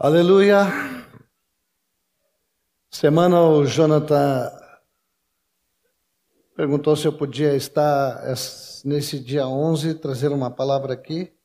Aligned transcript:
Aleluia. 0.00 0.58
Semana 2.88 3.42
o 3.42 3.66
Jonathan 3.66 4.48
perguntou 6.54 6.94
se 6.94 7.08
eu 7.08 7.12
podia 7.12 7.56
estar 7.56 8.22
nesse 8.84 9.18
dia 9.18 9.48
11 9.48 9.96
trazer 9.96 10.28
uma 10.28 10.52
palavra 10.52 10.94
aqui. 10.94 11.36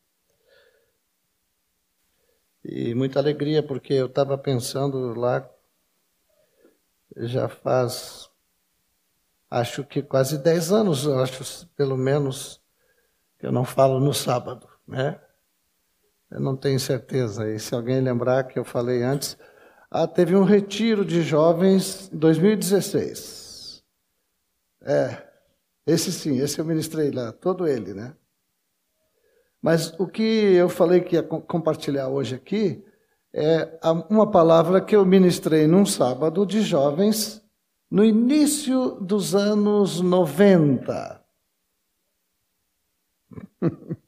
E 2.64 2.94
muita 2.94 3.18
alegria 3.18 3.64
porque 3.64 3.94
eu 3.94 4.06
estava 4.06 4.38
pensando 4.38 5.20
lá 5.20 5.50
já 7.18 7.50
faz 7.50 8.30
acho 9.50 9.84
que 9.84 10.04
quase 10.04 10.38
10 10.38 10.72
anos, 10.72 11.08
acho 11.08 11.68
pelo 11.70 11.98
menos 11.98 12.62
que 13.40 13.48
eu 13.48 13.52
não 13.52 13.66
falo 13.66 14.00
no 14.00 14.14
sábado, 14.14 14.70
né? 14.88 15.20
Eu 16.34 16.40
não 16.40 16.58
tenho 16.58 16.80
certeza. 16.80 17.48
E 17.48 17.60
se 17.60 17.76
alguém 17.76 18.02
lembrar 18.02 18.46
que 18.46 18.58
eu 18.58 18.66
falei 18.66 19.04
antes, 19.04 19.38
ah, 19.92 20.08
teve 20.08 20.36
um 20.36 20.44
retiro 20.44 21.06
de 21.06 21.22
jovens 21.22 22.10
em 22.12 22.18
2016. 22.18 23.84
É, 24.82 25.24
esse 25.86 26.12
sim, 26.12 26.40
esse 26.40 26.58
eu 26.58 26.66
ministrei 26.66 27.12
lá, 27.12 27.32
todo 27.32 27.68
ele, 27.68 27.94
né? 27.94 28.16
Mas 29.62 29.94
o 30.00 30.08
que 30.08 30.24
eu 30.24 30.68
falei 30.68 31.02
que 31.02 31.16
ia 31.16 31.22
compartilhar 31.22 32.10
hoje 32.10 32.34
aqui 32.34 32.84
é 33.32 33.80
uma 34.10 34.30
palavra 34.30 34.82
que 34.82 34.96
eu 34.96 35.06
ministrei 35.06 35.68
num 35.68 35.86
sábado 35.86 36.48
de 36.48 36.62
jovens 36.62 37.46
no 37.92 38.04
início 38.04 38.96
dos 39.00 39.36
anos 39.36 40.02
90. 40.02 41.24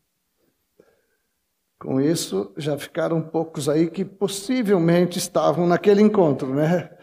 Com 1.86 2.02
isso, 2.02 2.52
já 2.58 2.76
ficaram 2.80 3.22
poucos 3.22 3.70
aí 3.70 3.92
que 3.92 4.04
possivelmente 4.04 5.20
estavam 5.20 5.68
naquele 5.68 6.02
encontro, 6.02 6.56
né? 6.56 6.98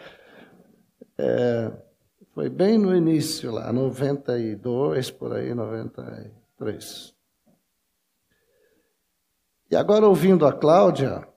É, 1.16 1.70
foi 2.34 2.48
bem 2.48 2.76
no 2.78 2.92
início 2.92 3.52
lá, 3.52 3.72
92, 3.72 5.08
por 5.12 5.36
aí, 5.36 5.54
93. 5.54 7.14
E 9.70 9.76
agora, 9.76 10.08
ouvindo 10.08 10.44
a 10.44 10.52
Cláudia, 10.52 11.28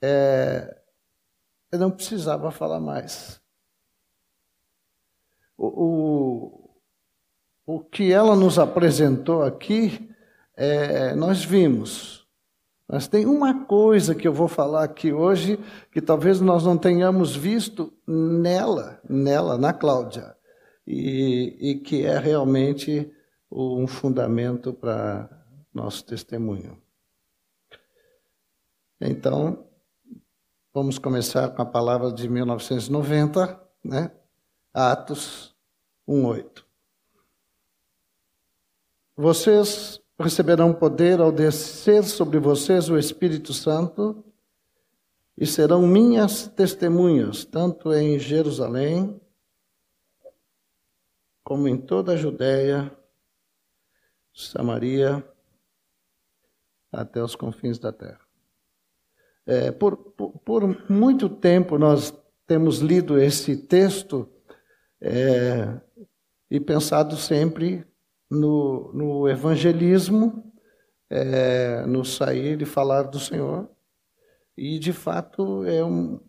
é, 0.00 0.80
eu 1.72 1.78
não 1.80 1.90
precisava 1.90 2.52
falar 2.52 2.78
mais. 2.78 3.42
O, 5.58 5.66
o, 5.66 6.65
o 7.66 7.80
que 7.80 8.12
ela 8.12 8.36
nos 8.36 8.58
apresentou 8.58 9.42
aqui, 9.42 10.08
é, 10.56 11.14
nós 11.16 11.44
vimos. 11.44 12.24
Mas 12.88 13.08
tem 13.08 13.26
uma 13.26 13.64
coisa 13.64 14.14
que 14.14 14.28
eu 14.28 14.32
vou 14.32 14.46
falar 14.46 14.84
aqui 14.84 15.12
hoje 15.12 15.58
que 15.90 16.00
talvez 16.00 16.40
nós 16.40 16.64
não 16.64 16.78
tenhamos 16.78 17.34
visto 17.34 17.92
nela, 18.06 19.00
nela, 19.08 19.58
na 19.58 19.72
Cláudia, 19.72 20.36
e, 20.86 21.56
e 21.58 21.74
que 21.80 22.06
é 22.06 22.16
realmente 22.16 23.12
um 23.50 23.88
fundamento 23.88 24.72
para 24.72 25.28
nosso 25.74 26.04
testemunho. 26.04 26.80
Então, 29.00 29.66
vamos 30.72 30.98
começar 30.98 31.48
com 31.50 31.62
a 31.62 31.66
palavra 31.66 32.12
de 32.12 32.28
1990, 32.28 33.60
né? 33.84 34.12
Atos 34.72 35.54
1:8. 36.08 36.65
Vocês 39.16 39.98
receberão 40.20 40.74
poder 40.74 41.20
ao 41.20 41.32
descer 41.32 42.04
sobre 42.04 42.38
vocês 42.38 42.90
o 42.90 42.98
Espírito 42.98 43.54
Santo 43.54 44.22
e 45.38 45.46
serão 45.46 45.86
minhas 45.86 46.48
testemunhas, 46.48 47.42
tanto 47.42 47.94
em 47.94 48.18
Jerusalém, 48.18 49.18
como 51.42 51.66
em 51.66 51.78
toda 51.78 52.12
a 52.12 52.16
Judéia, 52.16 52.94
Samaria, 54.34 55.26
até 56.92 57.22
os 57.22 57.34
confins 57.34 57.78
da 57.78 57.92
terra. 57.92 58.20
É, 59.46 59.72
por, 59.72 59.96
por, 59.96 60.38
por, 60.40 60.90
muito 60.90 61.28
tempo 61.30 61.78
nós 61.78 62.12
temos 62.46 62.80
lido 62.80 63.18
esse 63.18 63.56
texto 63.56 64.28
é, 65.00 65.80
e 66.50 66.60
pensado 66.60 67.16
sempre 67.16 67.86
no, 68.30 68.92
no 68.92 69.28
evangelismo, 69.28 70.52
é, 71.08 71.84
no 71.86 72.04
sair 72.04 72.60
e 72.60 72.66
falar 72.66 73.04
do 73.04 73.18
Senhor. 73.18 73.68
E, 74.56 74.78
de 74.78 74.92
fato, 74.92 75.64
é, 75.64 75.84
um, 75.84 76.20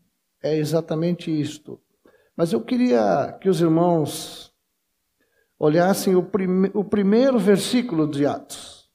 é 0.41 0.57
exatamente 0.57 1.31
isto. 1.31 1.79
Mas 2.35 2.53
eu 2.53 2.61
queria 2.61 3.37
que 3.41 3.49
os 3.49 3.61
irmãos 3.61 4.53
olhassem 5.57 6.15
o, 6.15 6.23
prime, 6.23 6.69
o 6.73 6.83
primeiro 6.83 7.39
versículo 7.39 8.07
de 8.07 8.25
Atos. 8.25 8.89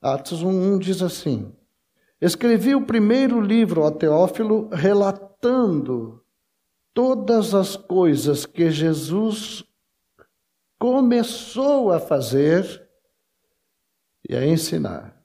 Atos 0.00 0.42
1, 0.42 0.74
1 0.74 0.78
diz 0.78 1.02
assim: 1.02 1.52
Escrevi 2.20 2.74
o 2.74 2.86
primeiro 2.86 3.40
livro 3.40 3.84
a 3.84 3.90
Teófilo 3.90 4.68
relatando 4.70 6.22
todas 6.92 7.54
as 7.54 7.74
coisas 7.74 8.46
que 8.46 8.70
Jesus 8.70 9.64
começou 10.84 11.90
a 11.92 11.98
fazer 11.98 12.86
e 14.28 14.36
a 14.36 14.46
ensinar. 14.46 15.18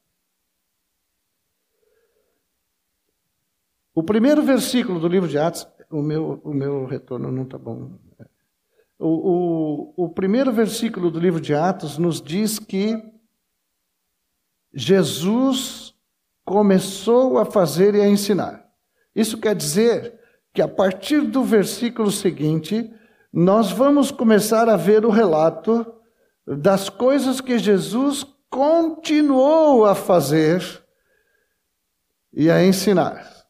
O 3.94 4.02
primeiro 4.02 4.42
versículo 4.42 5.02
do 5.02 5.08
livro 5.10 5.28
de 5.28 5.38
Atos, 5.38 5.68
o 5.92 6.02
meu, 6.02 6.40
o 6.46 6.54
meu 6.54 6.86
retorno 6.86 7.30
não 7.30 7.44
está 7.44 7.58
bom. 7.58 7.92
O, 8.98 9.96
o, 9.98 10.06
o 10.06 10.10
primeiro 10.10 10.50
versículo 10.54 11.12
do 11.12 11.20
livro 11.20 11.42
de 11.42 11.54
Atos 11.54 11.98
nos 11.98 12.22
diz 12.22 12.58
que 12.58 12.96
Jesus 14.74 15.94
começou 16.46 17.38
a 17.38 17.44
fazer 17.44 17.96
e 17.96 18.02
a 18.02 18.08
ensinar. 18.08 18.66
Isso 19.14 19.38
quer 19.38 19.56
dizer 19.56 20.22
que 20.54 20.62
a 20.62 20.70
partir 20.70 21.20
do 21.20 21.44
versículo 21.44 22.10
seguinte, 22.10 22.90
nós 23.32 23.72
vamos 23.72 24.12
começar 24.12 24.68
a 24.68 24.76
ver 24.76 25.06
o 25.06 25.10
relato 25.10 25.86
das 26.46 26.90
coisas 26.90 27.40
que 27.40 27.60
Jesus 27.60 28.26
continuou 28.50 29.86
a 29.86 29.94
fazer 29.94 30.84
e 32.34 32.50
a 32.50 32.64
ensinar. 32.64 33.46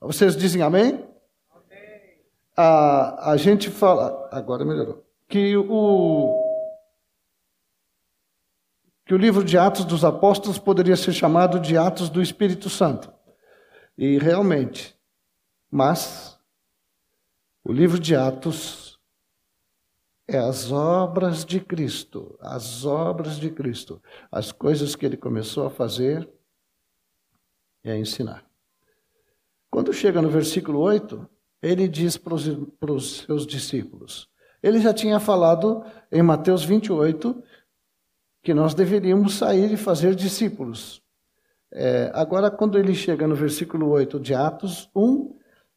Vocês 0.00 0.36
dizem 0.36 0.62
amém? 0.62 1.06
amém. 1.50 2.18
A, 2.56 3.32
a 3.32 3.36
gente 3.36 3.70
fala, 3.70 4.28
agora 4.32 4.64
melhorou, 4.64 5.04
que 5.28 5.56
o, 5.56 6.42
que 9.04 9.14
o 9.14 9.18
livro 9.18 9.44
de 9.44 9.58
Atos 9.58 9.84
dos 9.84 10.04
Apóstolos 10.04 10.58
poderia 10.58 10.96
ser 10.96 11.12
chamado 11.12 11.60
de 11.60 11.76
Atos 11.76 12.08
do 12.08 12.22
Espírito 12.22 12.70
Santo. 12.70 13.12
E 13.96 14.18
realmente, 14.18 14.98
mas 15.70 16.33
o 17.64 17.72
livro 17.72 17.98
de 17.98 18.14
Atos 18.14 18.98
é 20.28 20.36
as 20.36 20.70
obras 20.70 21.44
de 21.44 21.60
Cristo, 21.60 22.36
as 22.40 22.84
obras 22.84 23.36
de 23.36 23.50
Cristo, 23.50 24.02
as 24.30 24.52
coisas 24.52 24.94
que 24.94 25.04
ele 25.04 25.16
começou 25.16 25.66
a 25.66 25.70
fazer 25.70 26.28
e 27.82 27.90
a 27.90 27.96
ensinar. 27.96 28.44
Quando 29.70 29.92
chega 29.92 30.22
no 30.22 30.28
versículo 30.28 30.78
8, 30.80 31.28
ele 31.62 31.88
diz 31.88 32.16
para 32.16 32.34
os, 32.34 33.16
seus 33.24 33.46
discípulos: 33.46 34.28
ele 34.62 34.78
já 34.78 34.92
tinha 34.92 35.18
falado 35.18 35.84
em 36.12 36.22
Mateus 36.22 36.64
28 36.64 37.42
que 38.42 38.52
nós 38.52 38.74
deveríamos 38.74 39.34
sair 39.34 39.72
e 39.72 39.76
fazer 39.76 40.14
discípulos. 40.14 41.02
É, 41.72 42.10
agora, 42.14 42.50
quando 42.50 42.78
ele 42.78 42.94
chega 42.94 43.26
no 43.26 43.34
versículo 43.34 43.88
8 43.88 44.20
de 44.20 44.34
Atos 44.34 44.88
1, 44.94 45.34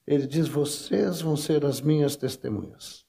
ele 0.07 0.25
diz: 0.25 0.47
Vocês 0.47 1.19
vão 1.21 1.35
ser 1.35 1.65
as 1.65 1.81
minhas 1.81 2.15
testemunhas. 2.15 3.05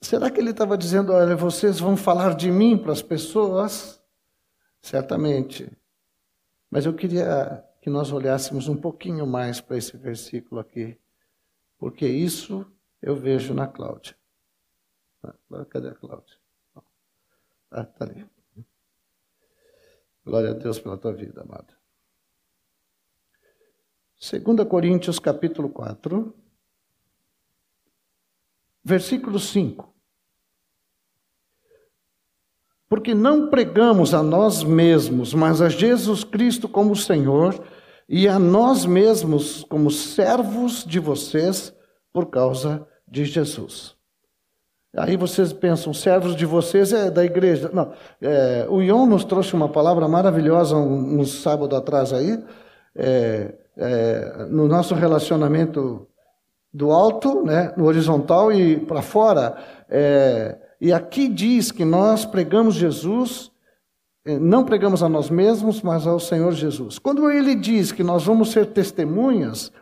Será 0.00 0.30
que 0.30 0.40
ele 0.40 0.50
estava 0.50 0.78
dizendo: 0.78 1.12
Olha, 1.12 1.36
vocês 1.36 1.78
vão 1.78 1.96
falar 1.96 2.34
de 2.34 2.50
mim 2.50 2.78
para 2.78 2.92
as 2.92 3.02
pessoas? 3.02 4.02
Certamente. 4.80 5.70
Mas 6.70 6.86
eu 6.86 6.94
queria 6.94 7.62
que 7.82 7.90
nós 7.90 8.10
olhássemos 8.10 8.66
um 8.66 8.76
pouquinho 8.76 9.26
mais 9.26 9.60
para 9.60 9.76
esse 9.76 9.96
versículo 9.96 10.60
aqui, 10.60 10.98
porque 11.78 12.06
isso 12.06 12.66
eu 13.02 13.14
vejo 13.14 13.52
na 13.52 13.66
Cláudia. 13.68 14.16
Ah, 15.22 15.64
cadê 15.66 15.88
a 15.88 15.94
Cláudia? 15.94 16.36
Ah, 17.70 17.82
está 17.82 18.04
ali. 18.04 18.26
Glória 20.24 20.50
a 20.50 20.54
Deus 20.54 20.78
pela 20.78 20.96
tua 20.96 21.12
vida, 21.12 21.42
amada. 21.42 21.75
2 24.20 24.68
Coríntios 24.68 25.18
capítulo 25.18 25.68
4, 25.68 26.34
versículo 28.84 29.38
5. 29.38 29.96
porque 32.88 33.14
não 33.14 33.48
pregamos 33.48 34.14
a 34.14 34.22
nós 34.22 34.62
mesmos, 34.62 35.34
mas 35.34 35.60
a 35.60 35.68
Jesus 35.68 36.22
Cristo 36.22 36.68
como 36.68 36.94
Senhor 36.94 37.60
e 38.08 38.28
a 38.28 38.38
nós 38.38 38.86
mesmos 38.86 39.64
como 39.64 39.90
servos 39.90 40.84
de 40.84 41.00
vocês 41.00 41.74
por 42.12 42.26
causa 42.26 42.86
de 43.06 43.24
Jesus. 43.24 43.96
Aí 44.96 45.16
vocês 45.16 45.52
pensam, 45.52 45.92
servos 45.92 46.34
de 46.34 46.46
vocês 46.46 46.92
é 46.92 47.10
da 47.10 47.24
igreja. 47.24 47.70
Não, 47.72 47.92
é, 48.22 48.66
o 48.70 48.80
Ion 48.80 49.04
nos 49.04 49.24
trouxe 49.24 49.52
uma 49.54 49.68
palavra 49.68 50.08
maravilhosa 50.08 50.76
um, 50.76 51.20
um 51.20 51.24
sábado 51.26 51.76
atrás 51.76 52.12
aí, 52.12 52.42
é, 52.94 53.52
é, 53.76 54.46
no 54.48 54.66
nosso 54.66 54.94
relacionamento 54.94 56.06
do 56.72 56.90
alto, 56.90 57.42
né, 57.42 57.72
no 57.76 57.84
horizontal 57.86 58.52
e 58.52 58.80
para 58.80 59.02
fora. 59.02 59.56
É, 59.88 60.58
e 60.80 60.92
aqui 60.92 61.28
diz 61.28 61.72
que 61.72 61.84
nós 61.84 62.24
pregamos 62.24 62.74
Jesus, 62.74 63.50
é, 64.24 64.38
não 64.38 64.64
pregamos 64.64 65.02
a 65.02 65.08
nós 65.08 65.30
mesmos, 65.30 65.82
mas 65.82 66.06
ao 66.06 66.20
Senhor 66.20 66.52
Jesus. 66.52 66.98
Quando 66.98 67.30
ele 67.30 67.54
diz 67.54 67.92
que 67.92 68.02
nós 68.02 68.24
vamos 68.24 68.50
ser 68.50 68.66
testemunhas, 68.66 69.72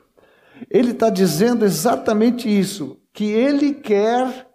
ele 0.70 0.92
está 0.92 1.10
dizendo 1.10 1.64
exatamente 1.64 2.48
isso, 2.48 3.00
que 3.12 3.24
ele 3.24 3.74
quer 3.74 4.48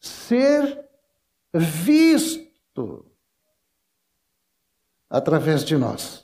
ser 0.00 0.84
visto 1.52 3.06
através 5.08 5.64
de 5.64 5.76
nós. 5.76 6.23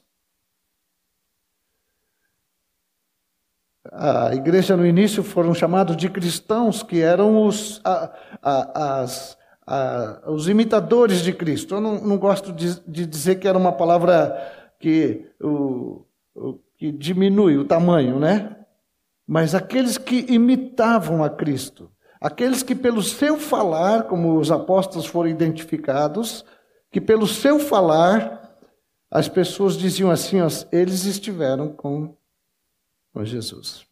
A 3.92 4.34
igreja 4.34 4.76
no 4.76 4.86
início 4.86 5.22
foram 5.22 5.52
chamados 5.52 5.96
de 5.96 6.08
cristãos, 6.08 6.82
que 6.82 7.00
eram 7.00 7.44
os, 7.44 7.80
a, 7.84 8.12
a, 8.40 9.00
as, 9.00 9.36
a, 9.66 10.22
os 10.28 10.48
imitadores 10.48 11.22
de 11.22 11.32
Cristo. 11.32 11.74
Eu 11.74 11.80
não, 11.80 12.00
não 12.00 12.16
gosto 12.16 12.52
de, 12.52 12.80
de, 12.88 13.04
dizer 13.04 13.40
que 13.40 13.48
era 13.48 13.58
uma 13.58 13.72
palavra 13.72 14.36
que, 14.78 15.26
o, 15.40 16.04
o, 16.34 16.58
que 16.78 16.92
diminui 16.92 17.56
o 17.58 17.64
tamanho, 17.64 18.20
né? 18.20 18.56
Mas 19.26 19.54
aqueles 19.54 19.98
que 19.98 20.24
imitavam 20.28 21.24
a 21.24 21.30
Cristo. 21.30 21.90
Aqueles 22.20 22.62
que, 22.62 22.74
pelo 22.74 23.02
seu 23.02 23.38
falar, 23.38 24.04
como 24.04 24.38
os 24.38 24.52
apóstolos 24.52 25.06
foram 25.06 25.30
identificados, 25.30 26.44
que 26.92 27.00
pelo 27.00 27.26
seu 27.26 27.58
falar, 27.58 28.56
as 29.10 29.28
pessoas 29.28 29.76
diziam 29.76 30.10
assim: 30.10 30.40
ó, 30.40 30.48
eles 30.70 31.06
estiveram 31.06 31.68
com, 31.68 32.14
com 33.12 33.24
Jesus. 33.24 33.86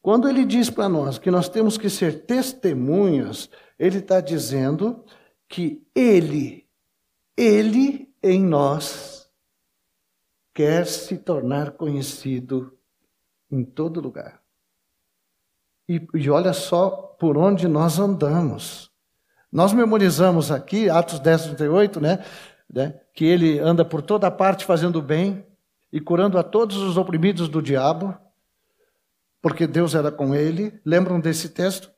Quando 0.00 0.28
ele 0.28 0.44
diz 0.44 0.70
para 0.70 0.88
nós 0.88 1.18
que 1.18 1.30
nós 1.30 1.48
temos 1.48 1.76
que 1.76 1.90
ser 1.90 2.24
testemunhas, 2.24 3.50
ele 3.78 3.98
está 3.98 4.20
dizendo 4.20 5.04
que 5.48 5.86
ele, 5.94 6.66
ele 7.36 8.12
em 8.22 8.42
nós, 8.42 9.28
quer 10.54 10.86
se 10.86 11.16
tornar 11.16 11.72
conhecido 11.72 12.76
em 13.50 13.64
todo 13.64 14.00
lugar. 14.00 14.42
E, 15.88 16.06
e 16.14 16.28
olha 16.28 16.52
só 16.52 16.90
por 16.90 17.38
onde 17.38 17.66
nós 17.68 17.98
andamos. 17.98 18.90
Nós 19.50 19.72
memorizamos 19.72 20.50
aqui, 20.50 20.90
Atos 20.90 21.20
10, 21.20 21.46
38, 21.46 22.00
né, 22.00 22.24
né, 22.72 23.00
que 23.14 23.24
ele 23.24 23.58
anda 23.58 23.84
por 23.84 24.02
toda 24.02 24.30
parte 24.30 24.64
fazendo 24.64 25.00
bem 25.00 25.46
e 25.92 26.00
curando 26.00 26.38
a 26.38 26.42
todos 26.42 26.76
os 26.76 26.96
oprimidos 26.96 27.48
do 27.48 27.62
diabo, 27.62 28.16
porque 29.40 29.66
Deus 29.66 29.94
era 29.94 30.10
com 30.10 30.34
ele. 30.34 30.80
Lembram 30.84 31.20
desse 31.20 31.48
texto? 31.50 31.90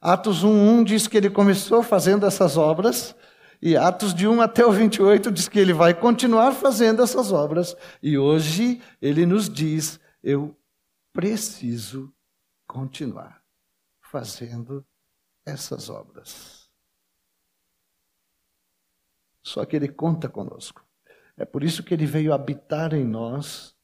Atos 0.00 0.44
1:1 0.44 0.84
diz 0.84 1.06
que 1.06 1.16
ele 1.16 1.30
começou 1.30 1.82
fazendo 1.82 2.26
essas 2.26 2.56
obras, 2.56 3.14
e 3.62 3.76
Atos 3.76 4.14
de 4.14 4.28
1 4.28 4.42
até 4.42 4.64
o 4.64 4.70
28 4.70 5.32
diz 5.32 5.48
que 5.48 5.58
ele 5.58 5.72
vai 5.72 5.94
continuar 5.94 6.52
fazendo 6.52 7.02
essas 7.02 7.32
obras, 7.32 7.74
e 8.02 8.18
hoje 8.18 8.82
ele 9.00 9.24
nos 9.24 9.48
diz: 9.48 9.98
eu 10.22 10.56
preciso 11.12 12.12
continuar 12.66 13.42
fazendo 14.00 14.84
essas 15.46 15.88
obras. 15.88 16.68
Só 19.42 19.64
que 19.64 19.76
Ele 19.76 19.88
conta 19.88 20.28
conosco. 20.28 20.83
É 21.36 21.44
por 21.44 21.64
isso 21.64 21.82
que 21.82 21.92
Ele 21.92 22.06
veio 22.06 22.32
habitar 22.32 22.94
em 22.94 23.04
nós 23.04 23.74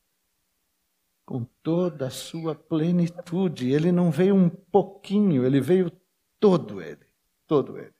com 1.25 1.44
toda 1.62 2.06
a 2.06 2.11
sua 2.11 2.55
plenitude. 2.55 3.70
Ele 3.70 3.93
não 3.93 4.11
veio 4.11 4.35
um 4.35 4.49
pouquinho, 4.49 5.44
Ele 5.44 5.61
veio 5.61 5.91
todo 6.38 6.81
Ele. 6.81 7.06
Todo 7.47 7.79
Ele. 7.79 7.93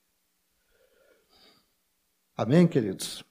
Amém, 2.35 2.67
queridos? 2.67 3.23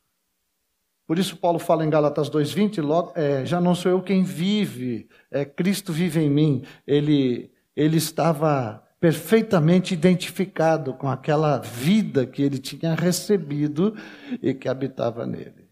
Por 1.07 1.19
isso 1.19 1.37
Paulo 1.37 1.59
fala 1.59 1.85
em 1.85 1.91
Gálatas 1.91 2.31
2:20, 2.31 3.13
é, 3.17 3.45
já 3.45 3.61
não 3.61 3.75
sou 3.75 3.91
eu 3.91 4.01
quem 4.01 4.23
vive, 4.23 5.09
é 5.31 5.45
Cristo 5.45 5.93
vive 5.93 6.21
em 6.21 6.31
mim. 6.31 6.65
Ele 6.87 7.51
ele 7.75 7.97
estava 7.97 8.87
perfeitamente 9.01 9.95
identificado 9.95 10.93
com 10.93 11.09
aquela 11.09 11.59
vida 11.59 12.27
que 12.27 12.43
ele 12.43 12.59
tinha 12.59 12.95
recebido 12.95 13.97
e 14.43 14.53
que 14.53 14.69
habitava 14.69 15.27
nele. 15.27 15.70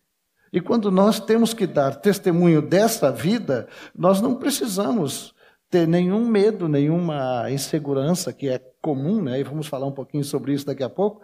E 0.52 0.60
quando 0.60 0.90
nós 0.90 1.20
temos 1.20 1.52
que 1.52 1.66
dar 1.66 1.96
testemunho 1.96 2.62
dessa 2.62 3.12
vida, 3.12 3.68
nós 3.94 4.20
não 4.20 4.34
precisamos 4.34 5.34
ter 5.70 5.86
nenhum 5.86 6.26
medo, 6.26 6.68
nenhuma 6.68 7.50
insegurança 7.50 8.32
que 8.32 8.48
é 8.48 8.58
comum, 8.80 9.22
né? 9.22 9.40
E 9.40 9.44
vamos 9.44 9.66
falar 9.66 9.86
um 9.86 9.92
pouquinho 9.92 10.24
sobre 10.24 10.54
isso 10.54 10.64
daqui 10.66 10.82
a 10.82 10.88
pouco, 10.88 11.22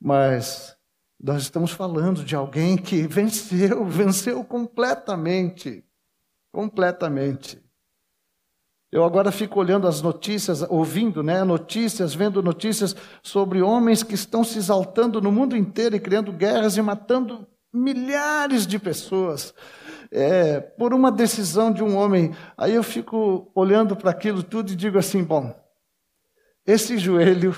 mas 0.00 0.76
nós 1.22 1.42
estamos 1.42 1.70
falando 1.70 2.24
de 2.24 2.34
alguém 2.34 2.76
que 2.76 3.06
venceu, 3.08 3.84
venceu 3.84 4.44
completamente. 4.44 5.84
Completamente. 6.50 7.62
Eu 8.90 9.04
agora 9.04 9.32
fico 9.32 9.58
olhando 9.58 9.88
as 9.88 10.02
notícias, 10.02 10.60
ouvindo 10.68 11.22
né, 11.22 11.42
notícias, 11.44 12.14
vendo 12.14 12.42
notícias 12.42 12.94
sobre 13.22 13.62
homens 13.62 14.02
que 14.02 14.14
estão 14.14 14.44
se 14.44 14.58
exaltando 14.58 15.18
no 15.18 15.32
mundo 15.32 15.56
inteiro 15.56 15.96
e 15.96 16.00
criando 16.00 16.30
guerras 16.30 16.76
e 16.76 16.82
matando 16.82 17.46
milhares 17.72 18.66
de 18.66 18.78
pessoas 18.78 19.54
é, 20.10 20.60
por 20.60 20.92
uma 20.92 21.10
decisão 21.10 21.72
de 21.72 21.82
um 21.82 21.96
homem. 21.96 22.34
Aí 22.56 22.74
eu 22.74 22.82
fico 22.82 23.50
olhando 23.54 23.96
para 23.96 24.10
aquilo 24.10 24.42
tudo 24.42 24.72
e 24.72 24.76
digo 24.76 24.98
assim: 24.98 25.24
bom, 25.24 25.54
esse 26.66 26.98
joelho 26.98 27.56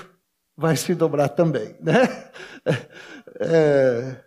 vai 0.55 0.75
se 0.77 0.95
dobrar 0.95 1.29
também, 1.29 1.75
né? 1.81 2.01
É, 3.37 4.23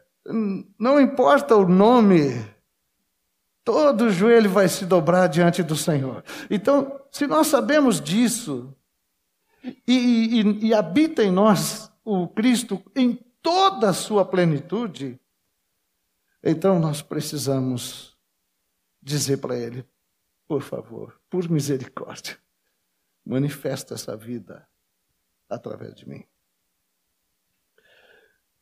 não 0.78 1.00
importa 1.00 1.56
o 1.56 1.66
nome, 1.66 2.44
todo 3.64 4.10
joelho 4.10 4.50
vai 4.50 4.68
se 4.68 4.84
dobrar 4.84 5.28
diante 5.28 5.62
do 5.62 5.74
Senhor. 5.74 6.22
Então, 6.50 7.00
se 7.10 7.26
nós 7.26 7.46
sabemos 7.46 8.02
disso, 8.02 8.76
e, 9.86 10.40
e, 10.40 10.66
e 10.66 10.74
habita 10.74 11.24
em 11.24 11.30
nós 11.30 11.90
o 12.04 12.28
Cristo 12.28 12.82
em 12.94 13.18
toda 13.42 13.88
a 13.88 13.94
sua 13.94 14.24
plenitude, 14.24 15.18
então 16.50 16.78
nós 16.78 17.02
precisamos 17.02 18.16
dizer 19.02 19.38
para 19.38 19.56
Ele: 19.56 19.84
por 20.46 20.62
favor, 20.62 21.20
por 21.28 21.48
misericórdia, 21.48 22.38
manifesta 23.24 23.94
essa 23.94 24.16
vida 24.16 24.66
através 25.48 25.94
de 25.94 26.08
mim. 26.08 26.24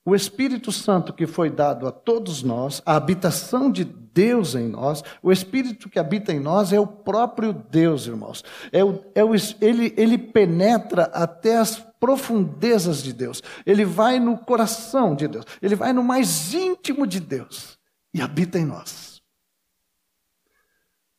O 0.04 0.14
Espírito 0.14 0.70
Santo 0.70 1.12
que 1.12 1.26
foi 1.26 1.50
dado 1.50 1.86
a 1.86 1.90
todos 1.90 2.42
nós, 2.42 2.80
a 2.86 2.94
habitação 2.94 3.70
de 3.70 3.84
Deus 3.84 4.54
em 4.54 4.68
nós, 4.68 5.02
o 5.20 5.32
Espírito 5.32 5.88
que 5.88 5.98
habita 5.98 6.32
em 6.32 6.38
nós 6.38 6.72
é 6.72 6.78
o 6.78 6.86
próprio 6.86 7.52
Deus, 7.52 8.06
irmãos. 8.06 8.44
É 8.70 8.84
o, 8.84 9.04
é 9.16 9.24
o, 9.24 9.32
ele, 9.60 9.92
ele 9.96 10.16
penetra 10.16 11.04
até 11.12 11.56
as 11.56 11.80
profundezas 11.98 13.02
de 13.02 13.12
Deus. 13.12 13.42
Ele 13.66 13.84
vai 13.84 14.20
no 14.20 14.38
coração 14.38 15.16
de 15.16 15.26
Deus. 15.26 15.44
Ele 15.60 15.74
vai 15.74 15.92
no 15.92 16.04
mais 16.04 16.54
íntimo 16.54 17.04
de 17.04 17.18
Deus 17.18 17.75
e 18.16 18.22
habita 18.22 18.58
em 18.58 18.64
nós. 18.64 19.22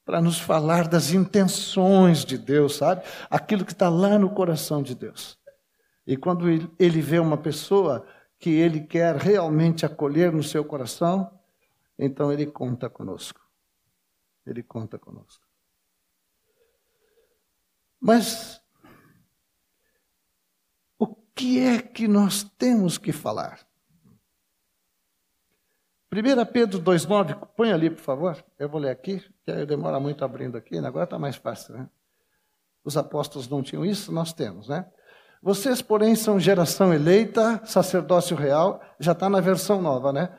Para 0.03 0.19
nos 0.19 0.39
falar 0.39 0.87
das 0.87 1.11
intenções 1.11 2.25
de 2.25 2.39
Deus, 2.39 2.77
sabe? 2.77 3.03
Aquilo 3.29 3.63
que 3.63 3.71
está 3.71 3.87
lá 3.87 4.17
no 4.17 4.31
coração 4.31 4.81
de 4.81 4.95
Deus. 4.95 5.37
E 6.07 6.17
quando 6.17 6.49
ele 6.49 6.99
vê 6.99 7.19
uma 7.19 7.37
pessoa 7.37 8.07
que 8.39 8.49
ele 8.49 8.81
quer 8.81 9.15
realmente 9.15 9.85
acolher 9.85 10.31
no 10.31 10.41
seu 10.41 10.65
coração, 10.65 11.39
então 11.99 12.33
ele 12.33 12.47
conta 12.47 12.89
conosco. 12.89 13.39
Ele 14.43 14.63
conta 14.63 14.97
conosco. 14.97 15.45
Mas 17.99 18.59
o 20.97 21.13
que 21.35 21.59
é 21.59 21.79
que 21.79 22.07
nós 22.07 22.43
temos 22.57 22.97
que 22.97 23.11
falar? 23.11 23.66
1 26.11 26.45
Pedro 26.51 26.81
2,9, 26.81 27.47
põe 27.55 27.71
ali, 27.71 27.89
por 27.89 28.01
favor. 28.01 28.43
Eu 28.57 28.69
vou 28.69 28.79
ler 28.79 28.91
aqui, 28.91 29.21
que 29.45 29.65
demora 29.65 29.99
muito 29.99 30.23
abrindo 30.23 30.57
aqui, 30.57 30.77
agora 30.77 31.03
está 31.03 31.19
mais 31.19 31.35
fácil, 31.35 31.75
né? 31.75 31.89
Os 32.83 32.95
apóstolos 32.95 33.49
não 33.49 33.61
tinham 33.61 33.85
isso, 33.85 34.11
nós 34.11 34.31
temos, 34.31 34.69
né? 34.69 34.85
Vocês, 35.41 35.81
porém, 35.81 36.15
são 36.15 36.39
geração 36.39 36.93
eleita, 36.93 37.61
sacerdócio 37.65 38.35
real, 38.35 38.81
já 38.99 39.11
está 39.11 39.29
na 39.29 39.41
versão 39.41 39.81
nova, 39.81 40.13
né? 40.13 40.29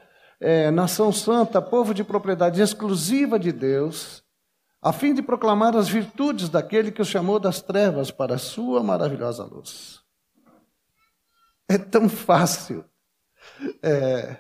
É, 0.41 0.71
nação 0.71 1.13
santa, 1.13 1.61
povo 1.61 1.93
de 1.93 2.03
propriedade 2.03 2.61
exclusiva 2.63 3.39
de 3.39 3.53
Deus, 3.53 4.25
a 4.81 4.93
fim 4.93 5.13
de 5.13 5.21
proclamar 5.21 5.77
as 5.77 5.89
virtudes 5.89 6.49
daquele 6.49 6.91
que 6.91 7.03
os 7.03 7.09
chamou 7.09 7.39
das 7.39 7.61
trevas 7.61 8.11
para 8.11 8.37
a 8.37 8.39
sua 8.39 8.83
maravilhosa 8.83 9.45
luz. 9.45 10.01
É 11.69 11.77
tão 11.77 12.09
fácil. 12.09 12.85
É, 13.83 14.37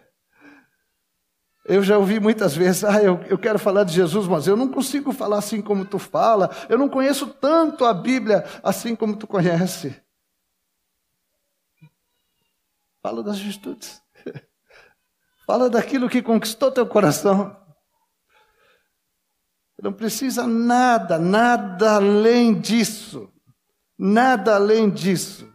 eu 1.69 1.83
já 1.83 1.99
ouvi 1.99 2.19
muitas 2.19 2.57
vezes, 2.57 2.83
ah, 2.83 3.03
eu, 3.03 3.23
eu 3.29 3.39
quero 3.39 3.59
falar 3.59 3.85
de 3.85 3.93
Jesus, 3.93 4.27
mas 4.27 4.47
eu 4.47 4.57
não 4.57 4.69
consigo 4.73 5.13
falar 5.13 5.39
assim 5.39 5.61
como 5.61 5.85
tu 5.85 5.99
fala, 5.99 6.51
eu 6.69 6.79
não 6.79 6.89
conheço 6.89 7.27
tanto 7.27 7.85
a 7.85 7.93
Bíblia 7.93 8.45
assim 8.63 8.97
como 8.97 9.15
tu 9.15 9.27
conhece. 9.27 10.03
Fala 13.03 13.23
das 13.23 13.39
virtudes. 13.39 14.03
Fala 15.47 15.71
daquilo 15.71 16.09
que 16.09 16.21
conquistou 16.21 16.71
teu 16.71 16.87
coração. 16.87 17.57
Não 19.81 19.93
precisa 19.93 20.47
nada, 20.47 21.19
nada 21.19 21.97
além 21.97 22.61
disso. 22.61 23.33
Nada 23.97 24.57
além 24.57 24.91
disso. 24.91 25.51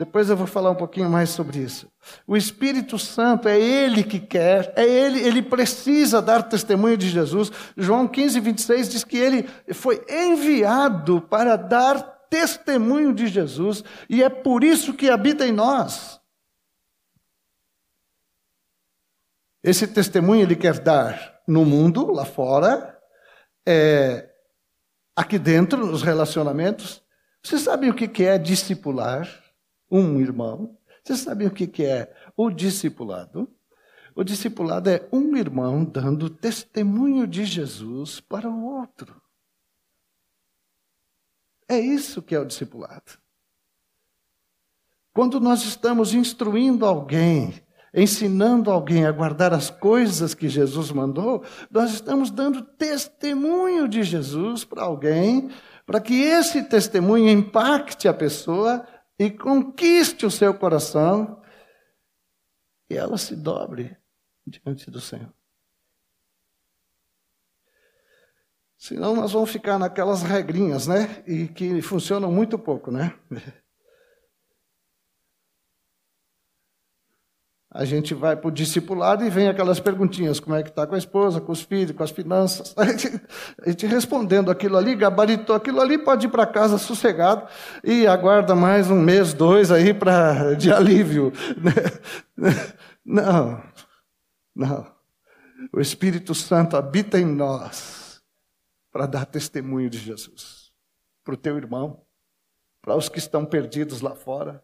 Depois 0.00 0.30
eu 0.30 0.36
vou 0.36 0.46
falar 0.46 0.70
um 0.70 0.74
pouquinho 0.74 1.10
mais 1.10 1.28
sobre 1.28 1.58
isso. 1.58 1.86
O 2.26 2.34
Espírito 2.34 2.98
Santo 2.98 3.46
é 3.46 3.60
Ele 3.60 4.02
que 4.02 4.18
quer, 4.18 4.72
é 4.74 4.82
Ele, 4.82 5.20
Ele 5.20 5.42
precisa 5.42 6.22
dar 6.22 6.42
testemunho 6.42 6.96
de 6.96 7.06
Jesus. 7.06 7.52
João 7.76 8.08
15, 8.08 8.40
26 8.40 8.88
diz 8.88 9.04
que 9.04 9.18
Ele 9.18 9.46
foi 9.74 10.02
enviado 10.08 11.20
para 11.20 11.54
dar 11.54 12.00
testemunho 12.30 13.12
de 13.12 13.26
Jesus, 13.26 13.84
e 14.08 14.22
é 14.22 14.30
por 14.30 14.64
isso 14.64 14.94
que 14.94 15.10
habita 15.10 15.46
em 15.46 15.52
nós. 15.52 16.18
Esse 19.62 19.86
testemunho 19.86 20.40
ele 20.40 20.56
quer 20.56 20.78
dar 20.78 21.42
no 21.46 21.66
mundo, 21.66 22.10
lá 22.10 22.24
fora, 22.24 22.98
é, 23.68 24.30
aqui 25.14 25.38
dentro, 25.38 25.84
nos 25.84 26.00
relacionamentos. 26.00 27.02
Vocês 27.44 27.60
sabem 27.60 27.90
o 27.90 27.94
que 27.94 28.24
é 28.24 28.38
discipular 28.38 29.28
um 29.90 30.20
irmão? 30.20 30.78
Vocês 31.02 31.20
sabem 31.20 31.46
o 31.46 31.50
que 31.50 31.84
é 31.84 32.14
o 32.36 32.50
discipulado? 32.50 33.48
O 34.14 34.22
discipulado 34.22 34.90
é 34.90 35.08
um 35.12 35.36
irmão 35.36 35.84
dando 35.84 36.28
testemunho 36.28 37.26
de 37.26 37.44
Jesus 37.44 38.20
para 38.20 38.48
o 38.48 38.64
outro. 38.64 39.20
É 41.68 41.78
isso 41.78 42.20
que 42.20 42.34
é 42.34 42.40
o 42.40 42.44
discipulado. 42.44 43.18
Quando 45.12 45.40
nós 45.40 45.62
estamos 45.64 46.12
instruindo 46.12 46.84
alguém 46.84 47.54
ensinando 47.94 48.70
alguém 48.70 49.04
a 49.04 49.12
guardar 49.12 49.52
as 49.52 49.68
coisas 49.68 50.34
que 50.34 50.48
Jesus 50.48 50.90
mandou, 50.92 51.42
nós 51.70 51.92
estamos 51.92 52.30
dando 52.30 52.62
testemunho 52.62 53.88
de 53.88 54.02
Jesus 54.02 54.64
para 54.64 54.82
alguém, 54.82 55.50
para 55.84 56.00
que 56.00 56.14
esse 56.14 56.62
testemunho 56.62 57.28
impacte 57.28 58.06
a 58.06 58.14
pessoa 58.14 58.86
e 59.20 59.30
conquiste 59.30 60.24
o 60.24 60.30
seu 60.30 60.54
coração 60.54 61.42
e 62.88 62.96
ela 62.96 63.18
se 63.18 63.36
dobre 63.36 63.94
diante 64.46 64.90
do 64.90 64.98
Senhor. 64.98 65.30
Senão 68.78 69.14
nós 69.14 69.32
vamos 69.32 69.50
ficar 69.50 69.78
naquelas 69.78 70.22
regrinhas, 70.22 70.86
né? 70.86 71.22
E 71.26 71.48
que 71.48 71.82
funcionam 71.82 72.32
muito 72.32 72.58
pouco, 72.58 72.90
né? 72.90 73.14
a 77.72 77.84
gente 77.84 78.14
vai 78.14 78.34
para 78.34 78.48
o 78.48 78.50
discipulado 78.50 79.24
e 79.24 79.30
vem 79.30 79.48
aquelas 79.48 79.78
perguntinhas, 79.78 80.40
como 80.40 80.56
é 80.56 80.62
que 80.62 80.70
está 80.70 80.86
com 80.88 80.96
a 80.96 80.98
esposa, 80.98 81.40
com 81.40 81.52
os 81.52 81.62
filhos, 81.62 81.96
com 81.96 82.02
as 82.02 82.10
finanças. 82.10 82.74
A 83.62 83.70
gente, 83.70 83.86
respondendo 83.86 84.50
aquilo 84.50 84.76
ali, 84.76 84.96
gabaritou 84.96 85.54
aquilo 85.54 85.80
ali, 85.80 85.96
pode 85.96 86.26
ir 86.26 86.30
para 86.30 86.46
casa 86.46 86.78
sossegado 86.78 87.46
e 87.84 88.08
aguarda 88.08 88.56
mais 88.56 88.90
um 88.90 89.00
mês, 89.00 89.32
dois 89.32 89.70
aí 89.70 89.94
pra, 89.94 90.54
de 90.54 90.72
alívio. 90.72 91.32
Não, 93.02 93.60
não. 94.54 94.86
O 95.72 95.80
Espírito 95.80 96.34
Santo 96.34 96.76
habita 96.76 97.18
em 97.18 97.24
nós 97.24 98.22
para 98.92 99.06
dar 99.06 99.24
testemunho 99.24 99.88
de 99.88 99.98
Jesus. 99.98 100.70
Para 101.24 101.34
o 101.34 101.36
teu 101.36 101.56
irmão, 101.56 102.04
para 102.80 102.94
os 102.94 103.08
que 103.08 103.18
estão 103.18 103.44
perdidos 103.44 104.00
lá 104.00 104.14
fora 104.14 104.62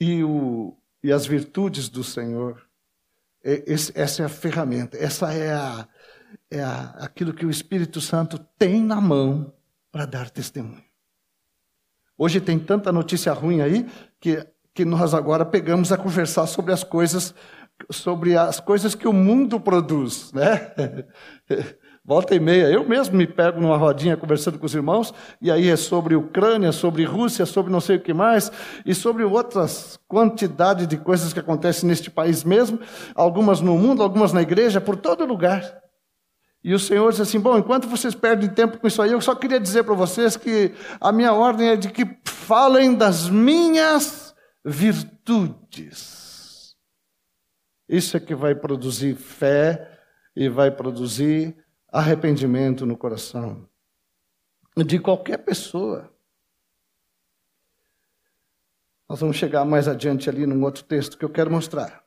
e, 0.00 0.22
o, 0.22 0.76
e 1.02 1.12
as 1.12 1.26
virtudes 1.26 1.88
do 1.88 2.02
Senhor. 2.04 2.62
Esse, 3.42 3.92
essa 3.94 4.22
é 4.22 4.24
a 4.26 4.28
ferramenta, 4.28 4.96
essa 4.96 5.32
é, 5.32 5.52
a, 5.52 5.86
é 6.50 6.62
a, 6.62 6.80
aquilo 7.00 7.34
que 7.34 7.44
o 7.44 7.50
Espírito 7.50 8.00
Santo 8.00 8.38
tem 8.58 8.82
na 8.82 9.00
mão 9.00 9.52
para 9.92 10.06
dar 10.06 10.30
testemunho. 10.30 10.82
Hoje 12.16 12.40
tem 12.40 12.58
tanta 12.58 12.90
notícia 12.90 13.32
ruim 13.32 13.60
aí 13.60 13.86
que, 14.18 14.46
que 14.72 14.84
nós 14.84 15.12
agora 15.12 15.44
pegamos 15.44 15.92
a 15.92 15.98
conversar 15.98 16.46
sobre 16.46 16.72
as 16.72 16.82
coisas 16.82 17.34
sobre 17.90 18.36
as 18.36 18.60
coisas 18.60 18.94
que 18.94 19.08
o 19.08 19.12
mundo 19.12 19.58
produz, 19.58 20.32
né? 20.32 20.72
Volta 22.06 22.34
e 22.34 22.40
meia, 22.40 22.70
eu 22.70 22.86
mesmo 22.86 23.16
me 23.16 23.26
pego 23.26 23.58
numa 23.58 23.78
rodinha 23.78 24.14
conversando 24.14 24.58
com 24.58 24.66
os 24.66 24.74
irmãos, 24.74 25.14
e 25.40 25.50
aí 25.50 25.70
é 25.70 25.76
sobre 25.76 26.14
Ucrânia, 26.14 26.70
sobre 26.70 27.02
Rússia, 27.02 27.46
sobre 27.46 27.72
não 27.72 27.80
sei 27.80 27.96
o 27.96 28.00
que 28.00 28.12
mais, 28.12 28.52
e 28.84 28.94
sobre 28.94 29.24
outras 29.24 29.98
quantidade 30.06 30.86
de 30.86 30.98
coisas 30.98 31.32
que 31.32 31.40
acontecem 31.40 31.88
neste 31.88 32.10
país 32.10 32.44
mesmo, 32.44 32.78
algumas 33.14 33.62
no 33.62 33.78
mundo, 33.78 34.02
algumas 34.02 34.34
na 34.34 34.42
igreja, 34.42 34.82
por 34.82 34.96
todo 34.96 35.24
lugar. 35.24 35.80
E 36.62 36.74
o 36.74 36.78
Senhor 36.78 37.10
diz 37.10 37.22
assim: 37.22 37.40
Bom, 37.40 37.56
enquanto 37.56 37.88
vocês 37.88 38.14
perdem 38.14 38.50
tempo 38.50 38.76
com 38.76 38.86
isso 38.86 39.00
aí, 39.00 39.12
eu 39.12 39.20
só 39.22 39.34
queria 39.34 39.58
dizer 39.58 39.84
para 39.84 39.94
vocês 39.94 40.36
que 40.36 40.74
a 41.00 41.10
minha 41.10 41.32
ordem 41.32 41.70
é 41.70 41.76
de 41.76 41.90
que 41.90 42.04
falem 42.24 42.94
das 42.94 43.30
minhas 43.30 44.34
virtudes. 44.62 46.74
Isso 47.88 48.14
é 48.14 48.20
que 48.20 48.34
vai 48.34 48.54
produzir 48.54 49.14
fé 49.14 49.90
e 50.36 50.50
vai 50.50 50.70
produzir 50.70 51.63
arrependimento 51.94 52.84
no 52.84 52.96
coração 52.96 53.68
de 54.76 54.98
qualquer 54.98 55.38
pessoa. 55.38 56.12
Nós 59.08 59.20
vamos 59.20 59.36
chegar 59.36 59.64
mais 59.64 59.86
adiante 59.86 60.28
ali 60.28 60.44
num 60.44 60.64
outro 60.64 60.82
texto 60.82 61.16
que 61.16 61.24
eu 61.24 61.30
quero 61.30 61.52
mostrar. 61.52 62.04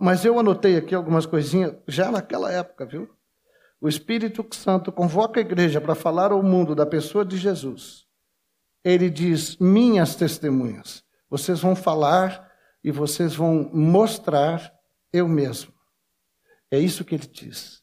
Mas 0.00 0.24
eu 0.24 0.38
anotei 0.38 0.76
aqui 0.76 0.94
algumas 0.94 1.26
coisinhas 1.26 1.74
já 1.88 2.12
naquela 2.12 2.52
época, 2.52 2.86
viu? 2.86 3.10
O 3.80 3.88
Espírito 3.88 4.46
Santo 4.54 4.92
convoca 4.92 5.40
a 5.40 5.42
igreja 5.42 5.80
para 5.80 5.96
falar 5.96 6.30
ao 6.30 6.42
mundo 6.42 6.72
da 6.72 6.86
pessoa 6.86 7.24
de 7.24 7.36
Jesus. 7.36 8.06
Ele 8.84 9.10
diz: 9.10 9.56
Minhas 9.56 10.14
testemunhas. 10.14 11.02
Vocês 11.28 11.60
vão 11.60 11.74
falar 11.74 12.52
e 12.84 12.92
vocês 12.92 13.34
vão 13.34 13.68
mostrar 13.72 14.72
eu 15.12 15.26
mesmo. 15.26 15.72
É 16.70 16.78
isso 16.78 17.04
que 17.04 17.16
ele 17.16 17.26
diz 17.26 17.82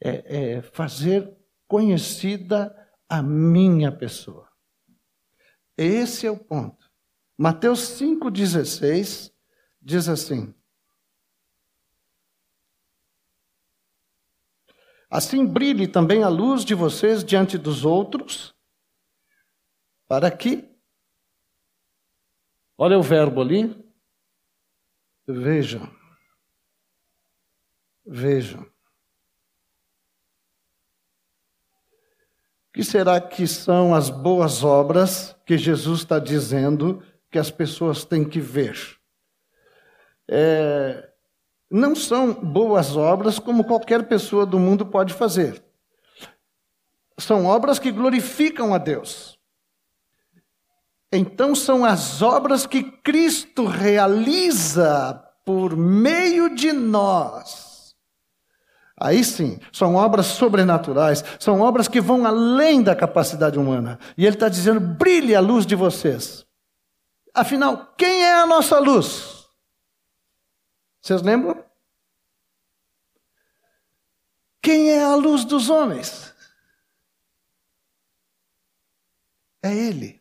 é, 0.00 0.56
é 0.56 0.62
fazer 0.62 1.36
conhecida 1.66 2.74
a 3.08 3.22
minha 3.22 3.90
pessoa. 3.90 4.48
Esse 5.76 6.26
é 6.26 6.30
o 6.30 6.38
ponto. 6.38 6.90
Mateus 7.36 7.80
5,16 8.00 9.32
diz 9.80 10.08
assim: 10.08 10.54
Assim 15.10 15.46
brilhe 15.46 15.86
também 15.86 16.22
a 16.22 16.28
luz 16.28 16.64
de 16.64 16.74
vocês 16.74 17.22
diante 17.22 17.56
dos 17.56 17.84
outros, 17.84 18.54
para 20.08 20.30
que, 20.30 20.68
olha 22.76 22.98
o 22.98 23.02
verbo 23.02 23.40
ali, 23.40 23.84
vejam, 25.26 25.88
vejam. 28.04 28.75
Que 32.76 32.84
será 32.84 33.18
que 33.18 33.46
são 33.46 33.94
as 33.94 34.10
boas 34.10 34.62
obras 34.62 35.34
que 35.46 35.56
Jesus 35.56 36.00
está 36.00 36.18
dizendo 36.18 37.02
que 37.30 37.38
as 37.38 37.50
pessoas 37.50 38.04
têm 38.04 38.22
que 38.22 38.38
ver? 38.38 38.78
É, 40.28 41.08
não 41.70 41.96
são 41.96 42.34
boas 42.34 42.94
obras 42.94 43.38
como 43.38 43.64
qualquer 43.64 44.06
pessoa 44.06 44.44
do 44.44 44.58
mundo 44.58 44.84
pode 44.84 45.14
fazer. 45.14 45.64
São 47.16 47.46
obras 47.46 47.78
que 47.78 47.90
glorificam 47.90 48.74
a 48.74 48.78
Deus. 48.78 49.38
Então, 51.10 51.54
são 51.54 51.82
as 51.82 52.20
obras 52.20 52.66
que 52.66 52.82
Cristo 52.82 53.64
realiza 53.64 55.24
por 55.46 55.74
meio 55.74 56.54
de 56.54 56.72
nós 56.74 57.65
Aí 58.98 59.22
sim, 59.22 59.60
são 59.70 59.94
obras 59.94 60.26
sobrenaturais, 60.26 61.22
são 61.38 61.60
obras 61.60 61.86
que 61.86 62.00
vão 62.00 62.24
além 62.24 62.82
da 62.82 62.96
capacidade 62.96 63.58
humana. 63.58 63.98
E 64.16 64.24
ele 64.24 64.36
está 64.36 64.48
dizendo: 64.48 64.80
brilhe 64.80 65.34
a 65.34 65.40
luz 65.40 65.66
de 65.66 65.74
vocês. 65.74 66.46
Afinal, 67.34 67.94
quem 67.98 68.24
é 68.24 68.34
a 68.34 68.46
nossa 68.46 68.78
luz? 68.78 69.46
Vocês 71.02 71.20
lembram? 71.20 71.62
Quem 74.62 74.90
é 74.90 75.04
a 75.04 75.14
luz 75.14 75.44
dos 75.44 75.68
homens? 75.68 76.34
É 79.62 79.72
Ele. 79.72 80.20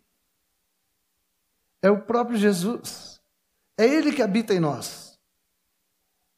É 1.82 1.89
o 1.89 2.01
próprio 2.01 2.38
Jesus. 2.38 3.22
É 3.77 3.86
Ele 3.86 4.12
que 4.12 4.22
habita 4.22 4.53
em 4.53 4.60
nós. 4.60 5.04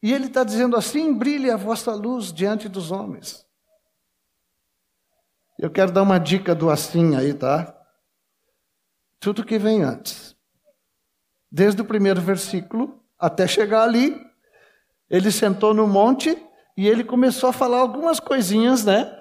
E 0.02 0.14
Ele 0.14 0.28
está 0.28 0.44
dizendo 0.44 0.76
assim: 0.76 1.14
brilhe 1.14 1.50
a 1.50 1.58
vossa 1.58 1.94
luz 1.94 2.32
diante 2.32 2.70
dos 2.70 2.92
homens. 2.92 3.46
Eu 5.58 5.72
quero 5.72 5.92
dar 5.92 6.04
uma 6.04 6.20
dica 6.20 6.54
do 6.54 6.70
assim 6.70 7.16
aí, 7.16 7.34
tá? 7.34 7.76
Tudo 9.20 9.44
que 9.44 9.58
vem 9.58 9.82
antes. 9.82 10.36
Desde 11.52 11.82
o 11.82 11.86
primeiro 11.86 12.22
versículo 12.22 13.04
até 13.18 13.48
chegar 13.48 13.82
ali, 13.82 14.24
ele 15.10 15.32
sentou 15.32 15.74
no 15.74 15.88
monte 15.88 16.38
e 16.76 16.88
ele 16.88 17.04
começou 17.04 17.50
a 17.50 17.54
falar 17.54 17.80
algumas 17.80 18.20
coisinhas, 18.20 18.86
né? 18.86 19.12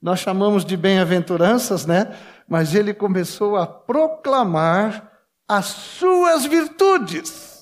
Nós 0.00 0.20
chamamos 0.20 0.64
de 0.64 0.76
bem-aventuranças, 0.76 1.86
né? 1.86 2.14
Mas 2.46 2.74
ele 2.74 2.92
começou 2.92 3.56
a 3.56 3.66
proclamar 3.66 5.10
as 5.48 5.66
suas 5.66 6.44
virtudes. 6.44 7.57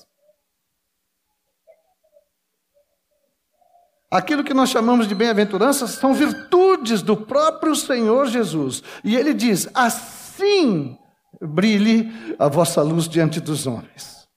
Aquilo 4.09 4.43
que 4.43 4.53
nós 4.53 4.69
chamamos 4.69 5.07
de 5.07 5.13
bem-aventuranças 5.13 5.91
são 5.91 6.13
virtudes 6.13 7.01
do 7.01 7.17
próprio 7.17 7.75
Senhor 7.75 8.27
Jesus. 8.27 8.81
E 9.03 9.15
ele 9.15 9.33
diz: 9.33 9.67
assim 9.73 10.97
brilhe 11.41 12.09
a 12.39 12.47
vossa 12.47 12.81
luz 12.81 13.07
diante 13.07 13.39
dos 13.41 13.67
homens. 13.67 14.27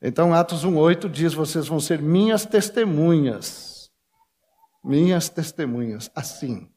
Então, 0.00 0.32
Atos 0.32 0.64
1,8 0.64 1.08
diz: 1.08 1.32
Vocês 1.32 1.66
vão 1.66 1.80
ser 1.80 2.00
minhas 2.00 2.44
testemunhas. 2.44 3.90
Minhas 4.84 5.28
testemunhas, 5.28 6.10
assim. 6.14 6.68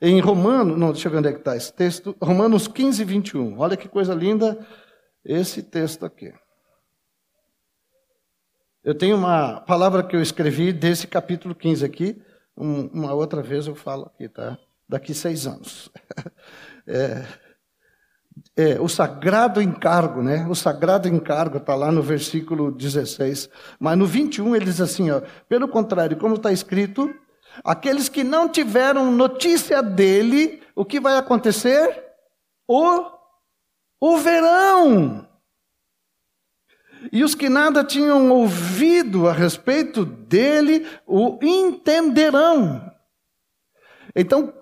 Em 0.00 0.20
Romano, 0.20 0.76
não, 0.76 0.92
deixa 0.92 1.08
eu 1.08 1.12
ver 1.12 1.18
onde 1.18 1.28
é 1.28 1.32
que 1.32 1.38
está 1.38 1.56
esse 1.56 1.72
texto. 1.72 2.14
Romanos 2.20 2.68
15, 2.68 3.02
21. 3.04 3.58
Olha 3.58 3.76
que 3.76 3.88
coisa 3.88 4.12
linda 4.12 4.66
esse 5.24 5.62
texto 5.62 6.04
aqui. 6.04 6.32
Eu 8.84 8.94
tenho 8.94 9.16
uma 9.16 9.62
palavra 9.62 10.02
que 10.02 10.14
eu 10.14 10.20
escrevi 10.20 10.70
desse 10.70 11.06
capítulo 11.06 11.54
15 11.54 11.86
aqui. 11.86 12.22
Um, 12.54 12.86
uma 12.88 13.14
outra 13.14 13.42
vez 13.42 13.66
eu 13.66 13.74
falo 13.74 14.04
aqui, 14.04 14.28
tá? 14.28 14.58
Daqui 14.86 15.14
seis 15.14 15.46
anos. 15.46 15.90
É, 16.86 17.24
é, 18.54 18.78
o 18.78 18.90
sagrado 18.90 19.62
encargo, 19.62 20.22
né? 20.22 20.46
O 20.50 20.54
sagrado 20.54 21.08
encargo 21.08 21.56
está 21.56 21.74
lá 21.74 21.90
no 21.90 22.02
versículo 22.02 22.70
16. 22.70 23.48
Mas 23.80 23.96
no 23.96 24.04
21 24.04 24.54
ele 24.54 24.66
diz 24.66 24.82
assim: 24.82 25.10
ó, 25.10 25.22
pelo 25.48 25.66
contrário, 25.66 26.18
como 26.18 26.34
está 26.34 26.52
escrito, 26.52 27.10
aqueles 27.64 28.10
que 28.10 28.22
não 28.22 28.46
tiveram 28.46 29.10
notícia 29.10 29.82
dele, 29.82 30.62
o 30.76 30.84
que 30.84 31.00
vai 31.00 31.16
acontecer? 31.16 32.04
O, 32.68 33.06
o 33.98 34.18
verão. 34.18 35.26
E 37.12 37.22
os 37.22 37.34
que 37.34 37.48
nada 37.48 37.84
tinham 37.84 38.30
ouvido 38.30 39.28
a 39.28 39.32
respeito 39.32 40.04
dele, 40.04 40.86
o 41.06 41.38
entenderão. 41.42 42.90
Então, 44.14 44.52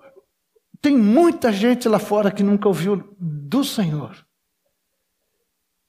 tem 0.81 0.97
muita 0.97 1.51
gente 1.51 1.87
lá 1.87 1.99
fora 1.99 2.31
que 2.31 2.43
nunca 2.43 2.67
ouviu 2.67 3.15
do 3.19 3.63
Senhor. 3.63 4.25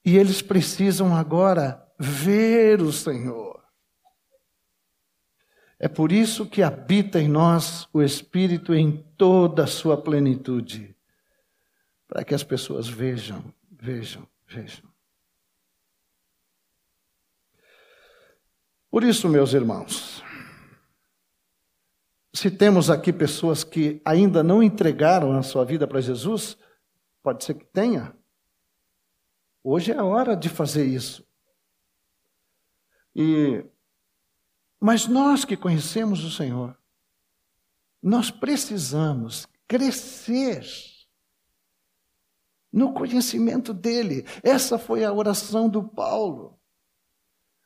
E 0.05 0.17
eles 0.17 0.41
precisam 0.41 1.15
agora 1.15 1.83
ver 1.99 2.81
o 2.81 2.91
Senhor. 2.91 3.63
É 5.77 5.87
por 5.87 6.11
isso 6.11 6.45
que 6.45 6.63
habita 6.63 7.19
em 7.19 7.27
nós 7.27 7.87
o 7.91 8.01
Espírito 8.01 8.73
em 8.73 9.03
toda 9.17 9.63
a 9.63 9.67
sua 9.67 10.01
plenitude 10.01 10.95
para 12.07 12.23
que 12.23 12.33
as 12.33 12.43
pessoas 12.43 12.87
vejam, 12.87 13.53
vejam, 13.69 14.25
vejam. 14.47 14.94
Por 18.95 19.03
isso, 19.03 19.27
meus 19.27 19.51
irmãos, 19.51 20.23
se 22.33 22.49
temos 22.49 22.89
aqui 22.89 23.11
pessoas 23.11 23.61
que 23.61 24.01
ainda 24.05 24.41
não 24.41 24.63
entregaram 24.63 25.37
a 25.37 25.43
sua 25.43 25.65
vida 25.65 25.85
para 25.85 25.99
Jesus, 25.99 26.57
pode 27.21 27.43
ser 27.43 27.55
que 27.55 27.65
tenha. 27.65 28.15
Hoje 29.61 29.91
é 29.91 29.97
a 29.97 30.03
hora 30.05 30.33
de 30.33 30.47
fazer 30.47 30.85
isso. 30.85 31.27
E 33.13 33.65
mas 34.79 35.07
nós 35.07 35.43
que 35.43 35.57
conhecemos 35.57 36.23
o 36.23 36.31
Senhor, 36.31 36.77
nós 38.01 38.31
precisamos 38.31 39.45
crescer 39.67 40.65
no 42.71 42.93
conhecimento 42.93 43.73
dele. 43.73 44.25
Essa 44.41 44.79
foi 44.79 45.03
a 45.03 45.11
oração 45.11 45.67
do 45.67 45.83
Paulo. 45.83 46.54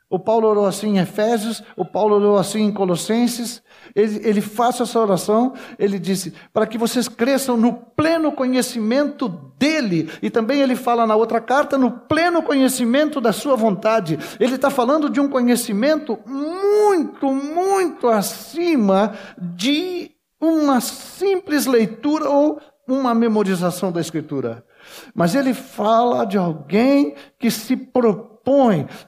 O 0.09 0.17
Paulo 0.17 0.47
orou 0.47 0.65
assim 0.65 0.95
em 0.95 0.97
Efésios, 0.97 1.61
o 1.75 1.85
Paulo 1.85 2.15
orou 2.15 2.37
assim 2.37 2.63
em 2.63 2.71
Colossenses. 2.71 3.61
Ele, 3.95 4.19
ele 4.27 4.41
faz 4.41 4.81
essa 4.81 4.99
oração, 4.99 5.53
ele 5.77 5.99
disse, 5.99 6.33
para 6.51 6.65
que 6.65 6.79
vocês 6.79 7.07
cresçam 7.07 7.55
no 7.55 7.73
pleno 7.73 8.31
conhecimento 8.31 9.29
dele. 9.29 10.09
E 10.21 10.31
também 10.31 10.61
ele 10.61 10.75
fala 10.75 11.05
na 11.05 11.15
outra 11.15 11.39
carta, 11.39 11.77
no 11.77 11.91
pleno 11.91 12.41
conhecimento 12.41 13.21
da 13.21 13.31
sua 13.31 13.55
vontade. 13.55 14.17
Ele 14.39 14.55
está 14.55 14.71
falando 14.71 15.11
de 15.11 15.19
um 15.19 15.29
conhecimento 15.29 16.17
muito, 16.25 17.31
muito 17.31 18.07
acima 18.07 19.13
de 19.37 20.09
uma 20.41 20.81
simples 20.81 21.67
leitura 21.67 22.27
ou 22.27 22.59
uma 22.87 23.13
memorização 23.13 23.91
da 23.91 24.01
Escritura. 24.01 24.65
Mas 25.13 25.35
ele 25.35 25.53
fala 25.53 26.25
de 26.25 26.37
alguém 26.37 27.13
que 27.37 27.51
se 27.51 27.77
propõe 27.77 28.28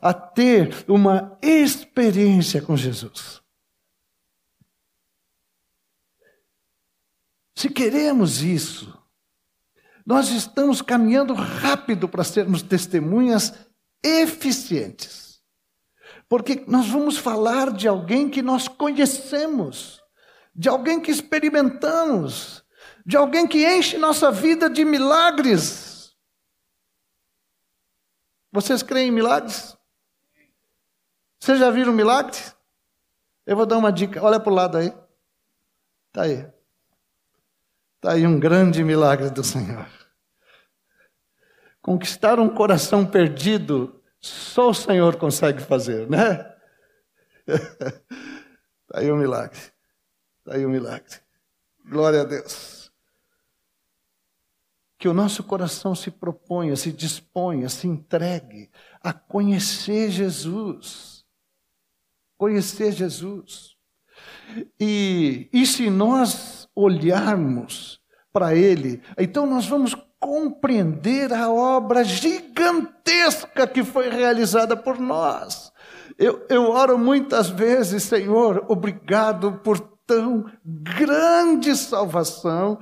a 0.01 0.13
ter 0.13 0.85
uma 0.87 1.37
experiência 1.41 2.61
com 2.61 2.77
Jesus. 2.77 3.41
Se 7.55 7.69
queremos 7.69 8.41
isso, 8.41 8.97
nós 10.05 10.29
estamos 10.29 10.81
caminhando 10.81 11.33
rápido 11.33 12.07
para 12.07 12.23
sermos 12.23 12.61
testemunhas 12.61 13.53
eficientes. 14.03 15.39
Porque 16.27 16.63
nós 16.67 16.87
vamos 16.87 17.17
falar 17.17 17.71
de 17.71 17.87
alguém 17.87 18.29
que 18.29 18.41
nós 18.41 18.67
conhecemos, 18.67 20.01
de 20.55 20.69
alguém 20.69 20.99
que 20.99 21.11
experimentamos, 21.11 22.63
de 23.05 23.17
alguém 23.17 23.45
que 23.45 23.65
enche 23.65 23.97
nossa 23.97 24.31
vida 24.31 24.69
de 24.69 24.85
milagres. 24.85 25.90
Vocês 28.51 28.83
creem 28.83 29.07
em 29.07 29.11
milagres? 29.11 29.77
Vocês 31.39 31.57
já 31.57 31.71
viram 31.71 31.93
milagres? 31.93 32.55
Eu 33.45 33.55
vou 33.55 33.65
dar 33.65 33.77
uma 33.77 33.91
dica. 33.91 34.21
Olha 34.21 34.39
para 34.39 34.51
o 34.51 34.55
lado 34.55 34.77
aí. 34.77 34.93
Está 36.07 36.23
aí. 36.23 36.45
Está 37.95 38.13
aí 38.13 38.27
um 38.27 38.39
grande 38.39 38.83
milagre 38.83 39.29
do 39.29 39.43
Senhor. 39.43 39.87
Conquistar 41.81 42.39
um 42.39 42.49
coração 42.49 43.05
perdido, 43.05 44.03
só 44.19 44.69
o 44.69 44.73
Senhor 44.73 45.15
consegue 45.15 45.61
fazer, 45.61 46.07
né? 46.09 46.53
Está 47.47 48.99
aí 48.99 49.11
um 49.11 49.17
milagre. 49.17 49.59
Está 50.39 50.55
aí 50.55 50.65
um 50.65 50.69
milagre. 50.69 51.15
Glória 51.85 52.21
a 52.21 52.25
Deus 52.25 52.80
que 55.01 55.09
o 55.09 55.15
nosso 55.15 55.43
coração 55.43 55.95
se 55.95 56.11
proponha, 56.11 56.75
se 56.75 56.91
disponha, 56.91 57.67
se 57.69 57.87
entregue 57.87 58.69
a 59.01 59.11
conhecer 59.11 60.11
Jesus. 60.11 61.25
Conhecer 62.37 62.91
Jesus. 62.91 63.75
E, 64.79 65.49
e 65.51 65.65
se 65.65 65.89
nós 65.89 66.69
olharmos 66.75 67.99
para 68.31 68.53
Ele, 68.53 69.01
então 69.17 69.47
nós 69.47 69.65
vamos 69.65 69.95
compreender 70.19 71.33
a 71.33 71.49
obra 71.51 72.03
gigantesca 72.03 73.65
que 73.65 73.83
foi 73.83 74.07
realizada 74.07 74.77
por 74.77 74.99
nós. 74.99 75.73
Eu, 76.15 76.45
eu 76.47 76.69
oro 76.69 76.95
muitas 76.99 77.49
vezes, 77.49 78.03
Senhor, 78.03 78.65
obrigado 78.67 79.53
por 79.63 79.79
tão 80.05 80.45
grande 80.63 81.75
salvação 81.75 82.77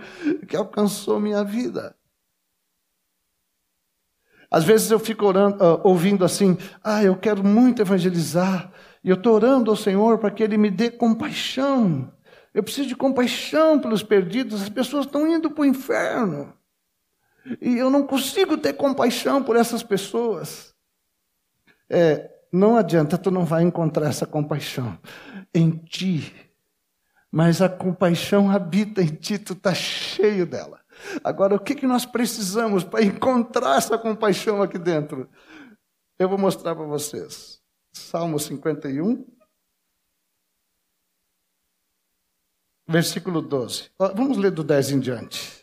que 0.49 0.57
alcançou 0.57 1.17
minha 1.17 1.45
vida. 1.45 1.95
Às 4.51 4.63
vezes 4.63 4.89
eu 4.89 4.99
fico 4.99 5.25
orando, 5.25 5.63
uh, 5.63 5.81
ouvindo 5.83 6.25
assim: 6.25 6.57
ah, 6.83 7.03
eu 7.03 7.15
quero 7.15 7.43
muito 7.43 7.81
evangelizar, 7.81 8.71
E 9.03 9.09
eu 9.09 9.15
estou 9.15 9.33
orando 9.33 9.69
ao 9.69 9.77
Senhor 9.77 10.17
para 10.17 10.31
que 10.31 10.43
Ele 10.43 10.57
me 10.57 10.69
dê 10.71 10.89
compaixão. 10.89 12.11
Eu 12.53 12.63
preciso 12.63 12.87
de 12.87 12.95
compaixão 12.95 13.79
pelos 13.79 14.03
perdidos. 14.03 14.61
As 14.61 14.69
pessoas 14.69 15.05
estão 15.05 15.27
indo 15.27 15.51
para 15.51 15.61
o 15.61 15.65
inferno. 15.65 16.53
E 17.61 17.77
eu 17.77 17.89
não 17.89 18.05
consigo 18.05 18.57
ter 18.57 18.73
compaixão 18.73 19.41
por 19.43 19.55
essas 19.55 19.83
pessoas. 19.83 20.73
É, 21.89 22.29
não 22.51 22.75
adianta, 22.75 23.17
tu 23.17 23.31
não 23.31 23.45
vai 23.45 23.63
encontrar 23.63 24.09
essa 24.09 24.25
compaixão 24.25 24.97
em 25.53 25.71
ti. 25.71 26.33
Mas 27.31 27.61
a 27.61 27.69
compaixão 27.69 28.49
habita 28.49 29.01
em 29.01 29.07
ti, 29.07 29.37
tu 29.37 29.53
está 29.53 29.73
cheio 29.73 30.45
dela. 30.45 30.78
Agora, 31.23 31.55
o 31.55 31.59
que, 31.59 31.75
que 31.75 31.87
nós 31.87 32.05
precisamos 32.05 32.83
para 32.83 33.03
encontrar 33.03 33.77
essa 33.77 33.97
compaixão 33.97 34.61
aqui 34.61 34.77
dentro? 34.77 35.29
Eu 36.17 36.27
vou 36.29 36.37
mostrar 36.37 36.75
para 36.75 36.85
vocês. 36.85 37.59
Salmo 37.93 38.39
51, 38.39 39.25
versículo 42.87 43.41
12. 43.41 43.91
Vamos 43.97 44.37
ler 44.37 44.51
do 44.51 44.63
10 44.63 44.91
em 44.91 44.99
diante. 44.99 45.59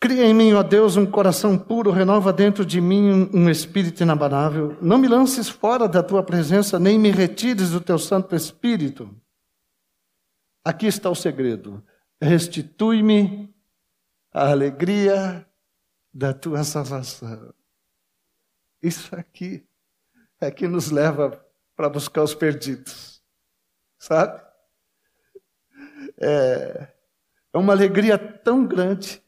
Cria 0.00 0.24
em 0.24 0.32
mim, 0.32 0.54
ó 0.54 0.62
Deus, 0.62 0.96
um 0.96 1.04
coração 1.04 1.58
puro, 1.58 1.90
renova 1.90 2.32
dentro 2.32 2.64
de 2.64 2.80
mim 2.80 3.28
um 3.34 3.50
espírito 3.50 4.02
inabalável. 4.02 4.78
Não 4.80 4.96
me 4.96 5.06
lances 5.06 5.48
fora 5.48 5.86
da 5.86 6.02
tua 6.02 6.22
presença, 6.22 6.78
nem 6.78 6.98
me 6.98 7.10
retires 7.10 7.70
do 7.70 7.80
teu 7.82 7.98
Santo 7.98 8.34
Espírito. 8.34 9.14
Aqui 10.64 10.86
está 10.86 11.10
o 11.10 11.14
segredo. 11.14 11.84
Restitui-me 12.22 13.49
a 14.32 14.50
alegria 14.50 15.46
da 16.12 16.32
tua 16.32 16.64
salvação. 16.64 17.54
Isso 18.82 19.14
aqui 19.14 19.66
é 20.40 20.50
que 20.50 20.66
nos 20.66 20.90
leva 20.90 21.44
para 21.76 21.88
buscar 21.88 22.22
os 22.22 22.34
perdidos, 22.34 23.22
sabe? 23.98 24.40
É, 26.18 26.88
é 27.52 27.58
uma 27.58 27.72
alegria 27.72 28.18
tão 28.18 28.66
grande 28.66 29.22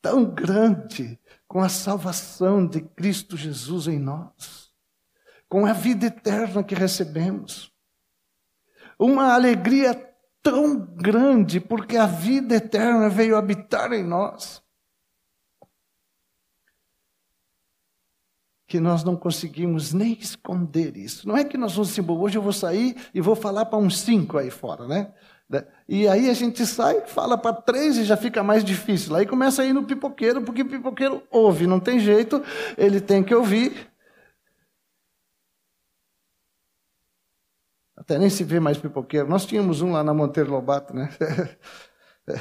tão 0.00 0.24
grande 0.24 1.18
com 1.46 1.60
a 1.60 1.68
salvação 1.68 2.66
de 2.66 2.80
Cristo 2.80 3.36
Jesus 3.36 3.86
em 3.86 3.98
nós, 3.98 4.70
com 5.48 5.66
a 5.66 5.72
vida 5.72 6.06
eterna 6.06 6.62
que 6.62 6.74
recebemos. 6.74 7.72
Uma 8.98 9.34
alegria 9.34 9.94
tão 10.42 10.76
grande 10.76 11.60
porque 11.60 11.96
a 11.96 12.06
vida 12.06 12.56
eterna 12.56 13.08
veio 13.08 13.36
habitar 13.36 13.92
em 13.92 14.04
nós. 14.04 14.62
Que 18.66 18.80
nós 18.80 19.02
não 19.02 19.16
conseguimos 19.16 19.92
nem 19.92 20.12
esconder 20.12 20.96
isso. 20.96 21.26
Não 21.26 21.36
é 21.36 21.44
que 21.44 21.56
nós 21.56 21.74
vamos 21.74 21.88
dizer, 21.88 22.10
hoje 22.10 22.36
eu 22.36 22.42
vou 22.42 22.52
sair 22.52 22.96
e 23.14 23.20
vou 23.20 23.34
falar 23.34 23.66
para 23.66 23.78
uns 23.78 23.98
cinco 24.00 24.36
aí 24.36 24.50
fora, 24.50 24.86
né? 24.86 25.12
Né? 25.48 25.64
E 25.88 26.06
aí 26.06 26.28
a 26.28 26.34
gente 26.34 26.66
sai, 26.66 27.06
fala 27.06 27.38
para 27.38 27.56
três 27.56 27.96
e 27.96 28.04
já 28.04 28.16
fica 28.16 28.42
mais 28.42 28.62
difícil. 28.62 29.16
Aí 29.16 29.24
começa 29.24 29.62
a 29.62 29.64
ir 29.64 29.72
no 29.72 29.84
pipoqueiro, 29.84 30.42
porque 30.42 30.60
o 30.62 30.68
pipoqueiro 30.68 31.22
ouve, 31.30 31.66
não 31.66 31.80
tem 31.80 31.98
jeito, 31.98 32.42
ele 32.76 33.00
tem 33.00 33.22
que 33.22 33.34
ouvir. 33.34 33.87
Até 38.08 38.18
nem 38.18 38.30
se 38.30 38.42
vê 38.42 38.58
mais 38.58 38.78
pipoqueiro. 38.78 39.28
Nós 39.28 39.44
tínhamos 39.44 39.82
um 39.82 39.92
lá 39.92 40.02
na 40.02 40.14
Monteiro 40.14 40.50
Lobato, 40.50 40.96
né? 40.96 41.10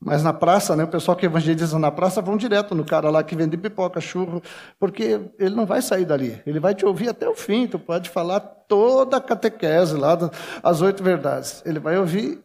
Mas 0.00 0.24
na 0.24 0.32
praça, 0.32 0.74
né, 0.74 0.82
o 0.82 0.88
pessoal 0.88 1.16
que 1.16 1.26
evangeliza 1.26 1.78
na 1.78 1.92
praça 1.92 2.20
vão 2.20 2.36
direto 2.36 2.74
no 2.74 2.84
cara 2.84 3.08
lá 3.08 3.22
que 3.22 3.36
vende 3.36 3.56
pipoca, 3.56 4.00
churro, 4.00 4.42
porque 4.76 5.30
ele 5.38 5.54
não 5.54 5.64
vai 5.64 5.80
sair 5.80 6.04
dali. 6.04 6.42
Ele 6.44 6.58
vai 6.58 6.74
te 6.74 6.84
ouvir 6.84 7.08
até 7.08 7.28
o 7.28 7.36
fim. 7.36 7.68
Tu 7.68 7.78
pode 7.78 8.10
falar 8.10 8.40
toda 8.40 9.18
a 9.18 9.20
catequese 9.20 9.96
lá, 9.96 10.18
as 10.60 10.80
oito 10.80 11.04
verdades. 11.04 11.62
Ele 11.64 11.78
vai 11.78 11.96
ouvir. 11.96 12.42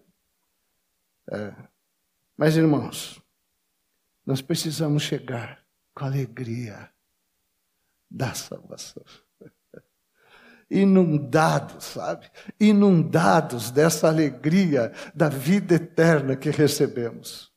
É. 1.32 1.52
Mas, 2.38 2.56
irmãos, 2.56 3.20
nós 4.24 4.40
precisamos 4.40 5.02
chegar 5.02 5.64
com 5.96 6.06
alegria 6.06 6.92
da 8.10 8.36
salvação. 8.36 9.04
Inundados, 10.70 11.86
sabe? 11.86 12.28
Inundados 12.60 13.72
dessa 13.72 14.08
alegria 14.08 14.92
da 15.14 15.30
vida 15.30 15.76
eterna 15.76 16.36
que 16.36 16.50
recebemos. 16.50 17.54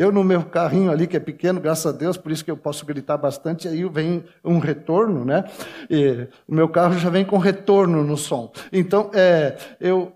Eu, 0.00 0.10
no 0.10 0.24
meu 0.24 0.42
carrinho 0.42 0.90
ali, 0.90 1.06
que 1.06 1.18
é 1.18 1.20
pequeno, 1.20 1.60
graças 1.60 1.84
a 1.84 1.94
Deus, 1.94 2.16
por 2.16 2.32
isso 2.32 2.42
que 2.42 2.50
eu 2.50 2.56
posso 2.56 2.86
gritar 2.86 3.18
bastante, 3.18 3.68
aí 3.68 3.86
vem 3.86 4.24
um 4.42 4.58
retorno, 4.58 5.26
né? 5.26 5.44
E 5.90 6.26
o 6.48 6.54
meu 6.54 6.70
carro 6.70 6.94
já 6.94 7.10
vem 7.10 7.22
com 7.22 7.36
retorno 7.36 8.02
no 8.02 8.16
som. 8.16 8.50
Então, 8.72 9.10
é, 9.12 9.58
eu, 9.78 10.10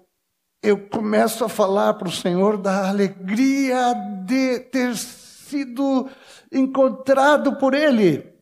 eu 0.63 0.79
começo 0.89 1.45
a 1.45 1.51
falar 1.51 1.93
para 1.95 2.09
o 2.09 2.13
Senhor 2.13 2.57
da 2.57 2.89
alegria 2.89 3.93
de 4.25 4.61
ter 4.61 4.97
sido 4.97 6.09
encontrado 6.51 7.57
por 7.57 7.75
Ele. 7.75 8.34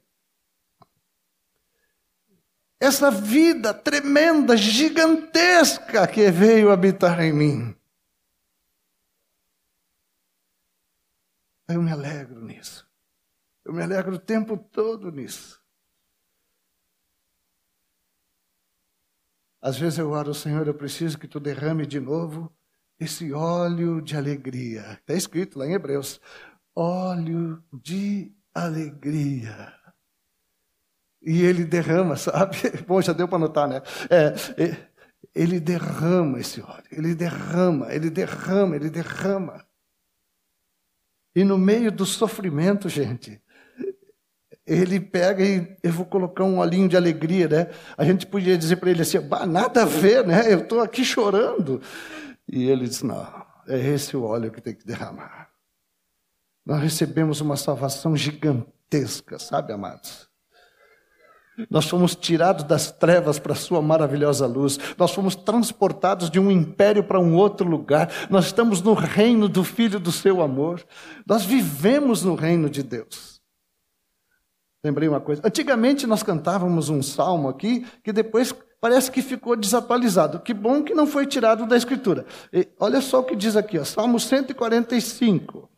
Essa 2.83 3.12
vida 3.12 3.73
tremenda, 3.73 4.57
gigantesca 4.57 6.05
que 6.09 6.29
veio 6.33 6.73
habitar 6.73 7.21
em 7.21 7.33
mim. 7.33 7.77
Eu 11.68 11.81
me 11.81 11.92
alegro 11.92 12.45
nisso. 12.45 12.85
Eu 13.64 13.73
me 13.73 13.85
alegro 13.85 14.16
o 14.16 14.18
tempo 14.18 14.57
todo 14.57 15.12
nisso. 15.12 15.62
Às 19.61 19.79
vezes 19.79 20.01
eu 20.01 20.11
oro, 20.11 20.35
Senhor, 20.35 20.66
eu 20.66 20.75
preciso 20.75 21.16
que 21.16 21.29
tu 21.29 21.38
derrame 21.38 21.87
de 21.87 22.01
novo 22.01 22.53
esse 22.99 23.33
óleo 23.33 24.03
de 24.03 24.16
alegria. 24.16 24.95
Está 24.95 25.14
escrito 25.14 25.57
lá 25.57 25.68
em 25.68 25.75
Hebreus: 25.75 26.21
óleo 26.75 27.62
de 27.73 28.35
alegria. 28.53 29.73
E 31.24 31.42
ele 31.42 31.64
derrama, 31.64 32.16
sabe? 32.16 32.56
Bom, 32.87 33.00
já 33.00 33.12
deu 33.12 33.28
para 33.28 33.38
notar, 33.38 33.68
né? 33.68 33.80
É, 34.11 34.76
ele 35.35 35.61
derrama 35.61 36.40
esse 36.40 36.61
óleo, 36.61 36.85
ele 36.90 37.14
derrama, 37.14 37.92
ele 37.92 38.11
derrama, 38.11 38.76
ele 38.76 38.90
derrama. 38.90 39.64
E 41.35 41.44
no 41.44 41.56
meio 41.56 41.90
do 41.90 42.04
sofrimento, 42.04 42.88
gente, 42.88 43.40
ele 44.66 45.00
pega 45.00 45.42
e 45.44 45.76
eu 45.82 45.92
vou 45.92 46.04
colocar 46.04 46.44
um 46.44 46.58
olhinho 46.58 46.88
de 46.88 46.96
alegria, 46.96 47.48
né? 47.48 47.70
A 47.96 48.04
gente 48.04 48.26
podia 48.26 48.58
dizer 48.58 48.76
para 48.76 48.90
ele 48.90 49.02
assim, 49.02 49.18
nada 49.48 49.82
a 49.82 49.87
ver, 49.87 50.26
né? 50.26 50.52
Eu 50.52 50.61
estou 50.61 50.80
aqui 50.80 51.04
chorando. 51.04 51.80
E 52.46 52.68
ele 52.68 52.87
diz, 52.87 53.02
não, 53.02 53.26
é 53.66 53.78
esse 53.78 54.16
o 54.16 54.24
óleo 54.24 54.50
que 54.50 54.61
tem 54.61 54.74
que 54.74 54.87
derramar. 54.87 55.50
Nós 56.66 56.80
recebemos 56.80 57.40
uma 57.40 57.56
salvação 57.56 58.16
gigantesca, 58.16 59.38
sabe, 59.38 59.72
amados? 59.72 60.32
Nós 61.70 61.86
fomos 61.86 62.14
tirados 62.14 62.64
das 62.64 62.90
trevas 62.90 63.38
para 63.38 63.52
a 63.52 63.56
sua 63.56 63.82
maravilhosa 63.82 64.46
luz. 64.46 64.78
Nós 64.96 65.10
fomos 65.12 65.36
transportados 65.36 66.30
de 66.30 66.40
um 66.40 66.50
império 66.50 67.04
para 67.04 67.20
um 67.20 67.34
outro 67.34 67.68
lugar. 67.68 68.10
Nós 68.30 68.46
estamos 68.46 68.80
no 68.80 68.94
reino 68.94 69.48
do 69.48 69.62
Filho 69.62 70.00
do 70.00 70.10
seu 70.10 70.40
amor. 70.40 70.82
Nós 71.26 71.44
vivemos 71.44 72.22
no 72.22 72.34
reino 72.34 72.70
de 72.70 72.82
Deus. 72.82 73.40
Lembrei 74.84 75.08
uma 75.08 75.20
coisa. 75.20 75.42
Antigamente 75.44 76.06
nós 76.06 76.22
cantávamos 76.22 76.88
um 76.88 77.02
salmo 77.02 77.48
aqui 77.48 77.86
que 78.02 78.12
depois 78.12 78.52
parece 78.80 79.10
que 79.10 79.22
ficou 79.22 79.54
desatualizado. 79.54 80.40
Que 80.40 80.52
bom 80.52 80.82
que 80.82 80.94
não 80.94 81.06
foi 81.06 81.26
tirado 81.26 81.66
da 81.66 81.76
Escritura. 81.76 82.26
E 82.52 82.66
olha 82.80 83.00
só 83.00 83.20
o 83.20 83.24
que 83.24 83.36
diz 83.36 83.56
aqui, 83.56 83.78
ó, 83.78 83.84
Salmo 83.84 84.18
145. 84.18 85.71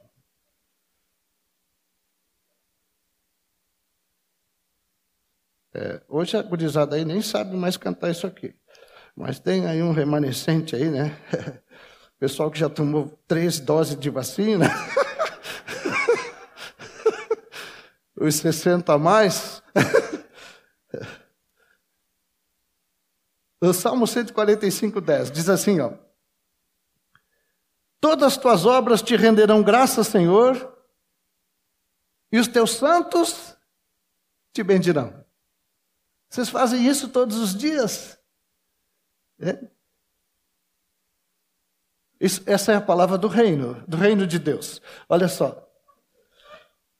É, 5.76 6.00
hoje 6.08 6.36
a 6.36 6.42
gurizada 6.42 6.94
aí 6.94 7.04
nem 7.04 7.20
sabe 7.20 7.56
mais 7.56 7.76
cantar 7.76 8.08
isso 8.08 8.28
aqui. 8.28 8.54
Mas 9.16 9.40
tem 9.40 9.66
aí 9.66 9.82
um 9.82 9.90
remanescente 9.90 10.76
aí, 10.76 10.88
né? 10.88 11.18
Pessoal 12.16 12.48
que 12.48 12.58
já 12.58 12.68
tomou 12.68 13.08
três 13.26 13.58
doses 13.58 13.98
de 13.98 14.08
vacina. 14.08 14.66
Os 18.16 18.36
60 18.36 18.92
a 18.92 18.98
mais. 18.98 19.60
o 23.60 23.72
Salmo 23.72 24.06
145, 24.06 25.00
10 25.00 25.32
diz 25.32 25.48
assim, 25.48 25.80
ó. 25.80 25.94
Todas 28.00 28.34
as 28.34 28.36
tuas 28.36 28.64
obras 28.64 29.02
te 29.02 29.16
renderão 29.16 29.60
graça, 29.60 30.04
Senhor, 30.04 30.72
e 32.30 32.38
os 32.38 32.46
teus 32.46 32.76
santos 32.76 33.56
te 34.52 34.62
bendirão. 34.62 35.23
Vocês 36.34 36.48
fazem 36.48 36.84
isso 36.84 37.10
todos 37.10 37.36
os 37.36 37.54
dias? 37.54 38.18
É? 39.38 39.56
Isso, 42.18 42.42
essa 42.44 42.72
é 42.72 42.74
a 42.74 42.80
palavra 42.80 43.16
do 43.16 43.28
reino, 43.28 43.84
do 43.86 43.96
reino 43.96 44.26
de 44.26 44.40
Deus. 44.40 44.82
Olha 45.08 45.28
só. 45.28 45.64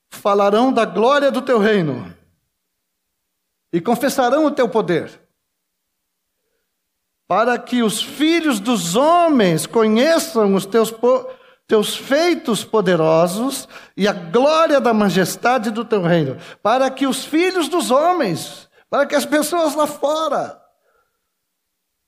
Falarão 0.09 0.73
da 0.73 0.85
glória 0.85 1.33
do 1.33 1.43
teu 1.43 1.59
reino 1.59 2.17
e 3.73 3.81
confessarão 3.81 4.47
o 4.47 4.53
teu 4.53 4.69
poder. 4.69 5.21
para 7.27 7.59
que 7.59 7.83
os 7.83 8.01
filhos 8.01 8.61
dos 8.61 8.95
homens 8.95 9.67
conheçam 9.67 10.55
os 10.55 10.65
teus, 10.65 10.95
teus 11.67 11.97
feitos 11.97 12.65
poderosos 12.65 13.69
e 13.97 14.07
a 14.07 14.13
glória 14.13 14.81
da 14.81 14.95
majestade 14.95 15.73
do 15.73 15.85
teu 15.85 16.03
reino. 16.03 16.37
Para 16.63 16.89
que 16.89 17.05
os 17.05 17.25
filhos 17.25 17.69
dos 17.69 17.91
homens, 17.91 18.64
para 18.95 19.07
que 19.07 19.17
as 19.17 19.27
pessoas 19.27 19.75
lá 19.75 19.89
fora, 19.89 20.63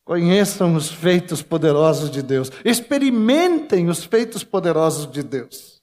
conheçam 0.05 0.77
os 0.77 0.89
feitos 0.89 1.43
poderosos 1.43 2.09
de 2.09 2.23
Deus, 2.23 2.49
experimentem 2.65 3.89
os 3.89 4.05
feitos 4.05 4.45
poderosos 4.45 5.11
de 5.11 5.21
Deus. 5.21 5.83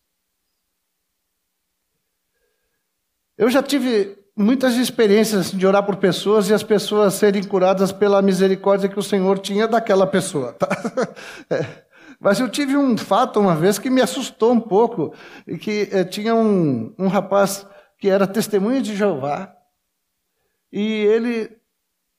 Eu 3.37 3.49
já 3.49 3.61
tive 3.61 4.17
muitas 4.33 4.75
experiências 4.75 5.51
de 5.51 5.67
orar 5.67 5.85
por 5.85 5.97
pessoas 5.97 6.49
e 6.49 6.53
as 6.53 6.63
pessoas 6.63 7.15
serem 7.15 7.43
curadas 7.43 7.91
pela 7.91 8.21
misericórdia 8.21 8.87
que 8.87 8.97
o 8.97 9.03
Senhor 9.03 9.39
tinha 9.39 9.67
daquela 9.67 10.07
pessoa. 10.07 10.53
Tá? 10.53 10.69
É. 11.51 11.83
Mas 12.17 12.39
eu 12.39 12.47
tive 12.47 12.77
um 12.77 12.97
fato 12.97 13.41
uma 13.41 13.57
vez 13.57 13.77
que 13.77 13.89
me 13.89 14.01
assustou 14.01 14.53
um 14.53 14.59
pouco, 14.61 15.13
e 15.45 15.57
que 15.57 15.89
é, 15.91 16.05
tinha 16.05 16.33
um, 16.33 16.95
um 16.97 17.09
rapaz 17.09 17.67
que 17.97 18.07
era 18.07 18.25
testemunha 18.25 18.81
de 18.81 18.95
Jeová, 18.95 19.53
e 20.73 21.05
ele 21.05 21.51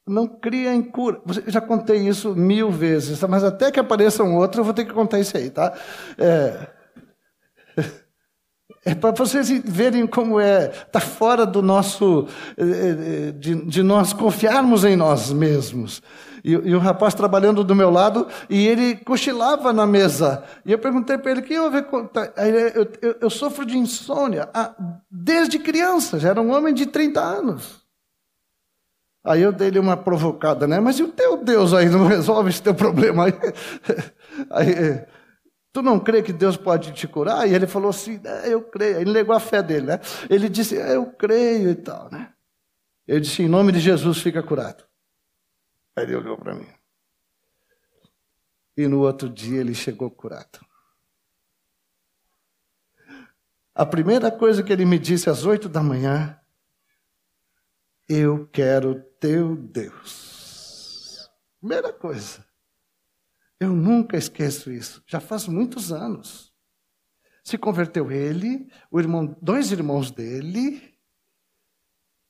não 0.06 0.28
cria 0.28 0.72
em 0.72 0.82
cura. 0.82 1.20
Eu 1.44 1.50
já 1.50 1.60
contei 1.60 2.06
isso 2.06 2.36
mil 2.36 2.70
vezes, 2.70 3.20
mas 3.22 3.42
até 3.42 3.72
que 3.72 3.80
apareça 3.80 4.22
um 4.22 4.36
outro, 4.36 4.60
eu 4.60 4.64
vou 4.64 4.72
ter 4.72 4.84
que 4.84 4.92
contar 4.92 5.18
isso 5.18 5.36
aí, 5.36 5.50
tá? 5.50 5.72
É, 6.16 6.68
é 8.86 8.94
para 8.94 9.10
vocês 9.10 9.48
verem 9.64 10.06
como 10.06 10.38
é, 10.38 10.66
está 10.66 11.00
fora 11.00 11.44
do 11.44 11.60
nosso, 11.60 12.28
é, 12.56 12.62
é, 12.62 13.32
de, 13.32 13.64
de, 13.64 13.82
nós 13.82 14.12
confiarmos 14.12 14.84
em 14.84 14.94
nós 14.94 15.32
mesmos. 15.32 16.00
E, 16.44 16.52
e 16.52 16.74
o 16.74 16.78
rapaz 16.78 17.14
trabalhando 17.14 17.64
do 17.64 17.74
meu 17.74 17.90
lado, 17.90 18.28
e 18.50 18.68
ele 18.68 18.96
cochilava 18.96 19.72
na 19.72 19.86
mesa. 19.86 20.44
E 20.64 20.70
eu 20.70 20.78
perguntei 20.78 21.18
para 21.18 21.30
ele, 21.32 21.42
que 21.42 21.58
houve? 21.58 21.82
Tá, 22.12 22.30
eu, 22.36 22.86
eu, 23.00 23.16
eu 23.22 23.30
sofro 23.30 23.64
de 23.64 23.78
insônia 23.78 24.48
ah, 24.54 24.74
desde 25.10 25.58
criança, 25.58 26.20
já 26.20 26.28
era 26.28 26.40
um 26.42 26.54
homem 26.54 26.72
de 26.72 26.84
30 26.84 27.18
anos. 27.18 27.83
Aí 29.24 29.40
eu 29.40 29.52
dei-lhe 29.52 29.78
uma 29.78 29.96
provocada, 29.96 30.66
né? 30.66 30.78
Mas 30.78 30.98
e 30.98 31.02
o 31.02 31.10
teu 31.10 31.42
Deus 31.42 31.72
aí 31.72 31.88
não 31.88 32.06
resolve 32.06 32.50
esse 32.50 32.62
teu 32.62 32.74
problema? 32.74 33.24
Aí, 33.24 33.32
aí, 34.50 35.06
tu 35.72 35.80
não 35.80 35.98
crê 35.98 36.22
que 36.22 36.32
Deus 36.32 36.58
pode 36.58 36.92
te 36.92 37.08
curar? 37.08 37.48
E 37.48 37.54
ele 37.54 37.66
falou 37.66 37.88
assim, 37.88 38.20
é, 38.22 38.52
eu 38.52 38.62
creio. 38.62 38.98
Ele 39.00 39.12
negou 39.12 39.34
a 39.34 39.40
fé 39.40 39.62
dele, 39.62 39.86
né? 39.86 40.00
Ele 40.28 40.50
disse, 40.50 40.78
é, 40.78 40.96
eu 40.96 41.06
creio 41.06 41.70
e 41.70 41.74
tal, 41.74 42.10
né? 42.12 42.34
Eu 43.06 43.18
disse, 43.18 43.42
em 43.42 43.48
nome 43.48 43.72
de 43.72 43.80
Jesus, 43.80 44.18
fica 44.18 44.42
curado. 44.42 44.84
Aí 45.96 46.04
ele 46.04 46.16
olhou 46.16 46.36
para 46.36 46.54
mim. 46.54 46.68
E 48.76 48.86
no 48.86 49.00
outro 49.00 49.28
dia 49.28 49.60
ele 49.60 49.74
chegou 49.74 50.10
curado. 50.10 50.60
A 53.74 53.86
primeira 53.86 54.30
coisa 54.30 54.62
que 54.62 54.72
ele 54.72 54.84
me 54.84 54.98
disse 54.98 55.30
às 55.30 55.46
oito 55.46 55.68
da 55.68 55.82
manhã, 55.82 56.38
eu 58.08 58.46
quero 58.48 59.02
teu 59.24 59.56
Deus. 59.56 61.30
Primeira 61.58 61.90
coisa. 61.90 62.46
Eu 63.58 63.70
nunca 63.70 64.18
esqueço 64.18 64.70
isso. 64.70 65.02
Já 65.06 65.18
faz 65.18 65.46
muitos 65.48 65.90
anos. 65.90 66.52
Se 67.42 67.56
converteu 67.56 68.12
ele, 68.12 68.70
o 68.90 69.00
irmão, 69.00 69.34
dois 69.40 69.72
irmãos 69.72 70.10
dele, 70.10 70.94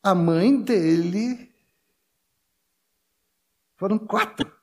a 0.01 0.15
mãe 0.15 0.63
dele. 0.63 1.53
Foram 3.75 3.99
quatro. 3.99 4.57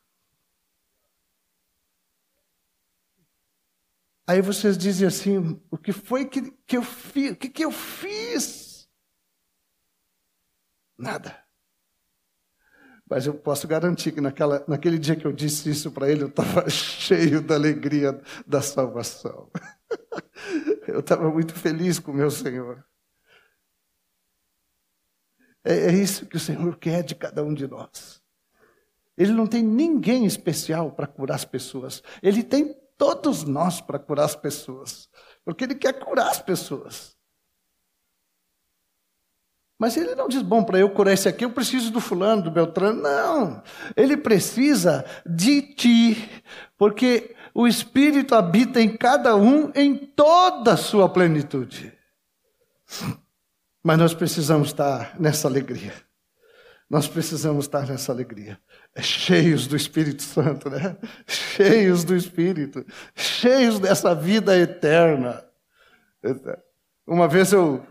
Aí 4.25 4.41
vocês 4.41 4.77
dizem 4.77 5.05
assim: 5.05 5.61
o 5.69 5.77
que 5.77 5.91
foi 5.91 6.29
que, 6.29 6.49
que 6.65 6.77
eu 6.77 6.83
fiz? 6.83 7.31
O 7.31 7.35
que, 7.35 7.49
que 7.49 7.65
eu 7.65 7.71
fiz? 7.71 8.89
Nada. 10.97 11.40
Mas 13.11 13.25
eu 13.27 13.33
posso 13.33 13.67
garantir 13.67 14.13
que 14.13 14.21
naquela, 14.21 14.63
naquele 14.65 14.97
dia 14.97 15.17
que 15.17 15.27
eu 15.27 15.33
disse 15.33 15.69
isso 15.69 15.91
para 15.91 16.09
ele, 16.09 16.23
eu 16.23 16.29
estava 16.29 16.67
cheio 16.71 17.41
da 17.41 17.55
alegria 17.55 18.17
da 18.47 18.61
salvação. 18.61 19.51
Eu 20.87 21.01
estava 21.01 21.29
muito 21.29 21.53
feliz 21.53 21.99
com 21.99 22.11
o 22.11 22.15
meu 22.15 22.31
Senhor. 22.31 22.83
É, 25.63 25.87
é 25.87 25.91
isso 25.91 26.25
que 26.25 26.37
o 26.37 26.39
Senhor 26.39 26.77
quer 26.77 27.03
de 27.03 27.13
cada 27.13 27.43
um 27.43 27.53
de 27.53 27.67
nós. 27.67 28.21
Ele 29.17 29.33
não 29.33 29.45
tem 29.45 29.61
ninguém 29.61 30.25
especial 30.25 30.91
para 30.91 31.05
curar 31.05 31.35
as 31.35 31.45
pessoas. 31.45 32.01
Ele 32.23 32.41
tem 32.41 32.73
todos 32.97 33.43
nós 33.43 33.79
para 33.79 33.99
curar 33.99 34.25
as 34.25 34.35
pessoas. 34.35 35.09
Porque 35.43 35.65
Ele 35.65 35.75
quer 35.75 35.93
curar 35.99 36.29
as 36.29 36.41
pessoas. 36.41 37.17
Mas 39.81 39.97
ele 39.97 40.13
não 40.13 40.27
diz, 40.27 40.43
bom, 40.43 40.63
para 40.63 40.77
eu 40.77 40.91
curar 40.91 41.11
esse 41.11 41.27
aqui, 41.27 41.43
eu 41.43 41.49
preciso 41.49 41.89
do 41.89 41.99
fulano, 41.99 42.43
do 42.43 42.51
Beltrano. 42.51 43.01
Não. 43.01 43.63
Ele 43.97 44.15
precisa 44.15 45.03
de 45.25 45.59
ti. 45.73 46.29
Porque 46.77 47.35
o 47.51 47.65
Espírito 47.65 48.35
habita 48.35 48.79
em 48.79 48.95
cada 48.95 49.35
um 49.35 49.71
em 49.73 49.95
toda 49.95 50.73
a 50.73 50.77
sua 50.77 51.09
plenitude. 51.09 51.91
Mas 53.81 53.97
nós 53.97 54.13
precisamos 54.13 54.67
estar 54.67 55.19
nessa 55.19 55.47
alegria. 55.47 55.93
Nós 56.87 57.07
precisamos 57.07 57.65
estar 57.65 57.87
nessa 57.87 58.11
alegria. 58.11 58.59
É 58.93 59.01
cheios 59.01 59.65
do 59.65 59.75
Espírito 59.75 60.21
Santo, 60.21 60.69
né? 60.69 60.95
Cheios 61.25 62.03
do 62.03 62.15
Espírito. 62.15 62.85
Cheios 63.15 63.79
dessa 63.79 64.13
vida 64.13 64.55
eterna. 64.55 65.43
Uma 67.07 67.27
vez 67.27 67.51
eu 67.51 67.83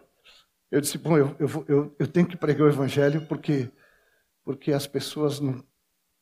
eu 0.70 0.80
disse, 0.80 0.96
bom, 0.96 1.18
eu, 1.18 1.36
eu, 1.38 1.64
eu, 1.68 1.96
eu 1.98 2.06
tenho 2.06 2.28
que 2.28 2.36
pregar 2.36 2.66
o 2.66 2.70
evangelho 2.70 3.26
porque, 3.26 3.70
porque 4.44 4.72
as 4.72 4.86
pessoas 4.86 5.40
não 5.40 5.64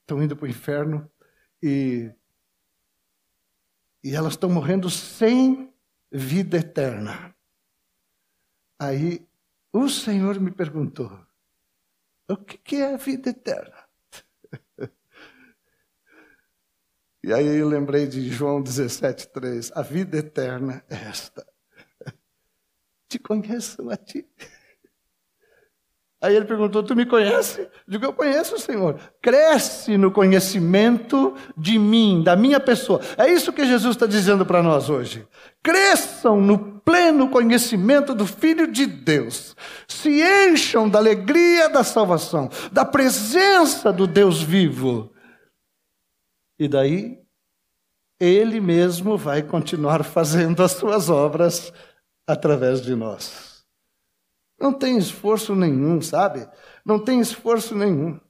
estão 0.00 0.22
indo 0.22 0.34
para 0.34 0.46
o 0.46 0.48
inferno 0.48 1.10
e, 1.62 2.10
e 4.02 4.14
elas 4.14 4.32
estão 4.32 4.48
morrendo 4.48 4.88
sem 4.88 5.72
vida 6.10 6.56
eterna. 6.56 7.34
Aí 8.78 9.28
o 9.70 9.88
Senhor 9.88 10.40
me 10.40 10.50
perguntou, 10.50 11.12
o 12.26 12.36
que, 12.36 12.56
que 12.56 12.76
é 12.76 12.94
a 12.94 12.96
vida 12.96 13.30
eterna? 13.30 13.88
E 17.20 17.32
aí 17.32 17.44
eu 17.44 17.68
lembrei 17.68 18.06
de 18.06 18.30
João 18.30 18.62
17,3. 18.62 19.72
A 19.74 19.82
vida 19.82 20.16
eterna 20.16 20.84
é 20.88 20.94
esta 20.94 21.44
te 23.08 23.18
conheço 23.18 23.90
a 23.90 23.96
ti. 23.96 24.26
Aí 26.20 26.34
ele 26.34 26.46
perguntou: 26.46 26.82
Tu 26.82 26.96
me 26.96 27.06
conhece? 27.06 27.68
Digo: 27.86 28.04
Eu 28.04 28.12
conheço 28.12 28.56
o 28.56 28.58
Senhor. 28.58 28.98
Cresce 29.22 29.96
no 29.96 30.10
conhecimento 30.10 31.34
de 31.56 31.78
mim, 31.78 32.22
da 32.24 32.34
minha 32.34 32.58
pessoa. 32.58 33.00
É 33.16 33.30
isso 33.30 33.52
que 33.52 33.64
Jesus 33.64 33.94
está 33.94 34.04
dizendo 34.04 34.44
para 34.44 34.62
nós 34.62 34.90
hoje. 34.90 35.26
Cresçam 35.62 36.40
no 36.40 36.80
pleno 36.80 37.28
conhecimento 37.28 38.14
do 38.16 38.26
Filho 38.26 38.66
de 38.66 38.84
Deus. 38.84 39.54
Se 39.86 40.20
encham 40.20 40.88
da 40.88 40.98
alegria 40.98 41.68
da 41.68 41.84
salvação, 41.84 42.50
da 42.72 42.84
presença 42.84 43.92
do 43.92 44.06
Deus 44.06 44.42
vivo. 44.42 45.12
E 46.58 46.66
daí, 46.66 47.16
Ele 48.18 48.60
mesmo 48.60 49.16
vai 49.16 49.40
continuar 49.40 50.02
fazendo 50.02 50.64
as 50.64 50.72
suas 50.72 51.08
obras 51.08 51.72
através 52.28 52.82
de 52.82 52.94
nós. 52.94 53.64
Não 54.60 54.72
tem 54.72 54.98
esforço 54.98 55.56
nenhum, 55.56 56.02
sabe? 56.02 56.46
Não 56.84 57.02
tem 57.02 57.20
esforço 57.20 57.74
nenhum. 57.74 58.20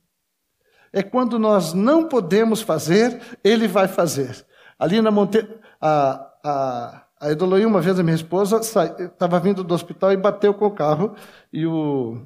É 0.93 1.03
quando 1.03 1.39
nós 1.39 1.73
não 1.75 2.09
podemos 2.09 2.63
fazer, 2.63 3.21
ele 3.43 3.67
vai 3.67 3.89
fazer. 3.89 4.47
Ali 4.79 5.03
na 5.03 5.11
montanha, 5.11 5.49
a, 5.81 6.33
a, 6.45 7.07
a 7.21 7.31
Edoloí, 7.33 7.67
uma 7.67 7.81
vez 7.81 7.99
a 7.99 8.03
minha 8.03 8.15
esposa, 8.15 8.59
estava 8.59 9.41
vindo 9.41 9.65
do 9.65 9.75
hospital 9.75 10.13
e 10.13 10.17
bateu 10.17 10.55
com 10.55 10.67
o 10.67 10.75
carro, 10.75 11.17
e 11.53 11.67
o, 11.67 12.25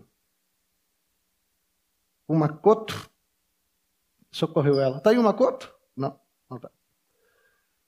o 2.28 2.34
Macoto 2.34 3.10
socorreu 4.30 4.78
ela. 4.78 4.98
Está 4.98 5.10
aí 5.10 5.18
o 5.18 5.22
Macoto? 5.22 5.72
Não, 5.96 6.20
não 6.50 6.58
está. 6.58 6.70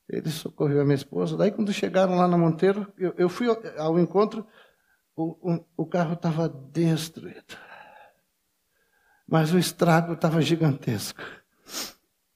Ele 0.09 0.31
socorreu 0.31 0.81
a 0.81 0.85
minha 0.85 0.95
esposa. 0.95 1.37
Daí, 1.37 1.51
quando 1.51 1.73
chegaram 1.73 2.17
lá 2.17 2.29
na 2.29 2.37
Monteiro, 2.37 2.93
eu, 2.99 3.15
eu 3.17 3.29
fui 3.29 3.47
ao 3.79 3.99
encontro, 3.99 4.47
o, 5.17 5.53
o, 5.53 5.65
o 5.79 5.87
carro 5.87 6.15
estava 6.15 6.49
destruído. 6.49 7.57
Mas 9.27 9.53
o 9.53 9.59
estrago 9.59 10.13
estava 10.13 10.43
gigantesco. 10.43 11.23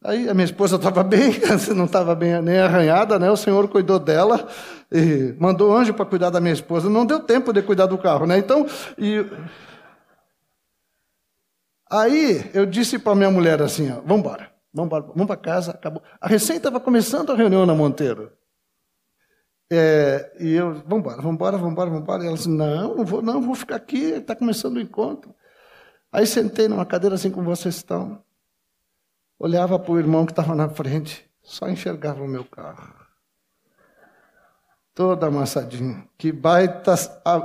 Aí 0.02 0.28
a 0.28 0.34
minha 0.34 0.44
esposa 0.44 0.76
estava 0.76 1.02
bem, 1.02 1.34
não 1.74 1.84
estava 1.84 2.14
bem 2.14 2.40
nem 2.40 2.58
arranhada, 2.58 3.18
né? 3.18 3.30
O 3.30 3.36
Senhor 3.36 3.68
cuidou 3.68 3.98
dela 3.98 4.48
e 4.90 5.34
mandou 5.38 5.76
anjo 5.76 5.92
para 5.92 6.06
cuidar 6.06 6.30
da 6.30 6.40
minha 6.40 6.54
esposa. 6.54 6.88
Não 6.88 7.04
deu 7.04 7.20
tempo 7.20 7.52
de 7.52 7.62
cuidar 7.62 7.86
do 7.86 7.98
carro, 7.98 8.24
né? 8.24 8.38
Então, 8.38 8.66
e... 8.96 9.26
aí 11.90 12.48
eu 12.54 12.64
disse 12.64 12.98
para 12.98 13.14
minha 13.16 13.30
mulher 13.30 13.60
assim, 13.60 13.90
ó, 13.90 13.96
vamos 13.96 14.20
embora. 14.20 14.47
Vamos 14.72 15.26
para 15.26 15.36
casa, 15.36 15.72
acabou. 15.72 16.02
A 16.20 16.28
recém 16.28 16.56
estava 16.56 16.78
começando 16.80 17.32
a 17.32 17.36
reunião 17.36 17.64
na 17.64 17.74
Monteiro. 17.74 18.32
É, 19.70 20.32
e 20.40 20.54
eu, 20.54 20.74
vamos 20.86 21.00
embora, 21.00 21.16
vamos 21.16 21.34
embora, 21.34 21.56
vamos 21.56 21.72
embora, 21.72 21.90
vamos 21.90 22.02
embora. 22.02 22.24
E 22.24 22.26
ela 22.26 22.36
disse, 22.36 22.48
não, 22.48 22.96
não 22.96 23.04
vou, 23.04 23.20
não, 23.20 23.42
vou 23.42 23.54
ficar 23.54 23.76
aqui, 23.76 24.12
está 24.12 24.34
começando 24.34 24.76
o 24.76 24.80
encontro. 24.80 25.34
Aí 26.10 26.26
sentei 26.26 26.68
numa 26.68 26.86
cadeira 26.86 27.16
assim 27.16 27.30
como 27.30 27.54
vocês 27.54 27.76
estão, 27.76 28.22
olhava 29.38 29.78
para 29.78 29.92
o 29.92 29.98
irmão 29.98 30.24
que 30.24 30.32
estava 30.32 30.54
na 30.54 30.68
frente, 30.68 31.28
só 31.42 31.68
enxergava 31.68 32.22
o 32.22 32.28
meu 32.28 32.44
carro. 32.44 32.94
Todo 34.94 35.24
amassadinho. 35.24 36.08
Que 36.16 36.32
baita 36.32 36.94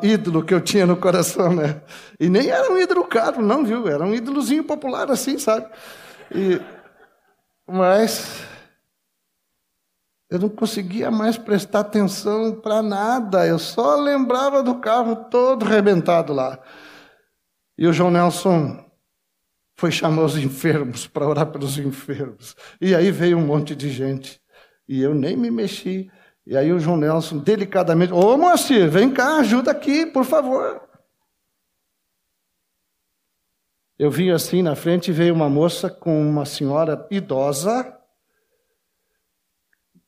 ídolo 0.02 0.44
que 0.44 0.54
eu 0.54 0.62
tinha 0.62 0.88
no 0.88 0.98
coração, 0.98 1.54
né? 1.54 1.84
E 2.20 2.28
nem 2.28 2.50
era 2.50 2.72
um 2.72 2.80
ídolo 2.80 3.06
caro, 3.06 3.44
não, 3.44 3.64
viu? 3.64 3.88
Era 3.88 4.04
um 4.04 4.14
ídolozinho 4.14 4.64
popular 4.64 5.12
assim, 5.12 5.38
sabe? 5.38 5.68
E, 6.34 6.60
mas 7.68 8.44
eu 10.30 10.40
não 10.40 10.50
conseguia 10.50 11.12
mais 11.12 11.38
prestar 11.38 11.82
atenção 11.82 12.56
para 12.60 12.82
nada. 12.82 13.46
Eu 13.46 13.60
só 13.60 13.96
lembrava 13.96 14.64
do 14.64 14.80
carro 14.80 15.16
todo 15.30 15.64
rebentado 15.64 16.34
lá. 16.34 16.60
E 17.78 17.86
o 17.86 17.94
João 17.94 18.10
Nelson 18.10 18.84
foi 19.76 19.92
chamar 19.92 20.24
os 20.24 20.38
enfermos 20.38 21.06
para 21.08 21.28
orar 21.28 21.48
pelos 21.48 21.78
enfermos. 21.78 22.56
E 22.82 22.96
aí 22.96 23.12
veio 23.12 23.38
um 23.38 23.46
monte 23.46 23.76
de 23.76 23.90
gente. 23.90 24.42
E 24.88 25.02
eu 25.02 25.14
nem 25.14 25.38
me 25.38 25.52
mexi. 25.52 26.10
E 26.46 26.58
aí 26.58 26.74
o 26.74 26.80
João 26.80 26.98
Nelson, 26.98 27.38
delicadamente, 27.38 28.12
ô 28.12 28.38
Moacir, 28.38 28.90
vem 28.90 29.12
cá, 29.12 29.38
ajuda 29.38 29.72
aqui, 29.72 30.06
por 30.06 30.26
favor. 30.26 30.82
Eu 33.98 34.10
vi 34.10 34.32
assim 34.32 34.62
na 34.62 34.76
frente 34.76 35.12
veio 35.12 35.34
uma 35.34 35.50
moça 35.50 35.90
com 35.90 36.22
uma 36.22 36.46
senhora 36.46 37.08
idosa, 37.12 37.98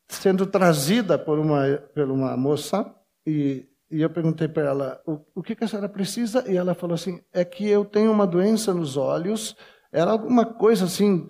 sendo 0.08 0.46
trazida 0.46 1.18
por 1.18 1.38
uma, 1.38 1.78
por 1.94 2.10
uma 2.10 2.36
moça, 2.36 2.94
e, 3.26 3.68
e 3.92 4.02
eu 4.02 4.10
perguntei 4.10 4.48
para 4.48 4.64
ela, 4.64 5.02
o, 5.06 5.20
o 5.36 5.44
que, 5.44 5.56
que 5.56 5.64
a 5.64 5.68
senhora 5.68 5.90
precisa? 5.90 6.44
E 6.50 6.58
ela 6.58 6.74
falou 6.74 6.96
assim, 6.96 7.22
é 7.32 7.46
que 7.46 7.68
eu 7.68 7.86
tenho 7.86 8.12
uma 8.12 8.26
doença 8.26 8.74
nos 8.74 8.98
olhos, 8.98 9.56
era 9.92 10.12
alguma 10.12 10.46
coisa 10.46 10.86
assim, 10.86 11.28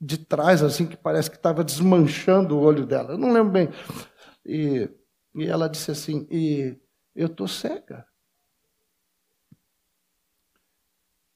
de 0.00 0.18
trás, 0.18 0.62
assim, 0.62 0.86
que 0.86 0.96
parece 0.96 1.30
que 1.30 1.36
estava 1.36 1.64
desmanchando 1.64 2.56
o 2.56 2.60
olho 2.60 2.86
dela. 2.86 3.12
Eu 3.12 3.18
não 3.18 3.32
lembro 3.32 3.50
bem. 3.50 3.68
E, 4.44 4.88
e 5.34 5.46
ela 5.46 5.68
disse 5.68 5.90
assim: 5.90 6.26
e 6.30 6.76
eu 7.14 7.26
estou 7.26 7.48
cega. 7.48 8.06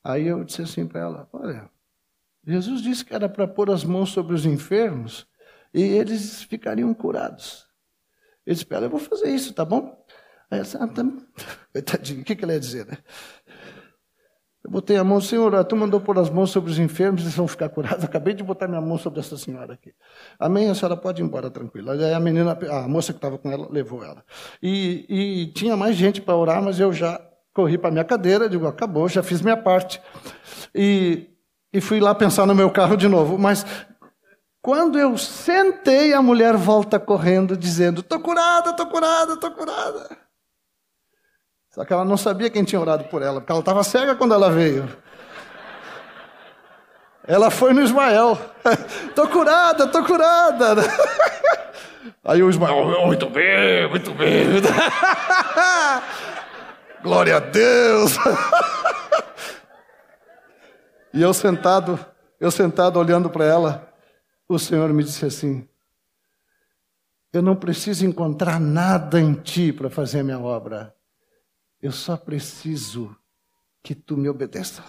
Aí 0.03 0.27
eu 0.27 0.45
disse 0.45 0.63
assim 0.63 0.87
para 0.87 1.01
ela: 1.01 1.29
olha, 1.33 1.71
Jesus 2.47 2.83
disse 2.83 3.05
que 3.05 3.15
era 3.15 3.29
para 3.29 3.47
pôr 3.47 3.71
as 3.71 3.85
mãos 3.85 4.11
sobre 4.11 4.35
os 4.35 4.47
enfermos 4.47 5.27
e 5.73 5.83
eles 5.83 6.43
ficariam 6.43 6.93
curados. 6.95 7.67
Eu 8.47 8.55
disse 8.55 8.67
para 8.67 8.79
ela: 8.79 8.87
eu 8.87 8.91
vou 8.91 9.01
fazer 9.01 9.29
isso, 9.31 9.53
tá 9.53 9.65
bom? 9.65 10.05
Aí 10.51 10.59
ela 10.59 10.63
disse: 10.63 10.77
ah, 10.77 10.89
tá... 10.89 11.03
Coitadinho, 11.73 12.23
o 12.23 12.25
que, 12.25 12.35
que 12.35 12.45
ela 12.45 12.55
ia 12.55 12.61
dizer, 12.61 12.87
né? 12.87 12.99
Eu 14.63 14.71
botei 14.71 14.97
a 14.97 15.05
mão, 15.05 15.21
Senhor, 15.21 15.65
tu 15.65 15.75
mandou 15.75 16.01
pôr 16.01 16.19
as 16.19 16.29
mãos 16.29 16.51
sobre 16.51 16.71
os 16.71 16.79
enfermos, 16.79 17.23
eles 17.23 17.35
vão 17.35 17.49
ficar 17.49 17.71
curados. 17.71 18.05
Acabei 18.05 18.35
de 18.35 18.43
botar 18.43 18.69
minha 18.69 18.81
mão 18.81 18.99
sobre 18.99 19.21
essa 19.21 19.37
senhora 19.39 19.75
aqui. 19.75 19.95
Amém? 20.39 20.69
A 20.69 20.75
senhora 20.75 20.97
pode 20.97 21.23
ir 21.23 21.25
embora 21.25 21.51
tranquila. 21.51 21.95
Aí 21.95 22.13
a 22.13 22.21
menina, 22.21 22.59
a 22.71 22.87
moça 22.87 23.13
que 23.13 23.19
estava 23.19 23.39
com 23.39 23.51
ela, 23.51 23.69
levou 23.71 24.05
ela. 24.05 24.23
E, 24.63 25.07
e 25.09 25.47
tinha 25.53 25.77
mais 25.77 25.97
gente 25.97 26.21
para 26.21 26.37
orar, 26.37 26.63
mas 26.63 26.79
eu 26.79 26.93
já 26.93 27.19
corri 27.55 27.79
para 27.79 27.91
minha 27.91 28.05
cadeira, 28.05 28.49
digo, 28.49 28.67
acabou, 28.67 29.09
já 29.09 29.23
fiz 29.23 29.41
minha 29.41 29.57
parte. 29.57 30.01
E, 30.75 31.29
e 31.73 31.81
fui 31.81 32.01
lá 32.01 32.15
pensar 32.15 32.47
no 32.47 32.55
meu 32.55 32.71
carro 32.71 32.97
de 32.97 33.09
novo. 33.09 33.39
Mas 33.39 33.65
quando 34.63 34.99
eu 34.99 35.17
sentei, 35.17 36.13
a 36.13 36.21
mulher 36.21 36.57
volta 36.57 36.99
correndo, 36.99 37.57
dizendo: 37.57 38.01
Estou 38.01 38.21
curada, 38.21 38.71
estou 38.71 38.87
curada, 38.87 39.35
estou 39.35 39.51
curada. 39.53 40.19
Só 41.71 41.85
que 41.85 41.93
ela 41.93 42.05
não 42.05 42.17
sabia 42.17 42.51
quem 42.51 42.65
tinha 42.65 42.81
orado 42.81 43.05
por 43.05 43.23
ela, 43.23 43.41
porque 43.41 43.53
ela 43.53 43.61
estava 43.61 43.85
cega 43.85 44.17
quando 44.17 44.35
ela 44.35 44.51
veio. 44.51 44.89
Ela 47.27 47.51
foi 47.51 47.73
no 47.73 47.81
Ismael. 47.81 48.37
Tô 49.15 49.29
curada, 49.29 49.87
tô 49.87 50.05
curada. 50.05 50.75
Aí 52.25 52.43
o 52.43 52.51
Ismael, 52.51 53.07
muito 53.07 53.31
bem, 53.31 53.89
muito 53.89 54.13
bem. 54.15 54.47
Glória 57.03 57.37
a 57.37 57.41
Deus. 57.41 58.17
E 61.13 61.21
eu 61.21 61.35
sentado, 61.35 61.99
eu 62.39 62.51
sentado 62.51 62.99
olhando 62.99 63.29
para 63.29 63.45
ela, 63.45 63.93
o 64.49 64.59
Senhor 64.59 64.93
me 64.93 65.03
disse 65.03 65.27
assim: 65.27 65.69
Eu 67.33 67.43
não 67.43 67.57
preciso 67.57 68.07
encontrar 68.07 68.61
nada 68.61 69.21
em 69.21 69.35
ti 69.35 69.73
para 69.73 69.91
fazer 69.91 70.23
minha 70.23 70.39
obra. 70.39 70.95
Eu 71.83 71.91
só 71.91 72.17
preciso 72.17 73.17
que 73.83 73.95
tu 73.95 74.17
me 74.17 74.29
obedeça. 74.29 74.85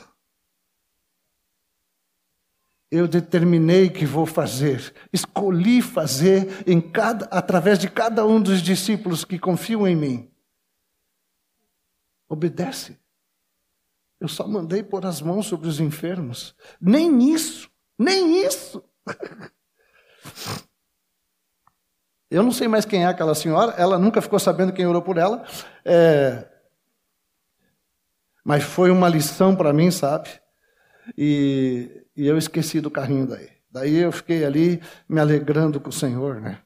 Eu 2.92 3.08
determinei 3.08 3.90
que 3.90 4.06
vou 4.06 4.26
fazer, 4.26 4.94
escolhi 5.14 5.82
fazer 5.82 6.64
em 6.68 6.82
cada, 6.82 7.26
através 7.28 7.80
de 7.80 7.90
cada 7.90 8.26
um 8.26 8.42
dos 8.42 8.62
discípulos 8.62 9.24
que 9.24 9.40
confiam 9.40 9.88
em 9.88 9.96
mim. 9.96 10.31
Obedece. 12.32 12.98
Eu 14.18 14.30
só 14.30 14.48
mandei 14.48 14.82
pôr 14.82 15.06
as 15.06 15.22
mãos 15.22 15.48
sobre 15.48 15.68
os 15.68 15.82
enfermos. 15.82 16.56
Nem 16.80 17.34
isso, 17.34 17.70
nem 18.00 18.46
isso. 18.46 18.82
Eu 22.30 22.42
não 22.42 22.54
sei 22.54 22.70
mais 22.70 22.86
quem 22.86 23.04
é 23.04 23.08
aquela 23.08 23.36
senhora, 23.36 23.74
ela 23.74 24.00
nunca 24.00 24.22
ficou 24.22 24.40
sabendo 24.40 24.72
quem 24.72 24.86
orou 24.86 25.02
por 25.02 25.18
ela. 25.18 25.46
É, 25.84 26.48
mas 28.42 28.64
foi 28.64 28.90
uma 28.90 29.10
lição 29.10 29.54
para 29.54 29.74
mim, 29.74 29.92
sabe? 29.92 30.30
E, 31.18 32.06
e, 32.16 32.26
eu 32.26 32.38
esqueci 32.38 32.80
do 32.80 32.90
carrinho 32.90 33.28
daí. 33.28 33.50
Daí 33.70 33.98
eu 33.98 34.14
fiquei 34.14 34.46
ali 34.46 34.82
me 35.10 35.20
alegrando 35.20 35.82
com 35.82 35.90
o 35.90 35.94
Senhor, 35.94 36.40
né? 36.40 36.62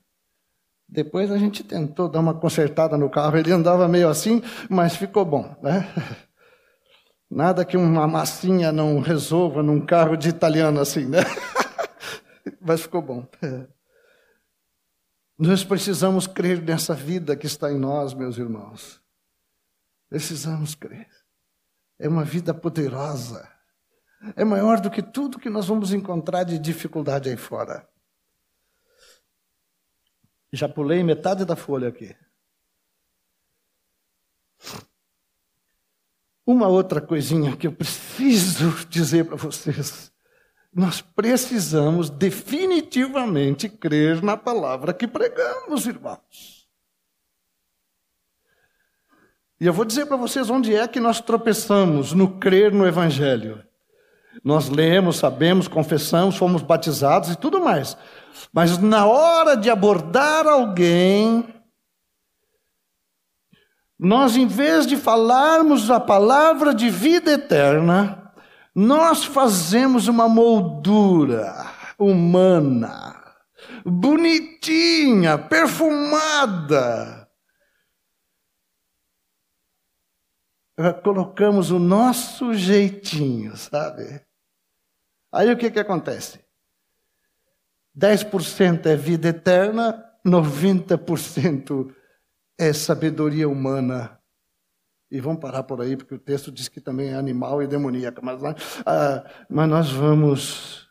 Depois 0.87 1.31
a 1.31 1.37
gente 1.37 1.63
tentou 1.63 2.07
dar 2.07 2.19
uma 2.19 2.33
consertada 2.33 2.97
no 2.97 3.09
carro. 3.09 3.37
Ele 3.37 3.51
andava 3.51 3.87
meio 3.87 4.07
assim, 4.09 4.41
mas 4.69 4.95
ficou 4.95 5.25
bom, 5.25 5.55
né? 5.61 5.87
Nada 7.29 7.65
que 7.65 7.75
uma 7.75 8.07
massinha 8.07 8.71
não 8.71 8.99
resolva 8.99 9.63
num 9.63 9.83
carro 9.83 10.15
de 10.15 10.29
italiano 10.29 10.79
assim, 10.79 11.05
né? 11.05 11.19
mas 12.61 12.81
ficou 12.81 13.01
bom. 13.01 13.27
Nós 15.37 15.63
precisamos 15.63 16.27
crer 16.27 16.61
nessa 16.61 16.93
vida 16.93 17.35
que 17.35 17.47
está 17.47 17.71
em 17.71 17.79
nós, 17.79 18.13
meus 18.13 18.37
irmãos. 18.37 19.01
Precisamos 20.07 20.75
crer 20.75 21.07
é 21.99 22.07
uma 22.07 22.23
vida 22.23 22.53
poderosa. 22.53 23.49
É 24.35 24.43
maior 24.43 24.79
do 24.79 24.89
que 24.89 25.01
tudo 25.01 25.39
que 25.39 25.49
nós 25.49 25.67
vamos 25.67 25.93
encontrar 25.93 26.43
de 26.43 26.57
dificuldade 26.57 27.29
aí 27.29 27.37
fora. 27.37 27.87
Já 30.55 30.69
pulei 30.69 31.03
metade 31.03 31.43
da 31.43 31.55
folha 31.55 31.89
aqui. 31.89 32.15
Uma 36.45 36.67
outra 36.67 37.01
coisinha 37.01 37.57
que 37.57 37.67
eu 37.67 37.73
preciso 37.73 38.71
dizer 38.87 39.25
para 39.25 39.35
vocês. 39.35 40.11
Nós 40.73 41.01
precisamos 41.01 42.09
definitivamente 42.09 43.69
crer 43.69 44.21
na 44.21 44.37
palavra 44.37 44.93
que 44.93 45.07
pregamos, 45.07 45.85
irmãos. 45.85 46.67
E 49.59 49.65
eu 49.65 49.73
vou 49.73 49.85
dizer 49.85 50.05
para 50.05 50.17
vocês 50.17 50.49
onde 50.49 50.75
é 50.75 50.87
que 50.87 50.99
nós 50.99 51.21
tropeçamos 51.21 52.11
no 52.11 52.39
crer 52.39 52.73
no 52.73 52.85
Evangelho. 52.85 53.63
Nós 54.43 54.67
lemos, 54.67 55.15
sabemos, 55.15 55.67
confessamos, 55.67 56.35
fomos 56.35 56.61
batizados 56.61 57.29
e 57.31 57.37
tudo 57.37 57.61
mais. 57.61 57.97
Mas 58.51 58.77
na 58.77 59.05
hora 59.05 59.55
de 59.55 59.69
abordar 59.69 60.47
alguém, 60.47 61.47
nós, 63.97 64.35
em 64.35 64.47
vez 64.47 64.85
de 64.85 64.97
falarmos 64.97 65.89
a 65.89 65.99
palavra 65.99 66.73
de 66.73 66.89
vida 66.89 67.31
eterna, 67.31 68.33
nós 68.73 69.23
fazemos 69.23 70.07
uma 70.07 70.27
moldura 70.27 71.53
humana, 71.97 73.23
bonitinha, 73.85 75.37
perfumada 75.37 77.25
colocamos 81.03 81.71
o 81.71 81.79
nosso 81.79 82.53
jeitinho, 82.53 83.55
sabe? 83.55 84.21
Aí 85.31 85.51
o 85.51 85.57
que, 85.57 85.71
que 85.71 85.79
acontece? 85.79 86.44
10% 87.97 88.85
é 88.87 88.95
vida 88.95 89.29
eterna, 89.29 90.03
90% 90.25 91.93
é 92.57 92.73
sabedoria 92.73 93.47
humana. 93.47 94.19
E 95.11 95.21
vamos 95.21 95.39
parar 95.39 95.63
por 95.63 95.81
aí, 95.81 95.95
porque 95.95 96.15
o 96.15 96.19
texto 96.19 96.51
diz 96.51 96.67
que 96.67 96.81
também 96.81 97.09
é 97.09 97.15
animal 97.15 97.61
e 97.61 97.67
demoníaca. 97.67 98.21
Mas, 98.21 98.41
ah, 98.85 99.23
mas 99.49 99.69
nós 99.69 99.91
vamos 99.91 100.84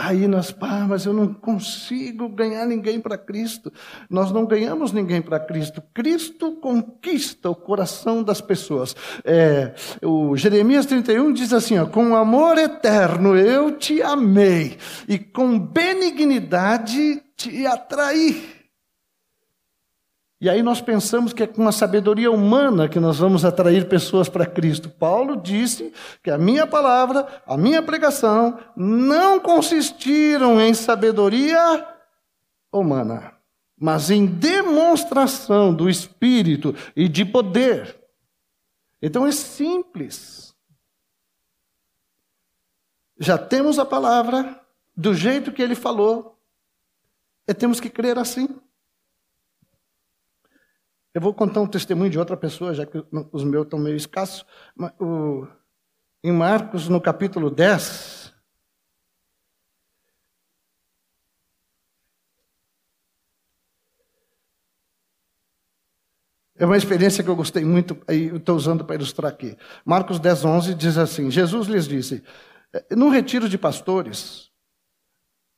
Aí 0.00 0.28
nós, 0.28 0.52
pá, 0.52 0.86
mas 0.88 1.06
eu 1.06 1.12
não 1.12 1.34
consigo 1.34 2.28
ganhar 2.28 2.64
ninguém 2.64 3.00
para 3.00 3.18
Cristo. 3.18 3.72
Nós 4.08 4.30
não 4.30 4.46
ganhamos 4.46 4.92
ninguém 4.92 5.20
para 5.20 5.40
Cristo. 5.40 5.82
Cristo 5.92 6.52
conquista 6.52 7.50
o 7.50 7.54
coração 7.56 8.22
das 8.22 8.40
pessoas. 8.40 8.94
É, 9.24 9.74
o 10.00 10.36
Jeremias 10.36 10.86
31 10.86 11.32
diz 11.32 11.52
assim: 11.52 11.78
ó, 11.78 11.86
com 11.86 12.14
amor 12.14 12.58
eterno 12.58 13.36
eu 13.36 13.72
te 13.72 14.00
amei, 14.00 14.78
e 15.08 15.18
com 15.18 15.58
benignidade 15.58 17.20
te 17.36 17.66
atraí. 17.66 18.57
E 20.40 20.48
aí 20.48 20.62
nós 20.62 20.80
pensamos 20.80 21.32
que 21.32 21.42
é 21.42 21.46
com 21.48 21.66
a 21.66 21.72
sabedoria 21.72 22.30
humana 22.30 22.88
que 22.88 23.00
nós 23.00 23.18
vamos 23.18 23.44
atrair 23.44 23.88
pessoas 23.88 24.28
para 24.28 24.46
Cristo. 24.46 24.88
Paulo 24.88 25.36
disse 25.36 25.92
que 26.22 26.30
a 26.30 26.38
minha 26.38 26.64
palavra, 26.64 27.26
a 27.44 27.56
minha 27.56 27.82
pregação 27.82 28.56
não 28.76 29.40
consistiram 29.40 30.60
em 30.60 30.72
sabedoria 30.74 31.84
humana, 32.72 33.34
mas 33.76 34.10
em 34.10 34.26
demonstração 34.26 35.74
do 35.74 35.90
Espírito 35.90 36.72
e 36.94 37.08
de 37.08 37.24
poder. 37.24 37.98
Então 39.02 39.26
é 39.26 39.32
simples. 39.32 40.54
Já 43.18 43.36
temos 43.36 43.80
a 43.80 43.84
palavra 43.84 44.60
do 44.96 45.12
jeito 45.12 45.50
que 45.50 45.62
ele 45.62 45.74
falou, 45.74 46.38
e 47.46 47.54
temos 47.54 47.80
que 47.80 47.90
crer 47.90 48.18
assim. 48.18 48.48
Eu 51.14 51.20
vou 51.20 51.32
contar 51.34 51.60
um 51.60 51.66
testemunho 51.66 52.10
de 52.10 52.18
outra 52.18 52.36
pessoa, 52.36 52.74
já 52.74 52.84
que 52.84 53.02
os 53.32 53.44
meus 53.44 53.64
estão 53.64 53.78
meio 53.78 53.96
escassos. 53.96 54.44
Em 56.22 56.32
Marcos, 56.32 56.88
no 56.88 57.00
capítulo 57.00 57.50
10, 57.50 58.18
É 66.60 66.66
uma 66.66 66.76
experiência 66.76 67.22
que 67.22 67.30
eu 67.30 67.36
gostei 67.36 67.64
muito, 67.64 67.96
e 68.10 68.36
estou 68.36 68.56
usando 68.56 68.84
para 68.84 68.96
ilustrar 68.96 69.30
aqui. 69.30 69.56
Marcos 69.84 70.18
10, 70.18 70.44
11 70.44 70.74
diz 70.74 70.98
assim: 70.98 71.30
Jesus 71.30 71.68
lhes 71.68 71.86
disse, 71.86 72.20
no 72.90 73.08
retiro 73.10 73.48
de 73.48 73.56
pastores, 73.56 74.50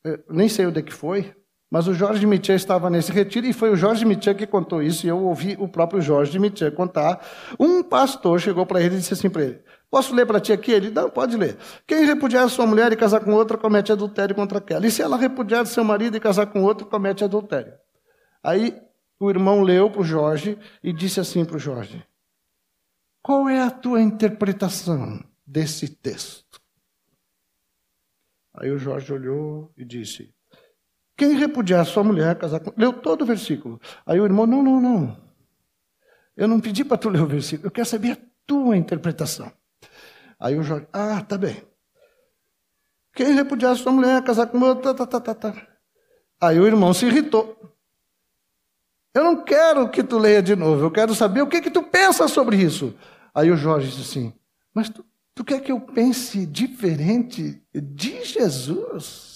eh, 0.05 0.23
nem 0.29 0.47
sei 0.47 0.67
onde 0.67 0.81
é 0.81 0.83
que 0.83 0.93
foi, 0.93 1.35
mas 1.71 1.87
o 1.87 1.95
Jorge 1.95 2.27
Mitchell 2.27 2.57
estava 2.57 2.91
nesse 2.91 3.13
retiro 3.13 3.47
e 3.47 3.53
foi 3.53 3.71
o 3.71 3.77
Jorge 3.77 4.05
Mitchell 4.05 4.35
que 4.35 4.47
contou 4.47 4.83
isso, 4.83 5.07
e 5.07 5.09
eu 5.09 5.23
ouvi 5.23 5.57
o 5.59 5.69
próprio 5.69 6.03
Jorge 6.03 6.37
Mitchell 6.37 6.73
contar. 6.73 7.25
Um 7.59 7.81
pastor 7.81 8.41
chegou 8.41 8.67
para 8.67 8.81
ele 8.81 8.97
e 8.97 8.99
disse 8.99 9.15
assim 9.15 9.31
para 9.31 9.45
ele: 9.45 9.61
Posso 9.89 10.13
ler 10.13 10.27
para 10.27 10.41
ti 10.41 10.53
aqui? 10.53 10.73
Ele, 10.73 10.91
não, 10.91 11.09
pode 11.09 11.37
ler. 11.37 11.57
Quem 11.87 12.05
repudiar 12.05 12.49
sua 12.49 12.67
mulher 12.67 12.93
e 12.93 12.97
casar 12.97 13.21
com 13.21 13.33
outra, 13.33 13.57
comete 13.57 13.93
adultério 13.93 14.35
contra 14.35 14.59
aquela. 14.59 14.85
E 14.85 14.91
se 14.91 15.01
ela 15.01 15.17
repudiar 15.17 15.65
seu 15.65 15.85
marido 15.85 16.17
e 16.17 16.21
casar 16.21 16.47
com 16.47 16.63
outro, 16.65 16.87
comete 16.87 17.23
adultério. 17.23 17.73
Aí 18.43 18.77
o 19.21 19.31
irmão 19.31 19.63
leu 19.63 19.89
para 19.91 20.01
o 20.01 20.05
Jorge 20.05 20.59
e 20.83 20.93
disse 20.93 21.21
assim 21.21 21.45
para 21.45 21.57
o 21.57 21.61
Jorge: 21.61 22.05
Qual 23.23 23.49
é 23.49 23.63
a 23.63 23.71
tua 23.71 24.03
interpretação 24.03 25.23
desse 25.47 25.89
texto? 25.89 26.61
Aí 28.53 28.73
o 28.73 28.79
Jorge 28.79 29.13
olhou 29.13 29.73
e 29.77 29.85
disse: 29.85 30.35
quem 31.21 31.35
repudiar 31.35 31.85
sua 31.85 32.03
mulher, 32.03 32.35
casar 32.39 32.61
com. 32.61 32.73
Leu 32.79 32.95
todo 32.95 33.21
o 33.21 33.27
versículo. 33.27 33.79
Aí 34.07 34.19
o 34.19 34.25
irmão, 34.25 34.47
não, 34.47 34.63
não, 34.63 34.81
não. 34.81 35.21
Eu 36.35 36.49
não 36.49 36.59
pedi 36.59 36.83
para 36.83 36.97
tu 36.97 37.11
ler 37.11 37.21
o 37.21 37.27
versículo, 37.27 37.67
eu 37.67 37.71
quero 37.71 37.87
saber 37.87 38.13
a 38.13 38.19
tua 38.47 38.75
interpretação. 38.75 39.53
Aí 40.39 40.59
o 40.59 40.63
Jorge, 40.63 40.87
ah, 40.91 41.21
tá 41.21 41.37
bem. 41.37 41.63
Quem 43.13 43.35
repudiar 43.35 43.77
sua 43.77 43.93
mulher, 43.93 44.25
casar 44.25 44.47
com 44.47 44.59
outra, 44.61 44.95
tá, 44.95 45.07
tá, 45.07 45.21
tá, 45.21 45.35
tá. 45.35 45.67
Aí 46.41 46.59
o 46.59 46.67
irmão 46.67 46.95
se 46.95 47.05
irritou. 47.05 47.55
Eu 49.15 49.23
não 49.23 49.45
quero 49.45 49.91
que 49.91 50.03
tu 50.03 50.17
leia 50.17 50.43
de 50.43 50.57
novo, 50.57 50.87
eu 50.87 50.91
quero 50.91 51.15
saber 51.15 51.43
o 51.43 51.49
que 51.49 51.61
que 51.61 51.71
tu 51.71 51.83
pensa 51.83 52.29
sobre 52.29 52.57
isso. 52.57 52.95
Aí 53.35 53.51
o 53.51 53.59
Jorge 53.59 53.89
disse 53.91 54.01
assim, 54.19 54.33
mas 54.73 54.89
tu, 54.89 55.05
tu 55.35 55.45
quer 55.45 55.61
que 55.61 55.71
eu 55.71 55.83
pense 55.83 56.47
diferente 56.47 57.63
de 57.75 58.25
Jesus? 58.25 59.30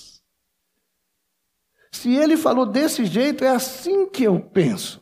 Se 1.94 2.12
ele 2.12 2.36
falou 2.36 2.66
desse 2.66 3.04
jeito, 3.04 3.44
é 3.44 3.50
assim 3.50 4.08
que 4.08 4.24
eu 4.24 4.40
penso. 4.40 5.00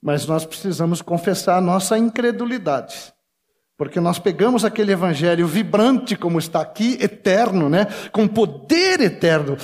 Mas 0.00 0.26
nós 0.26 0.46
precisamos 0.46 1.02
confessar 1.02 1.56
a 1.56 1.60
nossa 1.60 1.98
incredulidade. 1.98 3.12
Porque 3.80 3.98
nós 3.98 4.18
pegamos 4.18 4.62
aquele 4.62 4.92
evangelho 4.92 5.46
vibrante, 5.46 6.14
como 6.14 6.38
está 6.38 6.60
aqui, 6.60 6.98
eterno, 7.00 7.66
né? 7.70 7.86
com 8.12 8.28
poder 8.28 9.00
eterno. 9.00 9.56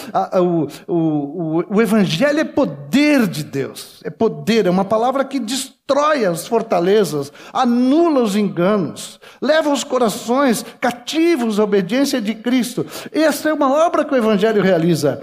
O, 0.88 0.90
o, 0.90 1.76
o, 1.76 1.82
evangelho 1.82 2.40
é 2.40 2.44
poder 2.44 3.26
de 3.26 3.44
Deus, 3.44 4.00
é 4.02 4.08
poder, 4.08 4.64
é 4.64 4.70
uma 4.70 4.86
palavra 4.86 5.22
que 5.22 5.38
destrói 5.38 6.24
as 6.24 6.46
fortalezas, 6.46 7.30
anula 7.52 8.22
os 8.22 8.36
enganos, 8.36 9.20
leva 9.38 9.70
os 9.70 9.84
corações 9.84 10.64
cativos 10.80 11.60
à 11.60 11.64
obediência 11.64 12.18
de 12.18 12.36
Cristo. 12.36 12.86
Essa 13.12 13.50
é 13.50 13.52
uma 13.52 13.70
obra 13.70 14.02
que 14.02 14.14
o 14.14 14.16
evangelho 14.16 14.62
realiza. 14.62 15.20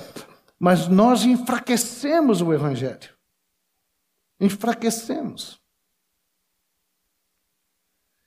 Mas 0.60 0.88
nós 0.88 1.26
enfraquecemos 1.26 2.44
o 2.44 2.54
evangelho. 2.54 3.10
Enfraquecemos. 4.40 5.63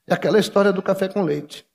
É 0.07 0.13
aquela 0.13 0.39
história 0.39 0.71
do 0.71 0.81
café 0.81 1.09
com 1.09 1.21
leite. 1.21 1.67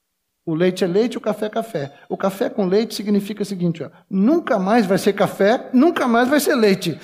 O 0.44 0.54
leite 0.54 0.82
é 0.82 0.86
leite, 0.86 1.16
o 1.16 1.20
café 1.20 1.46
é 1.46 1.50
café. 1.50 1.94
O 2.08 2.16
café 2.16 2.50
com 2.50 2.66
leite 2.66 2.94
significa 2.94 3.42
o 3.42 3.46
seguinte: 3.46 3.82
ó, 3.82 3.90
nunca 4.10 4.58
mais 4.58 4.86
vai 4.86 4.98
ser 4.98 5.12
café, 5.12 5.70
nunca 5.72 6.08
mais 6.08 6.28
vai 6.28 6.40
ser 6.40 6.56
leite. 6.56 6.98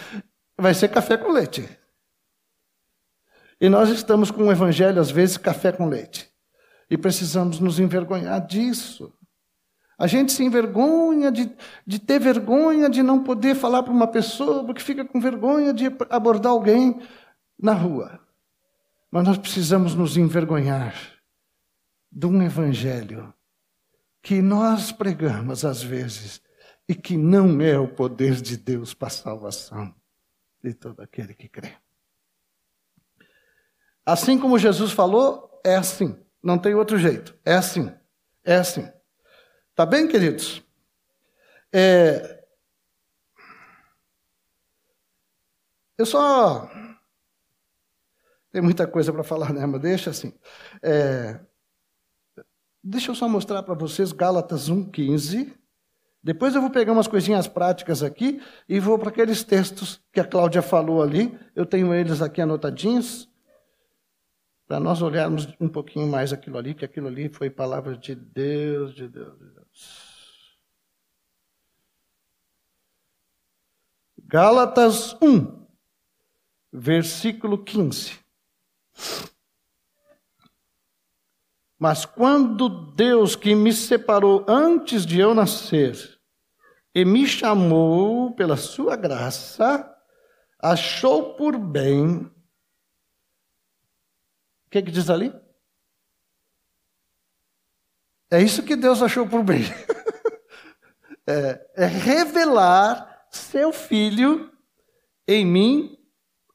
Vai 0.57 0.75
ser 0.75 0.89
café 0.89 1.17
com 1.17 1.31
leite. 1.31 1.69
E 3.61 3.69
nós 3.69 3.91
estamos 3.91 4.31
com 4.31 4.45
o 4.45 4.53
evangelho, 4.53 5.01
às 5.01 5.11
vezes, 5.11 5.37
café 5.37 5.71
com 5.71 5.87
leite. 5.87 6.29
E 6.91 6.97
precisamos 6.97 7.61
nos 7.61 7.79
envergonhar 7.79 8.45
disso. 8.45 9.13
A 9.99 10.07
gente 10.07 10.33
se 10.33 10.45
envergonha 10.45 11.31
de, 11.31 11.51
de 11.87 11.99
ter 11.99 12.21
vergonha 12.21 12.89
de 12.89 13.03
não 13.03 13.23
poder 13.23 13.55
falar 13.57 13.83
para 13.83 13.93
uma 13.93 14.07
pessoa, 14.07 14.65
porque 14.65 14.81
fica 14.81 15.05
com 15.05 15.21
vergonha 15.21 15.73
de 15.73 15.87
abordar 16.09 16.53
alguém 16.53 17.01
na 17.61 17.73
rua. 17.73 18.21
Mas 19.11 19.25
nós 19.25 19.39
precisamos 19.39 19.95
nos 19.95 20.17
envergonhar 20.17 21.18
de 22.11 22.27
um 22.27 22.43
evangelho 22.43 23.33
que 24.23 24.43
nós 24.43 24.93
pregamos 24.93 25.65
às 25.65 25.83
vezes 25.83 26.43
e 26.89 26.95
que 26.95 27.17
não 27.17 27.61
é 27.61 27.79
o 27.79 27.89
poder 27.89 28.41
de 28.41 28.57
Deus 28.57 28.95
para 28.95 29.09
a 29.09 29.11
salvação 29.11 29.95
de 30.63 30.75
todo 30.75 31.01
aquele 31.01 31.35
que 31.35 31.49
crê. 31.49 31.77
Assim 34.05 34.39
como 34.39 34.59
Jesus 34.59 34.93
falou, 34.93 35.61
é 35.65 35.77
assim. 35.77 36.19
Não 36.43 36.59
tem 36.59 36.75
outro 36.75 36.99
jeito. 36.99 37.39
É 37.45 37.55
assim. 37.55 37.93
É 38.43 38.57
assim. 38.57 38.91
Tá 39.75 39.85
bem, 39.85 40.09
queridos? 40.09 40.63
É... 41.73 42.43
Eu 45.99 46.07
só. 46.07 46.71
Tem 48.51 48.63
muita 48.63 48.87
coisa 48.87 49.13
para 49.13 49.23
falar, 49.23 49.53
né? 49.53 49.67
Mas 49.67 49.81
deixa 49.83 50.11
assim. 50.11 50.33
É... 50.83 51.39
Deixa 52.91 53.11
eu 53.11 53.15
só 53.15 53.29
mostrar 53.29 53.63
para 53.63 53.75
vocês 53.75 54.13
Gálatas 54.13 54.71
1,15. 54.71 55.55
Depois 56.23 56.55
eu 56.55 56.63
vou 56.63 56.71
pegar 56.71 56.93
umas 56.93 57.07
coisinhas 57.07 57.47
práticas 57.47 58.03
aqui 58.03 58.41
e 58.67 58.81
vou 58.81 58.99
para 58.99 59.11
aqueles 59.11 59.45
textos 59.45 60.01
que 60.11 60.19
a 60.19 60.25
Cláudia 60.25 60.63
falou 60.63 61.03
ali. 61.03 61.39
Eu 61.55 61.67
tenho 61.67 61.93
eles 61.93 62.23
aqui 62.23 62.41
anotadinhos. 62.41 63.29
Para 64.67 64.81
nós 64.81 65.03
olharmos 65.03 65.47
um 65.61 65.69
pouquinho 65.69 66.07
mais 66.07 66.33
aquilo 66.33 66.57
ali, 66.57 66.75
que 66.75 66.83
aquilo 66.83 67.09
ali 67.09 67.29
foi 67.29 67.51
palavra 67.51 67.95
de 67.95 68.15
Deus, 68.15 68.95
de 68.95 69.07
Deus, 69.07 69.39
de 69.39 69.51
Deus. 69.51 70.59
Gálatas 74.27 75.15
1, 75.21 75.67
versículo 76.73 77.63
15. 77.63 78.19
Mas 81.79 82.05
quando 82.05 82.69
Deus, 82.69 83.37
que 83.37 83.55
me 83.55 83.73
separou 83.73 84.45
antes 84.49 85.07
de 85.07 85.21
eu 85.21 85.33
nascer, 85.33 86.19
e 86.93 87.05
me 87.05 87.27
chamou 87.27 88.35
pela 88.35 88.57
sua 88.57 88.97
graça, 88.97 89.89
achou 90.59 91.35
por 91.35 91.57
bem. 91.57 92.17
O 94.67 94.71
que, 94.71 94.83
que 94.83 94.91
diz 94.91 95.09
ali? 95.09 95.33
É 98.31 98.43
isso 98.43 98.65
que 98.65 98.75
Deus 98.75 99.01
achou 99.01 99.29
por 99.29 99.45
bem. 99.45 99.63
é, 101.25 101.71
é 101.77 101.87
revelar 101.87 103.29
seu 103.31 103.73
filho 103.73 104.53
em 105.27 105.47
mim, 105.47 105.97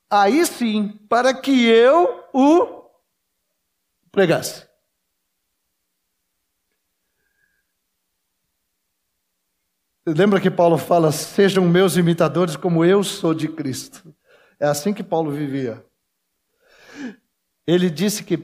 aí 0.10 0.46
sim, 0.46 0.90
para 1.08 1.34
que 1.34 1.66
eu 1.66 2.28
o 2.34 2.90
pregasse. 4.12 4.73
Lembra 10.06 10.42
que 10.42 10.52
Paulo 10.52 10.78
fala: 10.78 11.12
sejam 11.12 11.66
meus 11.66 11.96
imitadores 11.96 12.56
como 12.56 12.84
eu 12.84 13.04
sou 13.04 13.34
de 13.34 13.48
Cristo. 13.48 14.14
É 14.60 14.68
assim 14.68 14.94
que 14.94 15.04
Paulo 15.04 15.32
vivia. 15.32 15.84
Ele 17.66 17.90
disse 17.90 18.24
que, 18.24 18.38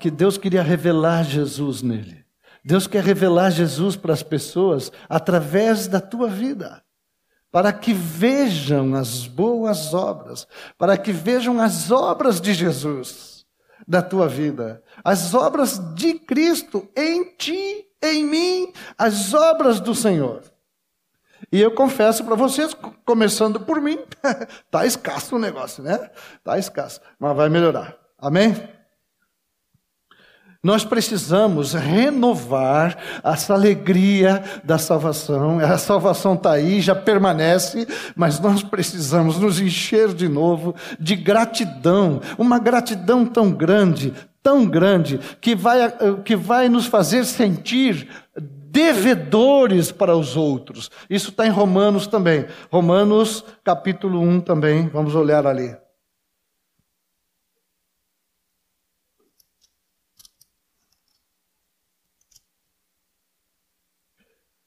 que 0.00 0.10
Deus 0.10 0.36
queria 0.36 0.62
revelar 0.62 1.24
Jesus 1.24 1.82
nele. 1.82 2.24
Deus 2.64 2.86
quer 2.86 3.04
revelar 3.04 3.50
Jesus 3.50 3.94
para 3.94 4.12
as 4.12 4.22
pessoas 4.22 4.90
através 5.08 5.86
da 5.86 6.00
tua 6.00 6.28
vida, 6.28 6.82
para 7.52 7.72
que 7.72 7.92
vejam 7.92 8.94
as 8.94 9.26
boas 9.26 9.92
obras, 9.92 10.48
para 10.78 10.96
que 10.96 11.12
vejam 11.12 11.60
as 11.60 11.90
obras 11.90 12.40
de 12.40 12.54
Jesus 12.54 13.44
da 13.86 14.00
tua 14.00 14.26
vida, 14.26 14.82
as 15.04 15.34
obras 15.34 15.78
de 15.94 16.14
Cristo 16.14 16.88
em 16.96 17.36
ti, 17.36 17.84
em 18.02 18.24
mim, 18.24 18.72
as 18.96 19.34
obras 19.34 19.78
do 19.78 19.94
Senhor. 19.94 20.42
E 21.52 21.60
eu 21.60 21.70
confesso 21.72 22.24
para 22.24 22.34
vocês, 22.34 22.76
começando 23.04 23.60
por 23.60 23.80
mim, 23.80 23.98
tá 24.70 24.86
escasso 24.86 25.36
o 25.36 25.38
negócio, 25.38 25.82
né? 25.82 26.10
Tá 26.42 26.58
escasso, 26.58 27.00
mas 27.18 27.36
vai 27.36 27.48
melhorar. 27.48 27.96
Amém? 28.18 28.54
Nós 30.64 30.82
precisamos 30.82 31.74
renovar 31.74 32.96
essa 33.22 33.52
alegria 33.52 34.42
da 34.64 34.78
salvação. 34.78 35.58
A 35.58 35.76
salvação 35.76 36.32
está 36.32 36.52
aí, 36.52 36.80
já 36.80 36.94
permanece, 36.94 37.86
mas 38.16 38.40
nós 38.40 38.62
precisamos 38.62 39.38
nos 39.38 39.60
encher 39.60 40.14
de 40.14 40.26
novo 40.26 40.74
de 40.98 41.16
gratidão, 41.16 42.18
uma 42.38 42.58
gratidão 42.58 43.26
tão 43.26 43.52
grande, 43.52 44.14
tão 44.42 44.64
grande, 44.64 45.20
que 45.38 45.54
vai, 45.54 45.92
que 46.24 46.34
vai 46.34 46.70
nos 46.70 46.86
fazer 46.86 47.26
sentir 47.26 48.08
devedores 48.74 49.92
para 49.92 50.16
os 50.16 50.36
outros. 50.36 50.90
Isso 51.08 51.30
está 51.30 51.46
em 51.46 51.50
Romanos 51.50 52.08
também. 52.08 52.44
Romanos 52.72 53.44
capítulo 53.62 54.20
1 54.20 54.40
também, 54.40 54.88
vamos 54.88 55.14
olhar 55.14 55.46
ali. 55.46 55.76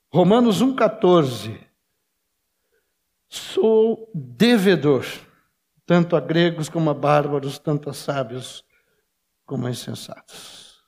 Romanos 0.10 0.64
1,14. 0.64 1.68
Sou 3.28 4.10
devedor, 4.16 5.06
tanto 5.86 6.16
a 6.16 6.22
gregos 6.22 6.70
como 6.70 6.90
a 6.90 6.94
bárbaros, 6.94 7.60
tanto 7.60 7.90
a 7.90 7.94
sábios 7.94 8.64
como 9.46 9.68
a 9.68 9.70
insensatos. 9.70 10.82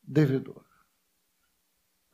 Devedor. 0.00 0.65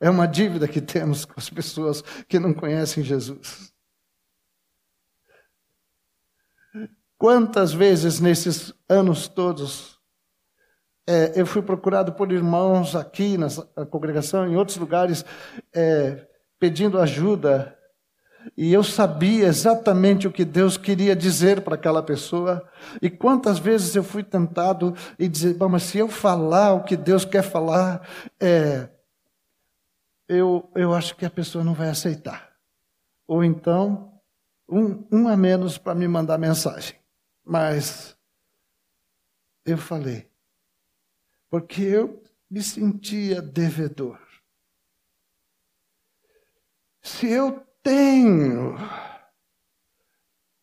É 0.03 0.09
uma 0.09 0.27
dívida 0.27 0.67
que 0.67 0.81
temos 0.81 1.23
com 1.23 1.35
as 1.37 1.49
pessoas 1.49 2.01
que 2.27 2.37
não 2.37 2.53
conhecem 2.53 3.01
Jesus. 3.01 3.71
Quantas 7.17 7.71
vezes 7.71 8.19
nesses 8.19 8.73
anos 8.89 9.29
todos 9.29 9.97
é, 11.07 11.31
eu 11.39 11.45
fui 11.45 11.61
procurado 11.61 12.11
por 12.11 12.33
irmãos 12.33 12.97
aqui 12.97 13.37
na 13.37 13.47
congregação, 13.85 14.45
em 14.45 14.57
outros 14.57 14.75
lugares, 14.75 15.23
é, 15.73 16.27
pedindo 16.59 16.99
ajuda. 16.99 17.73
E 18.57 18.73
eu 18.73 18.83
sabia 18.83 19.47
exatamente 19.47 20.27
o 20.27 20.33
que 20.33 20.43
Deus 20.43 20.75
queria 20.75 21.15
dizer 21.15 21.61
para 21.61 21.75
aquela 21.75 22.03
pessoa. 22.03 22.69
E 23.01 23.09
quantas 23.09 23.57
vezes 23.57 23.95
eu 23.95 24.03
fui 24.03 24.21
tentado 24.21 24.93
e 25.17 25.29
dizer, 25.29 25.55
mas 25.69 25.83
se 25.83 25.97
eu 25.97 26.09
falar 26.09 26.73
o 26.73 26.83
que 26.83 26.97
Deus 26.97 27.23
quer 27.23 27.41
falar, 27.41 28.05
é, 28.37 28.89
eu, 30.27 30.71
eu 30.75 30.93
acho 30.93 31.15
que 31.15 31.25
a 31.25 31.29
pessoa 31.29 31.63
não 31.63 31.73
vai 31.73 31.89
aceitar. 31.89 32.55
Ou 33.27 33.43
então, 33.43 34.19
um, 34.67 35.05
um 35.11 35.27
a 35.27 35.37
menos 35.37 35.77
para 35.77 35.95
me 35.95 36.07
mandar 36.07 36.37
mensagem. 36.37 36.99
Mas 37.43 38.17
eu 39.65 39.77
falei, 39.77 40.29
porque 41.49 41.81
eu 41.81 42.23
me 42.49 42.61
sentia 42.61 43.41
devedor. 43.41 44.19
Se 47.01 47.27
eu 47.27 47.65
tenho 47.81 48.77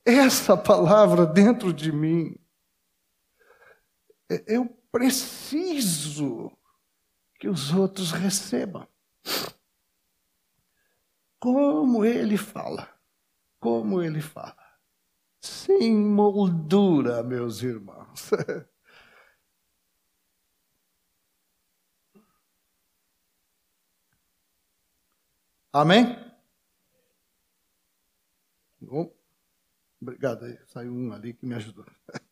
essa 0.04 0.56
palavra 0.56 1.26
dentro 1.26 1.72
de 1.72 1.92
mim, 1.92 2.36
eu 4.46 4.66
preciso 4.90 6.50
que 7.38 7.48
os 7.48 7.72
outros 7.72 8.12
recebam. 8.12 8.86
Como 11.39 12.05
ele 12.05 12.37
fala, 12.37 12.89
como 13.59 14.03
ele 14.03 14.21
fala. 14.21 14.57
Sem 15.41 15.97
moldura, 15.97 17.23
meus 17.23 17.62
irmãos. 17.62 18.31
Amém? 25.73 26.16
Bom, 28.81 29.12
obrigado 30.01 30.45
aí. 30.45 30.59
Saiu 30.66 30.93
um 30.93 31.12
ali 31.12 31.33
que 31.35 31.47
me 31.47 31.55
ajudou. 31.55 31.87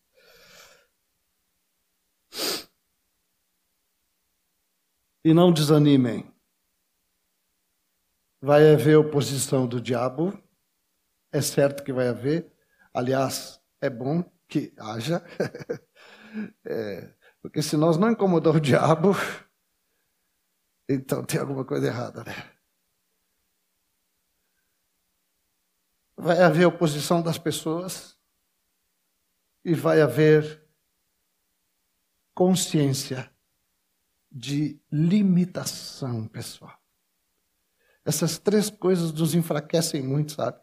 E 5.24 5.34
não 5.34 5.53
desanimem. 5.53 6.32
Vai 8.41 8.72
haver 8.72 8.97
oposição 8.97 9.66
do 9.66 9.80
diabo. 9.80 10.39
É 11.32 11.41
certo 11.41 11.82
que 11.82 11.93
vai 11.93 12.09
haver. 12.09 12.53
Aliás, 12.95 13.61
é 13.80 13.91
bom 13.91 14.22
que 14.49 14.72
haja. 14.78 15.22
É, 16.64 17.14
porque 17.41 17.62
se 17.62 17.74
nós 17.74 17.97
não 17.97 18.11
incomodar 18.11 18.55
o 18.55 18.61
diabo, 18.61 19.12
então 20.86 21.24
tem 21.24 21.41
alguma 21.41 21.64
coisa 21.64 21.86
errada, 21.86 22.22
né? 22.22 22.34
vai 26.18 26.43
haver 26.43 26.66
oposição 26.66 27.22
das 27.22 27.39
pessoas 27.39 28.18
e 29.64 29.72
vai 29.72 30.03
haver 30.03 30.66
consciência 32.34 33.32
de 34.30 34.80
limitação 34.91 36.26
pessoal. 36.26 36.76
Essas 38.09 38.38
três 38.38 38.70
coisas 38.70 39.12
nos 39.12 39.34
enfraquecem 39.34 40.02
muito, 40.02 40.32
sabe? 40.32 40.56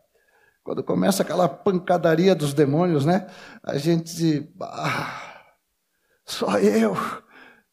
Quando 0.64 0.84
começa 0.84 1.22
aquela 1.22 1.48
pancadaria 1.48 2.34
dos 2.34 2.56
demônios, 2.56 3.06
né? 3.06 3.28
A 3.64 3.78
gente, 3.78 4.52
ah, 4.60 5.46
só 6.26 6.58
eu. 6.58 6.98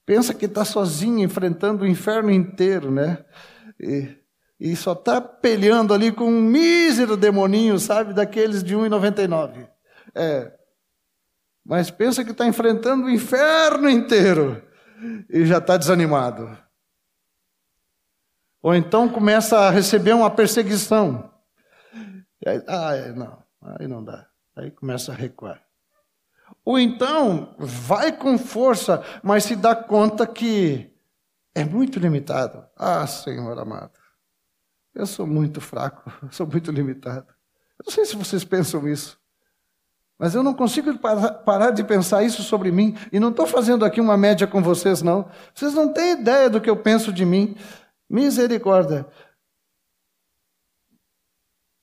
Pensa 0.05 0.35
que 0.35 0.45
está 0.45 0.63
sozinho 0.63 1.25
enfrentando 1.25 1.85
o 1.85 1.87
inferno 1.87 2.31
inteiro, 2.31 2.91
né? 2.91 3.25
E, 3.81 4.15
e 4.61 4.77
só 4.77 4.93
está 4.93 5.23
peleando 5.23 5.95
ali 5.95 6.13
com 6.13 6.27
um 6.27 6.43
mísero 6.43 7.17
demoninho, 7.17 7.79
sabe, 7.79 8.13
daqueles 8.13 8.63
de 8.63 8.77
1,99. 8.77 9.67
É. 10.15 10.53
Mas 11.65 11.91
pensa 11.91 12.23
que 12.23 12.33
está 12.33 12.47
enfrentando 12.47 13.07
o 13.07 13.11
inferno 13.11 13.89
inteiro 13.89 14.63
e 15.31 15.47
já 15.47 15.57
está 15.57 15.79
desanimado. 15.79 16.62
Ou 18.63 18.75
então 18.75 19.09
começa 19.09 19.59
a 19.59 19.71
receber 19.71 20.13
uma 20.13 20.31
perseguição. 20.31 21.31
Aí, 22.47 22.63
ah, 22.69 23.13
não, 23.15 23.43
aí 23.61 23.89
não 23.89 24.05
dá. 24.05 24.27
Aí 24.57 24.71
começa 24.71 25.13
a 25.13 25.15
recuar. 25.15 25.61
Ou 26.65 26.79
então 26.79 27.57
vai 27.59 28.13
com 28.13 28.39
força, 28.39 29.03
mas 29.23 29.45
se 29.45 29.57
dá 29.57 29.75
conta 29.75 30.27
que 30.27 30.93
é 31.55 31.65
muito 31.65 31.99
limitado. 31.99 32.65
Ah, 32.77 33.07
Senhor 33.07 33.59
amado. 33.59 33.99
Eu 34.95 35.07
sou 35.07 35.27
muito 35.27 35.61
fraco, 35.61 36.13
sou 36.31 36.47
muito 36.47 36.71
limitado. 36.71 37.27
Eu 37.79 37.85
não 37.87 37.93
sei 37.93 38.05
se 38.05 38.15
vocês 38.15 38.45
pensam 38.45 38.87
isso, 38.87 39.19
mas 40.19 40.37
eu 40.37 40.43
não 40.43 40.55
consigo 40.55 40.97
parar 40.99 41.71
de 41.73 41.83
pensar 41.83 42.23
isso 42.23 42.45
sobre 42.45 42.71
mim. 42.71 42.97
E 43.11 43.19
não 43.19 43.31
estou 43.31 43.45
fazendo 43.45 43.85
aqui 43.85 44.01
uma 44.01 44.17
média 44.17 44.47
com 44.47 44.63
vocês, 44.63 45.03
não. 45.03 45.29
Vocês 45.53 45.75
não 45.75 45.93
têm 45.93 46.13
ideia 46.13 46.49
do 46.49 46.61
que 46.61 46.71
eu 46.71 46.77
penso 46.77 47.13
de 47.13 47.25
mim. 47.25 47.57
Misericórdia. 48.13 49.07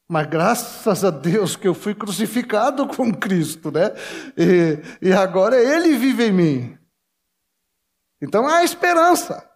Mas 0.07 0.27
graças 0.27 1.03
a 1.03 1.09
Deus 1.09 1.55
que 1.55 1.67
eu 1.67 1.73
fui 1.73 1.95
crucificado 1.95 2.87
com 2.95 3.11
Cristo, 3.11 3.71
né? 3.71 3.91
E, 4.37 5.07
e 5.09 5.11
agora 5.11 5.55
Ele 5.55 5.97
vive 5.97 6.27
em 6.27 6.31
mim. 6.31 6.77
Então 8.21 8.47
há 8.47 8.63
esperança. 8.63 9.49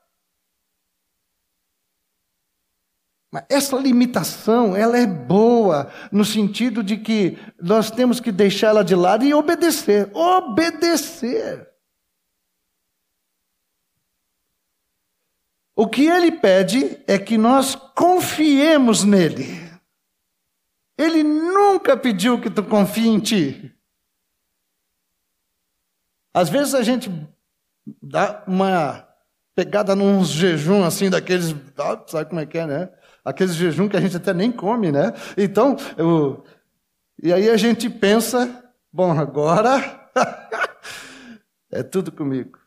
Mas 3.32 3.46
essa 3.50 3.76
limitação, 3.78 4.76
ela 4.76 4.98
é 4.98 5.06
boa 5.06 5.92
no 6.12 6.26
sentido 6.26 6.84
de 6.84 6.98
que 6.98 7.38
nós 7.62 7.92
temos 7.92 8.20
que 8.20 8.32
deixá-la 8.32 8.82
de 8.82 8.96
lado 8.96 9.26
e 9.26 9.34
obedecer. 9.34 10.10
Obedecer. 10.16 11.73
O 15.76 15.88
que 15.88 16.06
ele 16.06 16.32
pede 16.32 17.00
é 17.08 17.18
que 17.18 17.38
nós 17.38 17.76
confiemos 17.76 19.04
nele. 19.04 19.46
Ele 20.98 21.24
nunca 21.24 21.98
pediu 21.98 22.40
que 22.40 22.50
tu 22.50 22.64
confie 22.64 23.08
em 23.08 23.20
ti. 23.20 23.76
Às 26.34 26.50
vezes 26.50 26.76
a 26.76 26.84
gente 26.84 27.10
dá 28.02 28.44
uma 28.48 29.08
pegada 29.56 29.96
num 29.96 30.24
jejum 30.24 30.84
assim 30.84 31.10
daqueles, 31.10 31.56
ah, 31.78 32.04
sabe 32.08 32.30
como 32.30 32.42
é 32.42 32.46
que 32.46 32.58
é, 32.58 32.66
né? 32.66 32.90
Aqueles 33.26 33.56
jejum 33.56 33.88
que 33.88 33.98
a 33.98 34.02
gente 34.02 34.18
até 34.18 34.34
nem 34.34 34.52
come, 34.52 34.92
né? 34.92 35.14
Então, 35.38 35.76
eu, 35.98 36.44
e 37.22 37.32
aí 37.32 37.50
a 37.50 37.58
gente 37.58 37.90
pensa, 37.90 38.64
bom, 38.92 39.12
agora 39.12 40.10
é 41.72 41.82
tudo 41.84 42.12
comigo. 42.12 42.63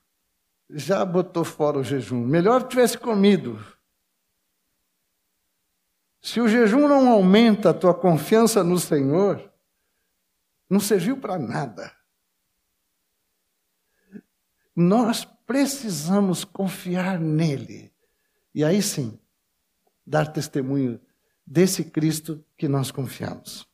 Já 0.71 1.05
botou 1.05 1.45
fora 1.45 1.79
o 1.79 1.85
jejum. 1.85 2.25
Melhor 2.25 2.67
tivesse 2.67 2.99
comido. 2.99 3.64
Se 6.21 6.41
o 6.41 6.49
jejum 6.49 6.89
não 6.89 7.09
aumenta 7.09 7.71
a 7.71 7.75
tua 7.75 7.95
confiança 7.95 8.64
no 8.64 8.79
Senhor, 8.79 9.53
não 10.69 10.81
serviu 10.81 11.19
para 11.19 11.39
nada. 11.39 11.95
Nós 14.75 15.25
precisamos 15.47 16.45
confiar 16.45 17.21
nele. 17.21 17.93
E 18.53 18.64
aí 18.64 18.83
sim, 18.83 19.19
dar 20.05 20.33
testemunho 20.33 21.01
desse 21.47 21.85
Cristo 21.85 22.45
que 22.57 22.67
nós 22.67 22.91
confiamos. 22.91 23.67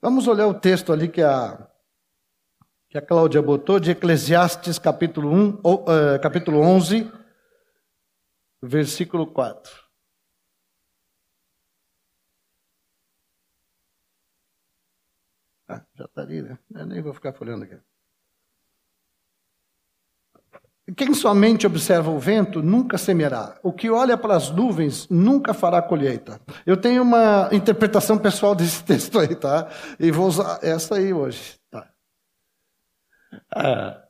Vamos 0.00 0.26
olhar 0.26 0.48
o 0.48 0.58
texto 0.58 0.92
ali 0.92 1.08
que 1.08 1.22
a, 1.22 1.70
que 2.92 2.98
a 2.98 3.00
Cláudia 3.00 3.40
botou, 3.40 3.80
de 3.80 3.90
Eclesiastes 3.92 4.78
capítulo, 4.78 5.32
1, 5.32 5.60
ou, 5.62 5.82
uh, 5.84 6.20
capítulo 6.20 6.58
11, 6.60 7.10
versículo 8.60 9.26
4. 9.26 9.72
Ah, 15.66 15.82
já 15.94 16.04
está 16.04 16.20
ali, 16.20 16.42
né? 16.42 16.58
Eu 16.74 16.84
nem 16.84 17.00
vou 17.00 17.14
ficar 17.14 17.32
folhando 17.32 17.64
aqui. 17.64 17.78
Quem 20.94 21.14
somente 21.14 21.66
observa 21.66 22.10
o 22.10 22.18
vento 22.18 22.62
nunca 22.62 22.98
semeará. 22.98 23.58
O 23.62 23.72
que 23.72 23.88
olha 23.88 24.18
para 24.18 24.36
as 24.36 24.50
nuvens 24.50 25.08
nunca 25.08 25.54
fará 25.54 25.80
colheita. 25.80 26.38
Eu 26.66 26.76
tenho 26.76 27.02
uma 27.02 27.48
interpretação 27.52 28.18
pessoal 28.18 28.52
desse 28.54 28.84
texto 28.84 29.18
aí, 29.18 29.34
tá? 29.34 29.66
E 29.98 30.10
vou 30.10 30.26
usar 30.26 30.58
essa 30.60 30.96
aí 30.96 31.10
hoje. 31.10 31.61
Ah, 33.54 34.02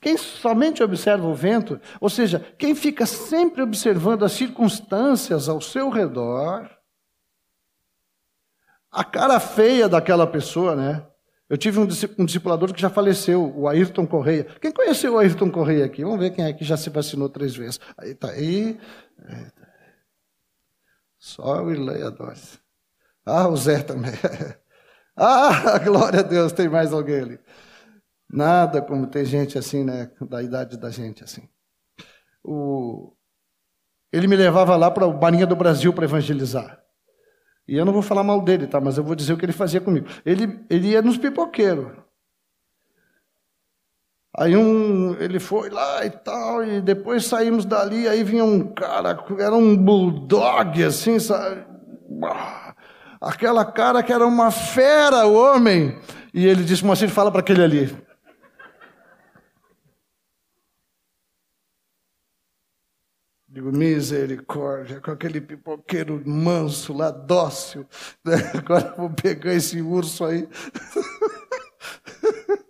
quem 0.00 0.16
somente 0.16 0.82
observa 0.82 1.26
o 1.26 1.34
vento, 1.34 1.80
ou 2.00 2.08
seja, 2.08 2.40
quem 2.58 2.74
fica 2.74 3.06
sempre 3.06 3.62
observando 3.62 4.24
as 4.24 4.32
circunstâncias 4.32 5.48
ao 5.48 5.60
seu 5.60 5.88
redor, 5.88 6.70
a 8.90 9.02
cara 9.02 9.40
feia 9.40 9.88
daquela 9.88 10.26
pessoa, 10.26 10.76
né? 10.76 11.06
Eu 11.48 11.58
tive 11.58 11.78
um, 11.78 11.82
um 12.18 12.24
discipulador 12.24 12.72
que 12.72 12.80
já 12.80 12.88
faleceu, 12.88 13.52
o 13.56 13.68
Ayrton 13.68 14.06
Correia. 14.06 14.44
Quem 14.60 14.72
conheceu 14.72 15.14
o 15.14 15.18
Ayrton 15.18 15.50
Correia 15.50 15.84
aqui? 15.84 16.02
Vamos 16.02 16.20
ver 16.20 16.30
quem 16.30 16.44
é 16.44 16.52
que 16.52 16.64
já 16.64 16.76
se 16.76 16.88
vacinou 16.88 17.28
três 17.28 17.54
vezes. 17.54 17.78
Aí 17.98 18.14
tá 18.14 18.30
aí. 18.30 18.80
Só 21.18 21.62
o 21.62 21.70
Irlei. 21.70 22.00
Ah, 23.26 23.48
o 23.48 23.56
Zé 23.56 23.82
também. 23.82 24.12
ah, 25.16 25.78
glória 25.78 26.20
a 26.20 26.22
Deus, 26.22 26.52
tem 26.52 26.68
mais 26.68 26.92
alguém 26.92 27.20
ali. 27.20 27.40
Nada 28.32 28.80
como 28.80 29.06
ter 29.06 29.26
gente 29.26 29.58
assim, 29.58 29.84
né? 29.84 30.10
Da 30.22 30.42
idade 30.42 30.78
da 30.78 30.90
gente 30.90 31.22
assim. 31.22 31.46
O... 32.42 33.12
Ele 34.10 34.26
me 34.26 34.36
levava 34.36 34.74
lá 34.76 34.90
para 34.90 35.06
o 35.06 35.12
Barinha 35.12 35.46
do 35.46 35.54
Brasil 35.54 35.92
para 35.92 36.04
evangelizar. 36.04 36.82
E 37.68 37.76
eu 37.76 37.84
não 37.84 37.92
vou 37.92 38.02
falar 38.02 38.24
mal 38.24 38.40
dele, 38.40 38.66
tá? 38.66 38.80
Mas 38.80 38.96
eu 38.96 39.04
vou 39.04 39.14
dizer 39.14 39.32
o 39.34 39.36
que 39.36 39.44
ele 39.44 39.52
fazia 39.52 39.80
comigo. 39.80 40.06
Ele, 40.24 40.64
ele 40.68 40.88
ia 40.88 41.02
nos 41.02 41.18
pipoqueiros. 41.18 41.92
Aí 44.34 44.56
um, 44.56 45.14
ele 45.20 45.38
foi 45.38 45.68
lá 45.68 46.04
e 46.06 46.10
tal, 46.10 46.64
e 46.64 46.80
depois 46.80 47.26
saímos 47.26 47.66
dali, 47.66 48.08
aí 48.08 48.24
vinha 48.24 48.42
um 48.42 48.72
cara, 48.72 49.22
era 49.38 49.54
um 49.54 49.76
bulldog, 49.76 50.82
assim, 50.82 51.18
sabe? 51.18 51.66
Aquela 53.20 53.62
cara 53.62 54.02
que 54.02 54.10
era 54.10 54.26
uma 54.26 54.50
fera, 54.50 55.26
o 55.26 55.34
homem. 55.34 55.98
E 56.32 56.46
ele 56.46 56.64
disse, 56.64 56.84
Moacir, 56.84 57.10
fala 57.10 57.30
para 57.30 57.40
aquele 57.40 57.62
ali. 57.62 58.11
Digo, 63.52 63.70
misericórdia, 63.70 64.98
com 64.98 65.10
aquele 65.10 65.38
pipoqueiro 65.38 66.26
manso 66.26 66.94
lá, 66.94 67.10
dócil. 67.10 67.86
Né? 68.24 68.36
Agora 68.56 68.94
vou 68.96 69.10
pegar 69.10 69.52
esse 69.52 69.82
urso 69.82 70.24
aí. 70.24 70.48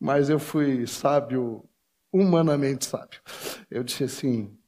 Mas 0.00 0.30
eu 0.30 0.38
fui 0.38 0.86
sábio, 0.86 1.68
humanamente 2.10 2.86
sábio. 2.86 3.20
Eu 3.70 3.84
disse 3.84 4.04
assim: 4.04 4.58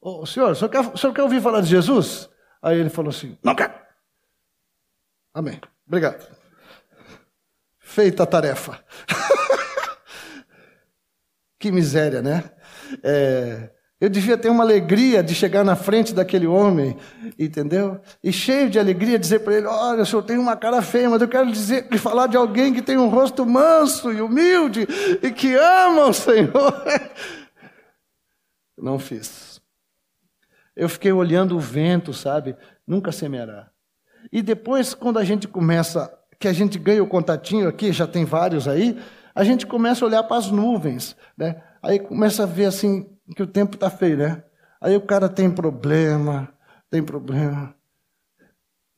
oh, 0.00 0.24
senhor, 0.24 0.52
o 0.52 0.54
senhor, 0.54 0.70
quer, 0.70 0.80
o 0.80 0.96
senhor 0.96 1.12
quer 1.12 1.22
ouvir 1.22 1.42
falar 1.42 1.60
de 1.60 1.68
Jesus? 1.68 2.30
Aí 2.62 2.78
ele 2.78 2.88
falou 2.88 3.10
assim: 3.10 3.36
Não 3.42 3.54
quero. 3.54 3.74
Amém. 5.34 5.60
Obrigado. 5.86 6.26
Feita 7.78 8.22
a 8.22 8.26
tarefa. 8.26 8.82
que 11.60 11.70
miséria, 11.70 12.22
né? 12.22 12.53
É, 13.02 13.70
eu 14.00 14.08
devia 14.08 14.36
ter 14.36 14.50
uma 14.50 14.64
alegria 14.64 15.22
de 15.22 15.34
chegar 15.34 15.64
na 15.64 15.74
frente 15.74 16.12
daquele 16.12 16.46
homem, 16.46 16.96
entendeu? 17.38 18.00
E 18.22 18.32
cheio 18.32 18.68
de 18.68 18.78
alegria 18.78 19.18
dizer 19.18 19.40
para 19.40 19.54
ele: 19.54 19.66
Olha, 19.66 20.02
o 20.02 20.06
senhor 20.06 20.22
tem 20.22 20.36
uma 20.36 20.56
cara 20.56 20.82
feia, 20.82 21.08
mas 21.08 21.22
eu 21.22 21.28
quero 21.28 21.50
dizer, 21.50 21.88
falar 21.98 22.26
de 22.26 22.36
alguém 22.36 22.74
que 22.74 22.82
tem 22.82 22.98
um 22.98 23.08
rosto 23.08 23.46
manso 23.46 24.12
e 24.12 24.20
humilde 24.20 24.86
e 25.22 25.30
que 25.30 25.54
ama 25.54 26.06
o 26.06 26.12
Senhor. 26.12 26.84
Não 28.76 28.98
fiz. 28.98 29.60
Eu 30.76 30.88
fiquei 30.88 31.12
olhando 31.12 31.56
o 31.56 31.60
vento, 31.60 32.12
sabe? 32.12 32.56
Nunca 32.86 33.12
semeará. 33.12 33.70
E 34.32 34.42
depois, 34.42 34.92
quando 34.92 35.18
a 35.18 35.24
gente 35.24 35.46
começa, 35.46 36.12
que 36.38 36.48
a 36.48 36.52
gente 36.52 36.78
ganha 36.78 37.02
o 37.02 37.08
contatinho 37.08 37.68
aqui, 37.68 37.92
já 37.92 38.06
tem 38.06 38.24
vários 38.24 38.66
aí, 38.66 38.98
a 39.34 39.44
gente 39.44 39.66
começa 39.66 40.04
a 40.04 40.08
olhar 40.08 40.22
para 40.24 40.36
as 40.36 40.50
nuvens, 40.50 41.16
né? 41.38 41.62
Aí 41.84 41.98
começa 41.98 42.44
a 42.44 42.46
ver 42.46 42.64
assim, 42.64 43.06
que 43.36 43.42
o 43.42 43.46
tempo 43.46 43.76
está 43.76 43.90
feio, 43.90 44.16
né? 44.16 44.42
Aí 44.80 44.96
o 44.96 45.02
cara 45.02 45.28
tem 45.28 45.50
problema, 45.50 46.48
tem 46.90 47.02
problema. 47.02 47.74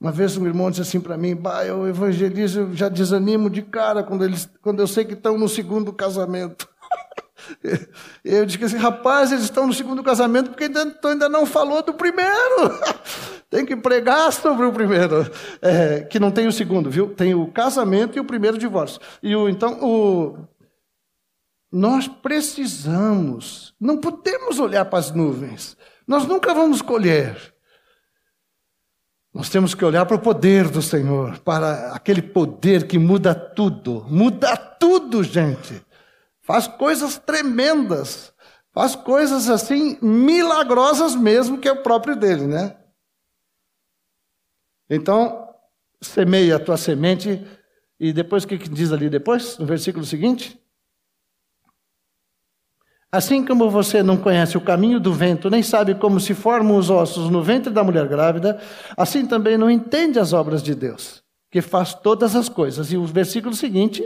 Uma 0.01 0.13
vez 0.13 0.37
um 0.37 0.47
irmão 0.47 0.71
disse 0.71 0.83
assim 0.83 1.01
para 1.01 1.17
mim, 1.17 1.35
bah, 1.35 1.65
eu 1.65 1.89
evangelizo, 1.89 2.61
eu 2.61 2.75
já 2.75 2.89
desanimo 2.89 3.51
de 3.51 3.61
cara 3.63 4.05
quando, 4.05 4.25
eles, 4.25 4.49
quando 4.63 4.81
eu 4.81 4.87
sei 4.87 5.05
que 5.05 5.15
estão 5.15 5.37
no 5.37 5.49
segundo 5.49 5.93
casamento. 5.93 6.69
eu 8.25 8.47
disse 8.47 8.65
assim, 8.65 8.77
rapaz, 8.77 9.33
eles 9.33 9.45
estão 9.45 9.67
no 9.67 9.75
segundo 9.75 10.03
casamento 10.05 10.51
porque 10.51 10.65
ainda, 10.65 10.97
ainda 11.07 11.29
não 11.29 11.45
falou 11.45 11.83
do 11.83 11.93
primeiro. 11.93 12.71
tem 13.51 13.67
que 13.67 13.75
pregar 13.75 14.33
sobre 14.33 14.65
o 14.65 14.73
primeiro, 14.73 15.29
é, 15.61 16.03
que 16.03 16.21
não 16.21 16.31
tem 16.31 16.47
o 16.47 16.53
segundo, 16.53 16.89
viu? 16.89 17.13
Tem 17.15 17.35
o 17.35 17.49
casamento 17.49 18.17
e 18.17 18.21
o 18.21 18.25
primeiro 18.25 18.57
divórcio. 18.57 19.01
E 19.21 19.35
o, 19.35 19.49
então, 19.49 19.83
o, 19.83 20.47
nós 21.77 22.09
precisamos, 22.09 23.75
não 23.79 23.99
podemos 23.99 24.59
olhar 24.59 24.87
para 24.87 24.99
as 24.99 25.11
nuvens, 25.11 25.77
nós 26.09 26.27
nunca 26.27 26.55
vamos 26.55 26.81
colher. 26.81 27.55
Nós 29.35 29.51
temos 29.51 29.75
que 29.75 29.85
olhar 29.85 30.07
para 30.07 30.17
o 30.17 30.23
poder 30.23 30.71
do 30.71 30.81
Senhor, 30.81 31.39
para 31.41 31.93
aquele 31.93 32.23
poder 32.23 32.87
que 32.87 32.99
muda 32.99 33.35
tudo, 33.35 34.07
muda 34.09 34.57
tudo, 34.57 35.23
gente. 35.23 35.85
Faz 36.41 36.67
coisas 36.67 37.19
tremendas, 37.19 38.33
faz 38.73 38.97
coisas 38.97 39.51
assim 39.51 39.99
milagrosas 40.01 41.15
mesmo, 41.15 41.59
que 41.59 41.69
é 41.69 41.73
o 41.73 41.83
próprio 41.83 42.17
dele, 42.17 42.47
né? 42.47 42.75
Então, 44.89 45.47
semeia 46.01 46.57
a 46.57 46.61
tua 46.61 46.79
semente, 46.79 47.47
e 48.01 48.15
depois 48.15 48.45
o 48.45 48.47
que 48.47 48.57
diz 48.57 48.93
ali 48.93 49.11
depois, 49.11 49.59
no 49.59 49.67
versículo 49.67 50.07
seguinte? 50.07 50.59
Assim 53.11 53.45
como 53.45 53.71
você 53.71 54.03
não 54.03 54.17
conhece 54.17 54.57
o 54.57 54.61
caminho 54.61 54.99
do 54.99 55.13
vento, 55.13 55.49
nem 55.49 55.63
sabe 55.63 55.95
como 55.95 56.19
se 56.19 56.35
formam 56.35 56.77
os 56.77 56.91
ossos 56.91 57.31
no 57.31 57.43
ventre 57.43 57.73
da 57.73 57.85
mulher 57.85 58.09
grávida, 58.09 58.61
assim 58.97 59.27
também 59.27 59.57
não 59.57 59.71
entende 59.71 60.19
as 60.19 60.33
obras 60.33 60.63
de 60.63 60.75
Deus, 60.75 61.23
que 61.51 61.63
faz 61.63 61.95
todas 61.95 62.35
as 62.35 62.49
coisas. 62.49 62.93
E 62.93 62.97
o 62.97 63.07
versículo 63.07 63.55
seguinte: 63.55 64.03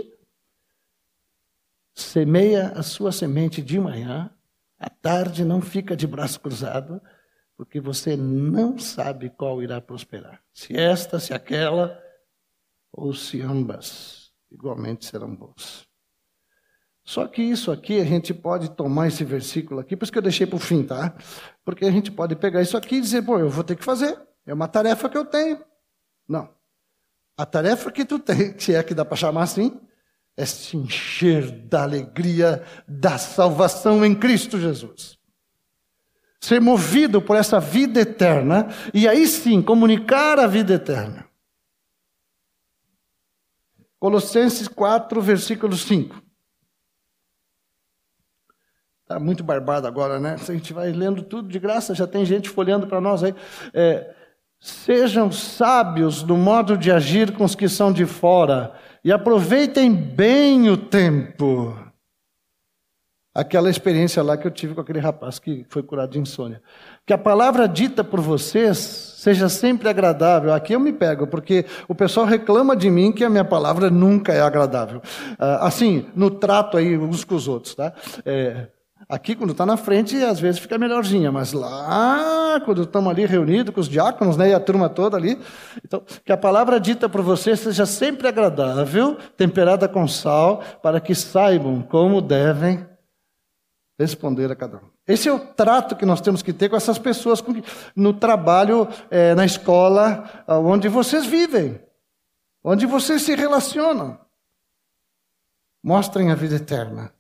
semeia 1.95 2.73
a 2.77 2.83
sua 2.83 3.11
semente 3.11 3.63
de 3.63 3.81
manhã, 3.81 4.31
à 4.79 4.91
tarde 4.91 5.45
não 5.45 5.61
fica 5.61 5.97
de 5.97 6.07
braço 6.07 6.39
cruzado, 6.39 7.01
porque 7.57 7.81
você 7.81 8.17
não 8.17 8.79
sabe 8.79 9.31
qual 9.31 9.63
irá 9.63 9.81
prosperar. 9.81 10.43
Se 10.53 10.77
esta, 10.77 11.19
se 11.19 11.33
aquela, 11.33 11.99
ou 12.93 13.15
se 13.15 13.41
ambas, 13.41 14.31
igualmente 14.51 15.07
serão 15.07 15.35
boas. 15.35 15.90
Só 17.05 17.27
que 17.27 17.43
isso 17.43 17.73
aqui 17.73 18.01
a 18.01 18.05
gente 18.05 18.33
pode 18.33 18.71
tomar 18.71 19.09
esse 19.09 19.25
versículo 19.25 19.81
aqui, 19.81 19.97
por 19.97 20.05
isso 20.05 20.13
que 20.13 20.19
eu 20.19 20.23
deixei 20.23 20.47
para 20.47 20.57
o 20.57 20.61
fim, 20.61 20.83
tá? 20.83 21.15
Porque 21.65 21.85
a 21.85 21.91
gente 21.91 22.11
pode 22.11 22.37
pegar 22.37 22.63
isso 22.63 22.77
aqui 22.77 22.97
e 22.97 23.01
dizer, 23.01 23.23
pô, 23.23 23.39
eu 23.39 23.49
vou 23.49 23.65
ter 23.65 23.77
que 23.77 23.85
fazer. 23.85 24.19
É 24.47 24.55
uma 24.55 24.69
tarefa 24.69 25.09
que 25.09 25.17
eu 25.17 25.25
tenho. 25.25 25.61
Não. 26.29 26.49
A 27.37 27.47
tarefa 27.47 27.91
que 27.91 28.05
tu 28.05 28.19
tem, 28.19 28.57
se 28.61 28.75
é 28.75 28.83
que 28.83 28.95
dá 28.95 29.05
para 29.05 29.17
chamar 29.17 29.43
assim, 29.43 29.81
é 30.37 30.45
se 30.45 30.77
encher 30.77 31.51
da 31.51 31.83
alegria 31.83 32.65
da 32.87 33.19
salvação 33.19 34.05
em 34.05 34.15
Cristo 34.15 34.59
Jesus. 34.59 35.19
Ser 36.41 36.61
movido 36.61 37.21
por 37.21 37.37
essa 37.37 37.61
vida 37.61 38.01
eterna 38.01 38.69
e 38.95 39.07
aí 39.07 39.27
sim 39.27 39.61
comunicar 39.61 40.39
a 40.39 40.47
vida 40.47 40.75
eterna. 40.75 41.29
Colossenses 43.99 44.67
4, 44.67 45.21
versículo 45.21 45.77
5. 45.77 46.30
Está 49.11 49.19
muito 49.19 49.43
barbado 49.43 49.89
agora, 49.89 50.21
né? 50.21 50.37
A 50.41 50.53
gente 50.53 50.73
vai 50.73 50.93
lendo 50.93 51.23
tudo 51.25 51.49
de 51.49 51.59
graça, 51.59 51.97
já 51.97 52.07
tem 52.07 52.25
gente 52.25 52.49
folheando 52.49 52.87
para 52.87 53.01
nós 53.01 53.25
aí. 53.25 53.35
É, 53.75 54.15
Sejam 54.61 55.33
sábios 55.33 56.23
no 56.23 56.37
modo 56.37 56.77
de 56.77 56.93
agir 56.93 57.33
com 57.33 57.45
os 57.45 57.55
que 57.55 57.67
são 57.67 57.91
de 57.91 58.05
fora 58.05 58.75
e 59.03 59.11
aproveitem 59.11 59.91
bem 59.93 60.69
o 60.69 60.77
tempo. 60.77 61.75
Aquela 63.35 63.71
experiência 63.71 64.23
lá 64.23 64.37
que 64.37 64.47
eu 64.47 64.51
tive 64.51 64.75
com 64.75 64.81
aquele 64.83 64.99
rapaz 64.99 65.39
que 65.39 65.65
foi 65.71 65.83
curado 65.83 66.13
de 66.13 66.19
insônia. 66.19 66.63
Que 67.07 67.13
a 67.13 67.19
palavra 67.19 67.67
dita 67.67 68.05
por 68.05 68.21
vocês 68.21 68.77
seja 68.79 69.49
sempre 69.49 69.89
agradável. 69.89 70.53
Aqui 70.53 70.75
eu 70.75 70.81
me 70.81 70.93
pego, 70.93 71.27
porque 71.27 71.65
o 71.89 71.95
pessoal 71.95 72.27
reclama 72.27 72.77
de 72.77 72.91
mim 72.91 73.11
que 73.11 73.25
a 73.25 73.31
minha 73.31 73.45
palavra 73.45 73.89
nunca 73.89 74.33
é 74.33 74.41
agradável. 74.41 75.01
Ah, 75.39 75.67
assim, 75.67 76.07
no 76.15 76.31
trato 76.31 76.77
aí 76.77 76.99
uns 76.99 77.25
com 77.25 77.35
os 77.35 77.49
outros, 77.49 77.75
tá? 77.75 77.95
É, 78.27 78.69
Aqui, 79.11 79.35
quando 79.35 79.51
está 79.51 79.67
na 79.67 79.77
frente, 79.77 80.17
às 80.23 80.39
vezes 80.39 80.61
fica 80.61 80.79
melhorzinha, 80.79 81.33
mas 81.33 81.53
lá, 81.53 82.63
quando 82.65 82.83
estamos 82.83 83.11
ali 83.11 83.27
reunidos 83.27 83.75
com 83.75 83.81
os 83.81 83.89
diáconos 83.89 84.37
né, 84.37 84.51
e 84.51 84.55
a 84.55 84.61
turma 84.61 84.89
toda 84.89 85.17
ali, 85.17 85.37
então, 85.85 86.01
que 86.25 86.31
a 86.31 86.37
palavra 86.37 86.79
dita 86.79 87.09
por 87.09 87.21
você 87.21 87.57
seja 87.57 87.85
sempre 87.87 88.29
agradável, 88.29 89.17
temperada 89.37 89.89
com 89.89 90.07
sal, 90.07 90.63
para 90.81 91.01
que 91.01 91.13
saibam 91.13 91.83
como 91.83 92.23
devem 92.23 92.87
responder 93.99 94.49
a 94.53 94.55
cada 94.55 94.77
um. 94.77 94.91
Esse 95.09 95.29
é 95.29 95.33
o 95.33 95.41
trato 95.41 95.97
que 95.97 96.07
nós 96.07 96.21
temos 96.21 96.41
que 96.41 96.53
ter 96.53 96.69
com 96.69 96.77
essas 96.77 96.97
pessoas 96.97 97.43
no 97.97 98.13
trabalho, 98.13 98.87
é, 99.11 99.35
na 99.35 99.45
escola, 99.45 100.45
onde 100.47 100.87
vocês 100.87 101.27
vivem, 101.27 101.81
onde 102.63 102.87
vocês 102.87 103.23
se 103.23 103.35
relacionam. 103.35 104.21
Mostrem 105.83 106.31
a 106.31 106.37
vida 106.37 106.55
eterna. 106.55 107.13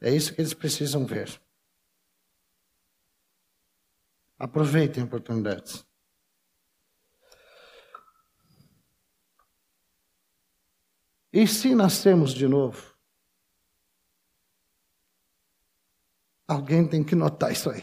É 0.00 0.14
isso 0.14 0.34
que 0.34 0.40
eles 0.40 0.54
precisam 0.54 1.04
ver. 1.04 1.40
Aproveitem 4.38 5.02
oportunidades. 5.02 5.84
E 11.32 11.46
se 11.46 11.74
nascemos 11.74 12.32
de 12.32 12.46
novo? 12.46 12.96
Alguém 16.46 16.88
tem 16.88 17.04
que 17.04 17.14
notar 17.14 17.52
isso 17.52 17.68
aí. 17.68 17.82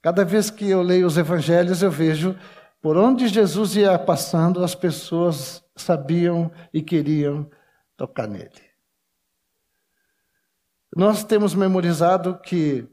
Cada 0.00 0.24
vez 0.24 0.50
que 0.50 0.68
eu 0.68 0.80
leio 0.80 1.06
os 1.06 1.18
evangelhos, 1.18 1.82
eu 1.82 1.90
vejo 1.90 2.34
por 2.80 2.96
onde 2.96 3.28
Jesus 3.28 3.76
ia 3.76 3.98
passando, 3.98 4.64
as 4.64 4.74
pessoas 4.74 5.62
sabiam 5.76 6.50
e 6.72 6.80
queriam 6.80 7.50
tocar 7.96 8.26
nele. 8.28 8.67
Nós 10.96 11.24
temos 11.24 11.54
memorizado 11.54 12.38
que 12.38 12.88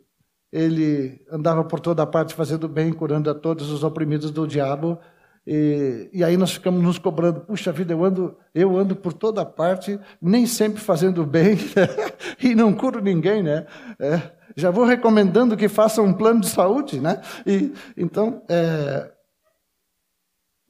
ele 0.51 1.21
andava 1.29 1.63
por 1.63 1.79
toda 1.79 2.05
parte 2.05 2.33
fazendo 2.33 2.67
bem, 2.67 2.93
curando 2.93 3.29
a 3.29 3.35
todos 3.35 3.71
os 3.71 3.83
oprimidos 3.83 4.31
do 4.31 4.47
diabo. 4.47 4.99
E, 5.45 6.09
e, 6.11 6.23
aí 6.23 6.37
nós 6.37 6.53
ficamos 6.53 6.81
nos 6.81 6.97
cobrando, 6.97 7.41
puxa 7.41 7.71
vida, 7.71 7.93
eu 7.93 8.03
ando, 8.03 8.35
eu 8.53 8.77
ando 8.77 8.95
por 8.95 9.13
toda 9.13 9.45
parte, 9.45 9.99
nem 10.19 10.47
sempre 10.47 10.81
fazendo 10.81 11.23
bem, 11.23 11.57
e 12.41 12.55
não 12.55 12.73
curo 12.73 12.99
ninguém, 12.99 13.43
né? 13.43 13.67
É, 13.99 14.31
já 14.55 14.71
vou 14.71 14.85
recomendando 14.85 15.55
que 15.55 15.67
façam 15.67 16.05
um 16.05 16.13
plano 16.13 16.39
de 16.39 16.47
saúde, 16.47 16.99
né? 16.99 17.21
E, 17.45 17.73
então, 17.95 18.41
é, 18.49 19.11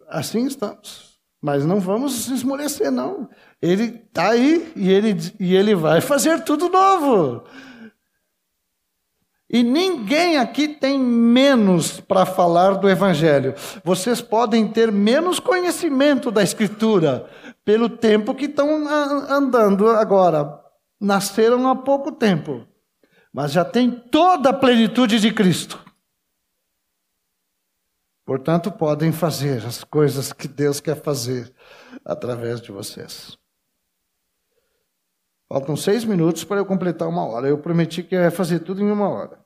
assim 0.10 0.46
estamos. 0.46 1.16
Mas 1.42 1.64
não 1.64 1.80
vamos 1.80 2.28
esmorecer, 2.28 2.92
não. 2.92 3.30
Ele 3.62 4.04
está 4.06 4.32
aí 4.32 4.72
e 4.76 4.92
ele, 4.92 5.16
e 5.40 5.56
ele 5.56 5.76
vai 5.76 6.02
fazer 6.02 6.44
tudo 6.44 6.70
novo. 6.70 7.44
E 9.50 9.64
ninguém 9.64 10.38
aqui 10.38 10.68
tem 10.68 11.00
menos 11.00 12.00
para 12.02 12.26
falar 12.26 12.76
do 12.76 12.90
Evangelho. 12.90 13.54
Vocês 13.84 14.22
podem 14.22 14.68
ter 14.68 14.92
menos 14.92 15.40
conhecimento 15.40 16.32
da 16.32 16.44
Escritura 16.44 17.30
pelo 17.64 17.88
tempo 17.88 18.36
que 18.36 18.46
estão 18.46 18.88
andando 18.88 19.88
agora. 19.90 20.60
Nasceram 21.00 21.70
há 21.70 21.76
pouco 21.76 22.12
tempo, 22.12 22.68
mas 23.32 23.52
já 23.52 23.64
tem 23.64 23.92
toda 23.92 24.50
a 24.50 24.54
plenitude 24.54 25.20
de 25.20 25.32
Cristo. 25.32 25.84
Portanto, 28.26 28.72
podem 28.72 29.12
fazer 29.12 29.64
as 29.66 29.84
coisas 29.84 30.34
que 30.34 30.48
Deus 30.48 30.80
quer 30.80 31.00
fazer 31.00 31.54
através 32.04 32.60
de 32.60 32.72
vocês. 32.72 33.38
Faltam 35.48 35.76
seis 35.76 36.04
minutos 36.04 36.44
para 36.44 36.58
eu 36.58 36.66
completar 36.66 37.08
uma 37.08 37.26
hora. 37.26 37.48
Eu 37.48 37.60
prometi 37.60 38.02
que 38.04 38.16
ia 38.16 38.32
fazer 38.32 38.60
tudo 38.60 38.82
em 38.82 38.92
uma 38.92 39.08
hora. 39.08 39.44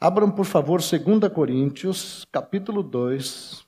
Abram, 0.00 0.30
por 0.30 0.46
favor, 0.46 0.80
2 0.80 1.30
Coríntios, 1.32 2.24
capítulo 2.32 2.82
2. 2.82 3.66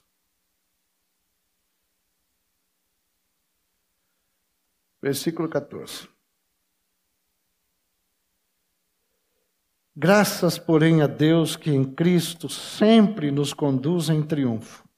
Versículo 5.02 5.48
14. 5.48 6.08
Graças, 9.94 10.58
porém, 10.58 11.02
a 11.02 11.06
Deus 11.06 11.54
que 11.54 11.70
em 11.70 11.84
Cristo 11.84 12.48
sempre 12.48 13.30
nos 13.30 13.52
conduz 13.52 14.08
em 14.08 14.22
triunfo 14.22 14.88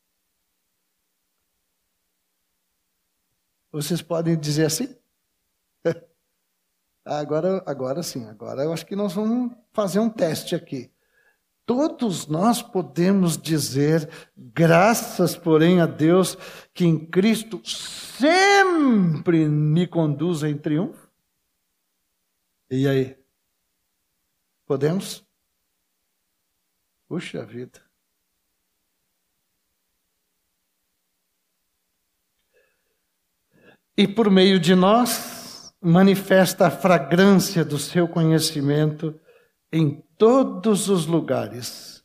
Vocês 3.75 4.01
podem 4.01 4.39
dizer 4.39 4.67
assim? 4.67 4.97
agora, 7.05 7.61
agora 7.67 8.05
sim, 8.05 8.25
agora 8.29 8.63
eu 8.63 8.73
acho 8.73 8.87
que 8.87 8.95
nós 8.95 9.15
vamos 9.15 9.51
fazer 9.73 9.99
um 9.99 10.09
teste 10.09 10.55
aqui. 10.55 10.93
Todos 11.67 12.29
nós 12.29 12.63
podemos 12.63 13.37
dizer, 13.37 14.09
graças, 14.37 15.37
porém, 15.37 15.81
a 15.81 15.87
Deus, 15.87 16.39
que 16.73 16.85
em 16.85 17.05
Cristo 17.05 17.61
sempre 17.65 19.49
me 19.49 19.89
conduz 19.89 20.45
em 20.45 20.57
triunfo? 20.57 21.11
E 22.71 22.87
aí? 22.87 23.19
Podemos? 24.67 25.27
Puxa 27.09 27.45
vida. 27.45 27.84
E 33.97 34.09
por 34.09 34.31
meio 34.31 34.59
de 34.59 34.75
nós 34.75 35.75
manifesta 35.81 36.67
a 36.67 36.71
fragrância 36.71 37.65
do 37.65 37.79
seu 37.79 38.09
conhecimento 38.09 39.19
em 39.73 40.03
todos 40.17 40.89
os 40.89 41.07
lugares, 41.07 42.05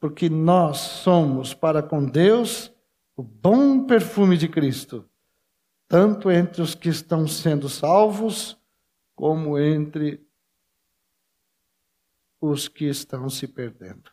porque 0.00 0.28
nós 0.28 0.78
somos 0.78 1.54
para 1.54 1.82
com 1.82 2.04
Deus 2.04 2.72
o 3.16 3.22
bom 3.22 3.86
perfume 3.86 4.36
de 4.36 4.48
Cristo, 4.48 5.08
tanto 5.88 6.30
entre 6.30 6.60
os 6.60 6.74
que 6.74 6.88
estão 6.88 7.26
sendo 7.26 7.68
salvos, 7.68 8.58
como 9.14 9.58
entre 9.58 10.26
os 12.40 12.68
que 12.68 12.84
estão 12.84 13.30
se 13.30 13.48
perdendo. 13.48 14.10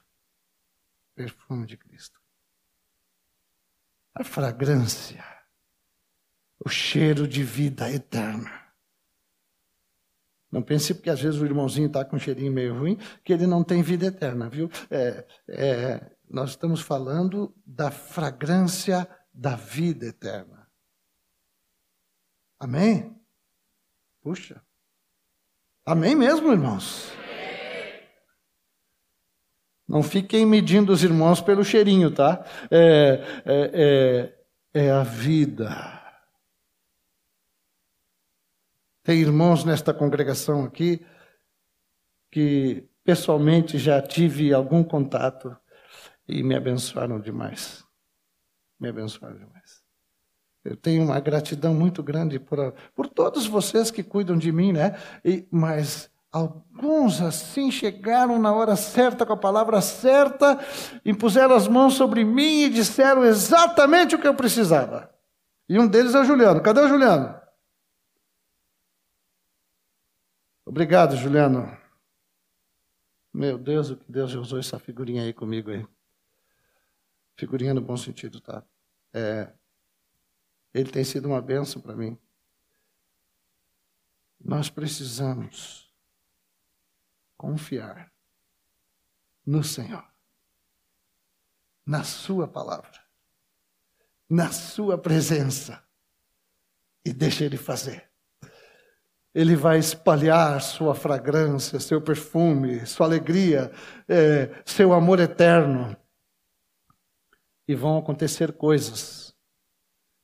Perfume 1.16 1.66
de 1.66 1.78
Cristo. 1.78 2.20
A 4.16 4.24
fragrância 4.24 5.33
o 6.66 6.70
cheiro 6.70 7.28
de 7.28 7.44
vida 7.44 7.92
eterna. 7.92 8.64
Não 10.52 10.62
pense 10.62 10.94
porque 10.94 11.10
às 11.10 11.20
vezes 11.20 11.42
o 11.42 11.46
irmãozinho 11.46 11.88
está 11.88 12.06
com 12.06 12.16
um 12.16 12.20
cheirinho 12.20 12.52
meio 12.52 12.78
ruim, 12.78 12.98
que 13.24 13.34
ele 13.34 13.48
não 13.48 13.64
tem 13.64 13.82
vida 13.82 14.06
eterna, 14.06 14.48
viu? 14.48 14.70
É, 14.90 15.26
é, 15.50 16.12
nós 16.30 16.52
estamos 16.52 16.80
falando 16.80 17.54
da 17.66 17.92
fragrância 17.92 19.08
da 19.34 19.56
vida 19.56 20.06
eterna. 20.06 20.68
Amém? 22.60 23.20
Puxa. 24.22 24.62
Amém 25.86 26.16
mesmo, 26.16 26.52
irmãos? 26.52 27.12
Não 29.88 30.02
fiquem 30.02 30.46
medindo 30.46 30.94
os 30.94 31.04
irmãos 31.04 31.42
pelo 31.42 31.66
cheirinho, 31.66 32.10
tá? 32.10 32.46
É, 32.72 33.44
é, 33.46 34.34
é, 34.74 34.86
é 34.86 34.92
a 34.92 35.04
vida 35.04 35.93
Tem 39.04 39.20
irmãos 39.20 39.66
nesta 39.66 39.94
congregação 39.94 40.64
aqui 40.64 41.06
que 42.32 42.88
pessoalmente 43.04 43.78
já 43.78 44.02
tive 44.02 44.54
algum 44.54 44.82
contato 44.82 45.56
e 46.28 46.42
me 46.42 46.56
abençoaram 46.56 47.20
demais. 47.20 47.84
Me 48.80 48.88
abençoaram 48.88 49.38
demais. 49.38 49.84
Eu 50.64 50.78
tenho 50.78 51.04
uma 51.04 51.20
gratidão 51.20 51.74
muito 51.74 52.02
grande 52.02 52.40
por, 52.40 52.74
por 52.96 53.08
todos 53.08 53.46
vocês 53.46 53.92
que 53.92 54.02
cuidam 54.02 54.38
de 54.38 54.54
mim, 54.54 54.72
né? 54.72 54.98
E, 55.24 55.46
mas 55.52 56.10
alguns 56.32 57.22
assim 57.22 57.70
chegaram 57.70 58.40
na 58.40 58.54
hora 58.54 58.78
certa, 58.78 59.26
com 59.26 59.34
a 59.34 59.38
palavra 59.38 59.82
certa, 59.82 60.58
impuseram 61.04 61.54
as 61.54 61.68
mãos 61.68 61.96
sobre 61.96 62.24
mim 62.24 62.64
e 62.64 62.70
disseram 62.70 63.26
exatamente 63.26 64.16
o 64.16 64.20
que 64.20 64.28
eu 64.28 64.34
precisava. 64.34 65.14
E 65.68 65.78
um 65.78 65.88
deles 65.88 66.16
é 66.16 66.22
o 66.22 66.26
Juliano. 66.26 66.62
Cadê 66.62 66.80
o 66.80 66.88
Juliano? 66.88 67.43
Obrigado, 70.74 71.16
Juliano. 71.16 71.78
Meu 73.32 73.60
Deus, 73.60 73.92
o 73.92 73.96
que 73.96 74.12
Deus 74.12 74.34
usou 74.34 74.58
essa 74.58 74.80
figurinha 74.80 75.22
aí 75.22 75.32
comigo 75.32 75.70
aí. 75.70 75.88
Figurinha 77.36 77.76
no 77.76 77.82
bom 77.82 77.96
sentido, 77.96 78.42
tá? 78.42 78.66
É, 79.14 79.54
ele 80.74 80.90
tem 80.90 81.04
sido 81.04 81.28
uma 81.28 81.40
bênção 81.40 81.80
para 81.80 81.96
mim. 81.96 82.18
Nós 84.44 84.68
precisamos 84.68 85.94
confiar 87.38 88.12
no 89.46 89.64
Senhor, 89.64 90.12
na 91.86 92.04
Sua 92.04 92.48
palavra, 92.48 93.00
na 94.28 94.52
Sua 94.52 94.98
presença 94.98 95.88
e 97.06 97.14
deixa 97.14 97.46
Ele 97.46 97.58
fazer. 97.58 98.13
Ele 99.34 99.56
vai 99.56 99.80
espalhar 99.80 100.62
sua 100.62 100.94
fragrância, 100.94 101.80
seu 101.80 102.00
perfume, 102.00 102.86
sua 102.86 103.08
alegria, 103.08 103.72
é, 104.08 104.50
seu 104.64 104.94
amor 104.94 105.20
eterno. 105.20 105.96
E 107.68 107.74
vão 107.74 107.98
acontecer 107.98 108.54
coisas. 108.54 109.34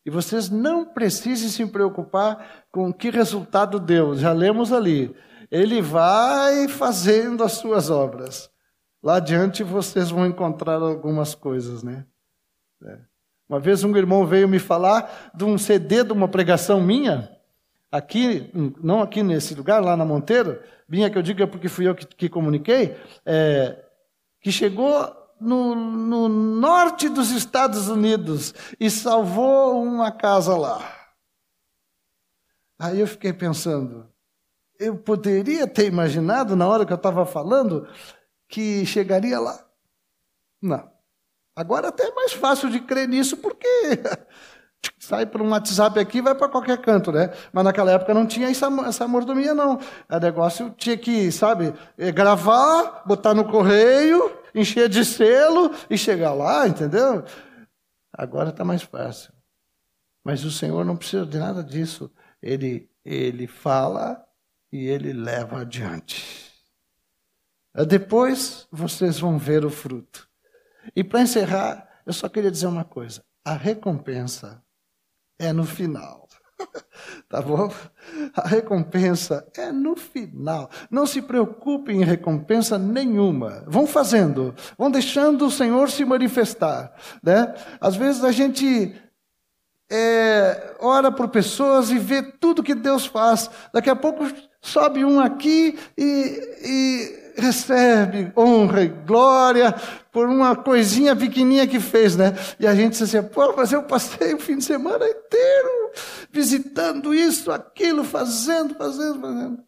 E 0.06 0.12
vocês 0.12 0.50
não 0.50 0.86
precisem 0.86 1.50
se 1.50 1.66
preocupar 1.66 2.66
com 2.72 2.94
que 2.94 3.10
resultado 3.10 3.80
deu. 3.80 4.16
Já 4.16 4.32
lemos 4.32 4.72
ali. 4.72 5.16
Ele 5.50 5.82
vai 5.82 6.68
fazendo 6.68 7.44
as 7.44 7.54
suas 7.54 7.90
obras. 7.90 8.50
Lá 9.02 9.16
adiante 9.16 9.64
vocês 9.64 10.12
vão 10.12 10.26
encontrar 10.26 10.82
algumas 10.82 11.34
coisas, 11.34 11.82
né? 11.82 12.06
É. 12.84 13.00
Uma 13.48 13.60
vez 13.60 13.84
um 13.84 13.96
irmão 13.98 14.28
veio 14.28 14.48
me 14.48 14.60
falar 14.60 15.32
de 15.34 15.44
um 15.44 15.58
CD 15.58 16.04
de 16.04 16.14
uma 16.14 16.28
pregação 16.28 16.80
minha 16.80 17.39
aqui, 17.92 18.52
não 18.82 19.02
aqui 19.02 19.24
nesse 19.24 19.56
lugar, 19.56 19.84
lá 19.84 19.96
na 19.98 20.06
Monteiro, 20.06 20.62
vinha 20.88 21.10
que 21.10 21.18
eu 21.18 21.22
digo 21.22 21.42
é 21.42 21.48
porque 21.48 21.70
fui 21.70 21.88
eu 21.88 21.96
que, 21.96 22.06
que 22.06 22.30
comuniquei, 22.30 22.96
é, 23.26 23.84
que 24.42 24.52
chegou 24.52 25.16
no, 25.40 25.74
no 25.76 26.28
norte 26.28 27.08
dos 27.10 27.32
Estados 27.32 27.88
Unidos 27.88 28.54
e 28.80 28.90
salvou 28.90 29.82
uma 29.82 30.12
casa 30.12 30.56
lá. 30.58 30.98
Aí 32.78 33.00
eu 33.00 33.08
fiquei 33.08 33.34
pensando, 33.34 34.10
eu 34.80 34.98
poderia 34.98 35.68
ter 35.68 35.86
imaginado 35.86 36.56
na 36.56 36.68
hora 36.68 36.86
que 36.86 36.94
eu 36.94 36.98
estava 36.98 37.26
falando 37.26 37.88
que 38.48 38.86
chegaria 38.86 39.40
lá. 39.40 39.66
Não. 40.62 40.90
Agora 41.56 41.90
até 41.90 42.08
é 42.08 42.14
mais 42.14 42.32
fácil 42.32 42.70
de 42.70 42.80
crer 42.80 43.08
nisso 43.08 43.36
porque 43.36 43.68
sai 45.10 45.26
por 45.26 45.42
um 45.42 45.50
WhatsApp 45.50 46.00
aqui 46.00 46.20
e 46.20 46.22
vai 46.22 46.36
para 46.36 46.48
qualquer 46.48 46.78
canto, 46.78 47.12
né? 47.12 47.34
Mas 47.52 47.64
naquela 47.64 47.92
época 47.92 48.14
não 48.14 48.28
tinha 48.28 48.48
essa, 48.48 48.68
essa 48.88 49.08
mordomia, 49.08 49.56
não. 49.56 49.80
O 50.08 50.20
negócio 50.20 50.70
tinha 50.78 50.96
que, 50.96 51.32
sabe, 51.32 51.74
é, 51.98 52.12
gravar, 52.12 53.02
botar 53.08 53.34
no 53.34 53.44
correio, 53.44 54.32
encher 54.54 54.88
de 54.88 55.04
selo 55.04 55.72
e 55.90 55.98
chegar 55.98 56.34
lá, 56.34 56.68
entendeu? 56.68 57.24
Agora 58.14 58.50
está 58.50 58.64
mais 58.64 58.84
fácil. 58.84 59.34
Mas 60.24 60.46
o 60.46 60.52
Senhor 60.52 60.86
não 60.86 60.96
precisa 60.96 61.26
de 61.26 61.40
nada 61.40 61.64
disso. 61.64 62.12
Ele, 62.40 62.88
ele 63.04 63.48
fala 63.48 64.24
e 64.72 64.86
ele 64.86 65.12
leva 65.12 65.62
adiante. 65.62 66.54
Depois 67.88 68.68
vocês 68.72 69.20
vão 69.20 69.40
ver 69.40 69.66
o 69.66 69.72
fruto. 69.72 70.30
E 70.96 71.04
para 71.04 71.22
encerrar, 71.22 71.90
eu 72.06 72.14
só 72.14 72.30
queria 72.30 72.52
dizer 72.52 72.68
uma 72.68 72.84
coisa: 72.84 73.24
a 73.44 73.54
recompensa 73.54 74.64
é 75.40 75.54
no 75.54 75.66
final. 75.66 76.28
tá 77.30 77.42
bom? 77.42 77.72
A 78.36 78.48
recompensa 78.48 79.48
é 79.56 79.72
no 79.72 79.96
final. 79.96 80.70
Não 80.92 81.06
se 81.08 81.22
preocupem 81.22 82.02
em 82.02 82.06
recompensa 82.06 82.78
nenhuma. 82.78 83.64
Vão 83.68 83.88
fazendo, 83.88 84.54
vão 84.78 84.92
deixando 84.92 85.46
o 85.46 85.52
Senhor 85.52 85.90
se 85.90 86.04
manifestar. 86.06 86.94
Né? 87.24 87.54
Às 87.80 87.96
vezes 87.96 88.24
a 88.24 88.32
gente 88.32 88.94
é, 89.92 90.76
ora 90.80 91.12
por 91.12 91.30
pessoas 91.30 91.90
e 91.90 91.98
vê 91.98 92.22
tudo 92.22 92.64
que 92.64 92.76
Deus 92.76 93.06
faz. 93.06 93.50
Daqui 93.74 93.90
a 93.90 93.96
pouco 93.96 94.26
sobe 94.62 95.04
um 95.04 95.20
aqui 95.20 95.80
e, 95.98 96.42
e 96.64 97.29
recebe 97.40 98.32
honra 98.38 98.84
e 98.84 98.88
glória 98.88 99.74
por 100.12 100.28
uma 100.28 100.56
coisinha 100.56 101.16
pequenininha 101.16 101.68
que 101.68 101.80
fez, 101.80 102.16
né? 102.16 102.34
E 102.60 102.68
a 102.68 102.76
gente 102.76 102.92
diz 102.92 103.02
assim, 103.02 103.28
pô, 103.28 103.54
mas 103.56 103.72
eu 103.72 103.84
passei 103.84 104.34
o 104.34 104.40
fim 104.40 104.58
de 104.58 104.64
semana 104.64 105.08
inteiro 105.08 105.92
visitando 106.32 107.14
isso, 107.14 107.52
aquilo, 107.52 108.04
fazendo, 108.04 108.76
fazendo, 108.76 109.20
fazendo. 109.20 109.64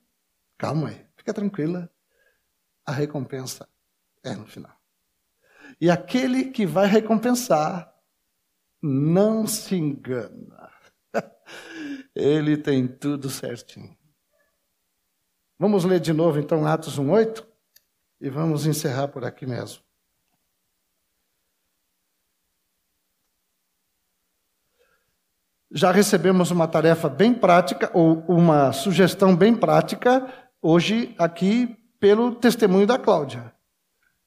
Calma 0.58 0.90
aí, 0.90 1.06
fica 1.16 1.34
tranquila. 1.34 1.90
A 2.86 2.92
recompensa 2.92 3.68
é 4.24 4.36
no 4.36 4.46
final. 4.46 4.76
E 5.80 5.90
aquele 5.90 6.46
que 6.46 6.66
vai 6.66 6.88
recompensar 6.88 7.92
não 8.82 9.48
se 9.48 9.76
engana. 9.76 10.70
Ele 12.16 12.58
tem 12.58 12.88
tudo 12.88 13.30
certinho. 13.30 13.96
Vamos 15.58 15.84
ler 15.84 16.00
de 16.00 16.12
novo 16.12 16.40
então 16.40 16.66
Atos 16.66 17.00
1:8 17.00 17.51
e 18.22 18.30
vamos 18.30 18.68
encerrar 18.68 19.08
por 19.08 19.26
aqui 19.26 19.48
mesmo. 19.48 19.84
Já 25.74 25.92
recebemos 25.92 26.52
uma 26.52 26.68
tarefa 26.68 27.10
bem 27.10 27.34
prática, 27.34 27.90
ou 27.94 28.20
uma 28.28 28.72
sugestão 28.72 29.36
bem 29.36 29.56
prática, 29.56 30.32
hoje 30.62 31.16
aqui 31.18 31.76
pelo 32.00 32.36
testemunho 32.36 32.86
da 32.86 33.00
Cláudia. 33.00 33.56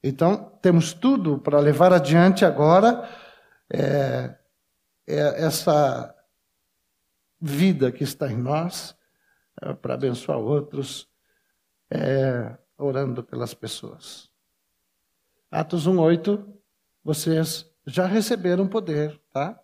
Então, 0.03 0.59
temos 0.61 0.91
tudo 0.91 1.39
para 1.39 1.59
levar 1.59 1.93
adiante 1.93 2.43
agora 2.43 3.07
é, 3.71 4.37
é 5.07 5.45
essa 5.45 6.13
vida 7.39 7.91
que 7.91 8.03
está 8.03 8.31
em 8.31 8.37
nós, 8.37 8.95
é, 9.61 9.73
para 9.73 9.93
abençoar 9.93 10.39
outros. 10.39 11.07
É, 11.89 12.57
orando 12.77 13.23
pelas 13.23 13.53
pessoas. 13.53 14.29
Atos 15.49 15.87
1:8, 15.87 16.45
vocês 17.03 17.65
já 17.85 18.05
receberam 18.05 18.67
poder, 18.67 19.19
tá? 19.31 19.59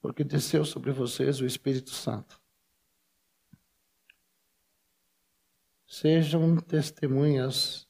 Porque 0.00 0.24
desceu 0.24 0.64
sobre 0.64 0.90
vocês 0.90 1.40
o 1.40 1.46
Espírito 1.46 1.90
Santo. 1.90 2.40
Sejam 5.86 6.56
testemunhas 6.56 7.86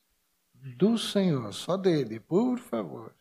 do 0.53 0.99
Senhor, 0.99 1.53
só 1.53 1.77
dele, 1.77 2.21
por 2.21 2.59
favor. 2.59 3.15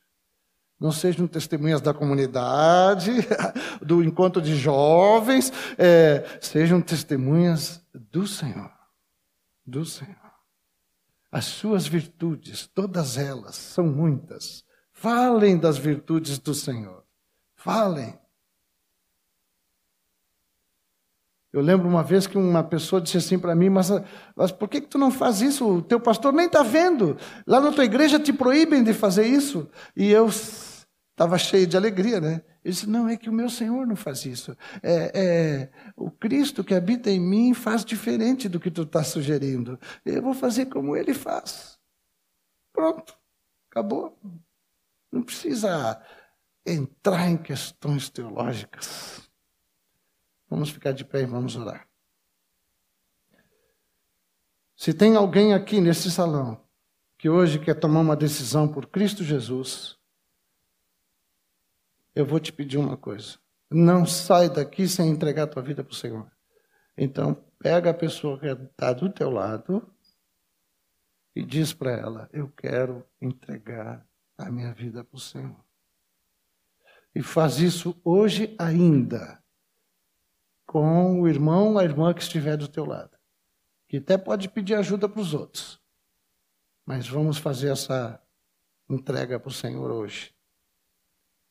Não 0.80 0.92
sejam 0.92 1.26
testemunhas 1.28 1.80
da 1.80 1.94
comunidade, 1.94 3.12
do 3.82 4.04
encontro 4.04 4.42
de 4.42 4.56
jovens, 4.56 5.52
é, 5.78 6.38
sejam 6.42 6.82
testemunhas 6.82 7.82
do 7.94 8.28
Senhor. 8.28 8.72
Do 9.66 9.86
Senhor. 9.86 10.22
As 11.34 11.46
suas 11.46 11.88
virtudes, 11.88 12.68
todas 12.68 13.18
elas, 13.18 13.56
são 13.56 13.88
muitas. 13.88 14.64
Falem 14.92 15.58
das 15.58 15.80
virtudes 15.80 16.38
do 16.38 16.54
Senhor. 16.54 17.04
Falem. 17.56 18.16
Eu 21.52 21.60
lembro 21.60 21.90
uma 21.90 22.04
vez 22.04 22.28
que 22.28 22.38
uma 22.38 22.64
pessoa 22.64 23.02
disse 23.02 23.18
assim 23.18 23.40
para 23.40 23.56
mim, 23.56 23.70
mas, 23.70 23.90
mas 24.36 24.52
por 24.52 24.70
que, 24.70 24.80
que 24.80 24.88
tu 24.88 25.00
não 25.00 25.10
faz 25.10 25.42
isso? 25.42 25.68
O 25.68 25.82
teu 25.82 26.00
pastor 26.00 26.32
nem 26.32 26.46
está 26.46 26.62
vendo. 26.62 27.18
Lá 27.48 27.60
na 27.60 27.72
tua 27.72 27.86
igreja 27.86 28.20
te 28.20 28.32
proíbem 28.32 28.84
de 28.84 28.94
fazer 28.94 29.26
isso. 29.26 29.68
E 29.98 30.12
eu 30.12 30.28
estava 30.28 31.40
cheio 31.40 31.66
de 31.66 31.76
alegria, 31.76 32.22
né? 32.22 32.44
Ele 32.64 32.74
disse: 32.74 32.88
Não, 32.88 33.07
é 33.07 33.18
que 33.18 33.30
o 33.30 33.34
meu 33.34 33.49
Senhor 33.49 33.86
não 33.86 33.95
faz 33.95 34.26
isso. 34.26 34.55
É, 34.82 35.11
é, 35.14 35.72
o 35.95 36.09
Cristo 36.09 36.64
que 36.64 36.74
habita 36.74 37.09
em 37.09 37.20
mim 37.20 37.53
faz 37.53 37.84
diferente 37.84 38.47
do 38.47 38.59
que 38.59 38.72
tu 38.72 38.84
está 38.84 39.03
sugerindo. 39.03 39.80
Eu 40.05 40.22
vou 40.22 40.34
fazer 40.34 40.68
como 40.68 40.95
ele 40.95 41.14
faz. 41.14 41.80
Pronto, 42.72 43.18
acabou. 43.70 44.18
Não 45.11 45.22
precisa 45.22 46.01
entrar 46.66 47.30
em 47.30 47.38
questões 47.38 48.09
teológicas. 48.09 49.30
Vamos 50.49 50.70
ficar 50.70 50.91
de 50.91 51.03
pé 51.03 51.22
e 51.22 51.26
vamos 51.26 51.55
orar. 51.55 51.88
Se 54.76 54.93
tem 54.93 55.16
alguém 55.16 55.53
aqui 55.53 55.80
nesse 55.80 56.09
salão 56.11 56.61
que 57.18 57.30
hoje 57.30 57.59
quer 57.59 57.76
tomar 57.76 58.01
uma 58.01 58.16
decisão 58.16 58.68
por 58.68 58.88
Cristo 58.88 59.24
Jesus, 59.24 59.97
eu 62.16 62.26
vou 62.26 62.39
te 62.39 62.51
pedir 62.51 62.78
uma 62.78 62.97
coisa. 62.97 63.38
Não 63.70 64.05
sai 64.05 64.49
daqui 64.49 64.88
sem 64.88 65.09
entregar 65.09 65.43
a 65.43 65.47
tua 65.47 65.64
vida 65.64 65.84
para 65.84 65.91
o 65.91 65.95
Senhor. 65.95 66.32
Então, 66.97 67.34
pega 67.59 67.89
a 67.89 67.93
pessoa 67.93 68.39
que 68.39 68.45
está 68.45 68.93
do 68.93 69.09
teu 69.09 69.30
lado 69.30 69.91
e 71.36 71.43
diz 71.43 71.74
para 71.74 71.91
ela: 71.91 72.30
Eu 72.32 72.49
quero 72.49 73.05
entregar 73.22 74.07
a 74.38 74.51
minha 74.51 74.74
vida 74.74 75.03
para 75.03 75.18
o 75.18 75.20
Senhor. 75.20 75.64
E 77.16 77.22
faz 77.22 77.59
isso 77.59 77.99
hoje 78.03 78.55
ainda, 78.59 79.43
com 80.66 81.22
o 81.22 81.28
irmão 81.28 81.78
a 81.78 81.84
irmã 81.84 82.14
que 82.14 82.22
estiver 82.22 82.57
do 82.57 82.68
teu 82.68 82.86
lado, 82.86 83.18
que 83.88 83.97
até 83.97 84.18
pode 84.18 84.49
pedir 84.49 84.76
ajuda 84.76 85.07
para 85.07 85.22
os 85.22 85.34
outros. 85.34 85.80
Mas 86.86 87.07
vamos 87.07 87.38
fazer 87.38 87.72
essa 87.72 88.22
entrega 88.89 89.39
para 89.39 89.49
o 89.49 89.53
Senhor 89.53 89.89
hoje. 89.89 90.34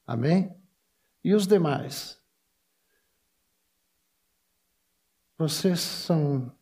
Amém? 0.07 0.55
E 1.25 1.35
os 1.35 1.47
demais? 1.47 2.21
Vocês 5.39 5.81
são 5.81 6.53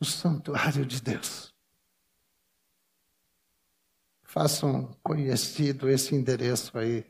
o 0.00 0.04
santuário 0.04 0.84
de 0.84 1.00
Deus. 1.00 1.54
Façam 4.22 4.94
conhecido 5.02 5.88
esse 5.88 6.14
endereço 6.14 6.76
aí. 6.76 7.04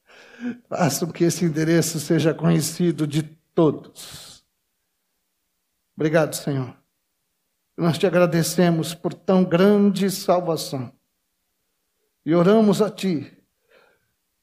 Façam 0.68 1.10
que 1.10 1.24
esse 1.24 1.44
endereço 1.44 1.98
seja 1.98 2.32
conhecido 2.32 3.06
de 3.06 3.22
todos. 3.54 4.44
Obrigado, 5.96 6.34
Senhor. 6.34 6.76
Nós 7.76 7.98
te 7.98 8.06
agradecemos 8.06 8.94
por 8.94 9.14
tão 9.14 9.44
grande 9.44 10.10
salvação. 10.10 10.92
E 12.24 12.34
oramos 12.34 12.80
a 12.80 12.90
Ti 12.90 13.41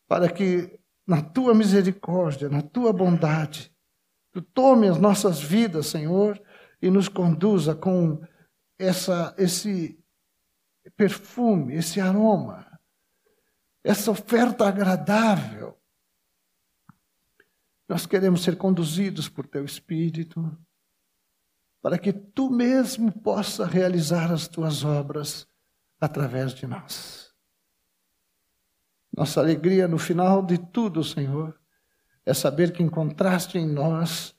para 0.10 0.28
que, 0.28 0.80
na 1.06 1.22
Tua 1.22 1.54
misericórdia, 1.54 2.50
na 2.50 2.64
Tua 2.64 2.92
bondade, 2.92 3.72
Tu 4.32 4.42
tome 4.42 4.88
as 4.88 5.00
nossas 5.00 5.40
vidas, 5.40 5.88
Senhor, 5.88 6.42
e 6.82 6.90
nos 6.90 7.08
conduza 7.08 7.76
com 7.76 8.22
essa, 8.78 9.34
esse 9.38 10.00
perfume, 10.96 11.76
esse 11.76 12.00
aroma, 12.00 12.80
essa 13.84 14.12
oferta 14.12 14.68
agradável. 14.68 15.80
Nós 17.88 18.06
queremos 18.06 18.44
ser 18.44 18.56
conduzidos 18.56 19.28
por 19.28 19.48
Teu 19.48 19.66
Espírito, 19.66 20.56
para 21.82 21.98
que 21.98 22.14
Tu 22.14 22.50
mesmo 22.52 23.12
possa 23.12 23.66
realizar 23.66 24.32
as 24.32 24.48
Tuas 24.48 24.84
obras 24.84 25.48
através 26.00 26.54
de 26.54 26.68
nós. 26.68 27.19
Nossa 29.20 29.42
alegria 29.42 29.86
no 29.86 29.98
final 29.98 30.42
de 30.42 30.58
tudo, 30.58 31.04
Senhor, 31.04 31.60
é 32.26 32.34
saber 32.34 32.72
que 32.72 32.82
encontraste 32.82 33.58
em 33.58 33.68
nós 33.68 34.34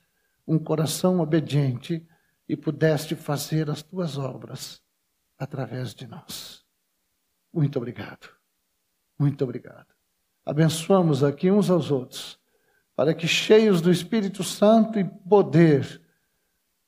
um 0.46 0.58
coração 0.58 1.20
obediente 1.20 2.08
e 2.48 2.56
pudeste 2.56 3.14
fazer 3.14 3.68
as 3.68 3.82
tuas 3.82 4.16
obras 4.16 4.80
através 5.38 5.94
de 5.94 6.06
nós. 6.06 6.64
Muito 7.52 7.76
obrigado. 7.76 8.30
Muito 9.18 9.44
obrigado. 9.44 9.88
Abençoamos 10.46 11.22
aqui 11.22 11.50
uns 11.50 11.68
aos 11.68 11.90
outros, 11.90 12.40
para 12.96 13.12
que, 13.12 13.28
cheios 13.28 13.82
do 13.82 13.90
Espírito 13.90 14.42
Santo 14.42 14.98
e 14.98 15.04
poder, 15.04 16.00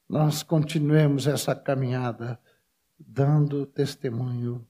nós 0.08 0.42
continuemos 0.42 1.26
essa 1.26 1.54
caminhada 1.54 2.40
dando 2.98 3.66
testemunho 3.66 4.66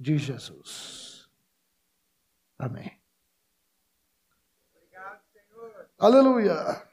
de 0.00 0.18
Jesus. 0.18 1.05
Amém. 2.58 3.00
Obrigado, 4.74 5.20
Senhor. 5.32 5.90
Aleluia. 5.98 6.85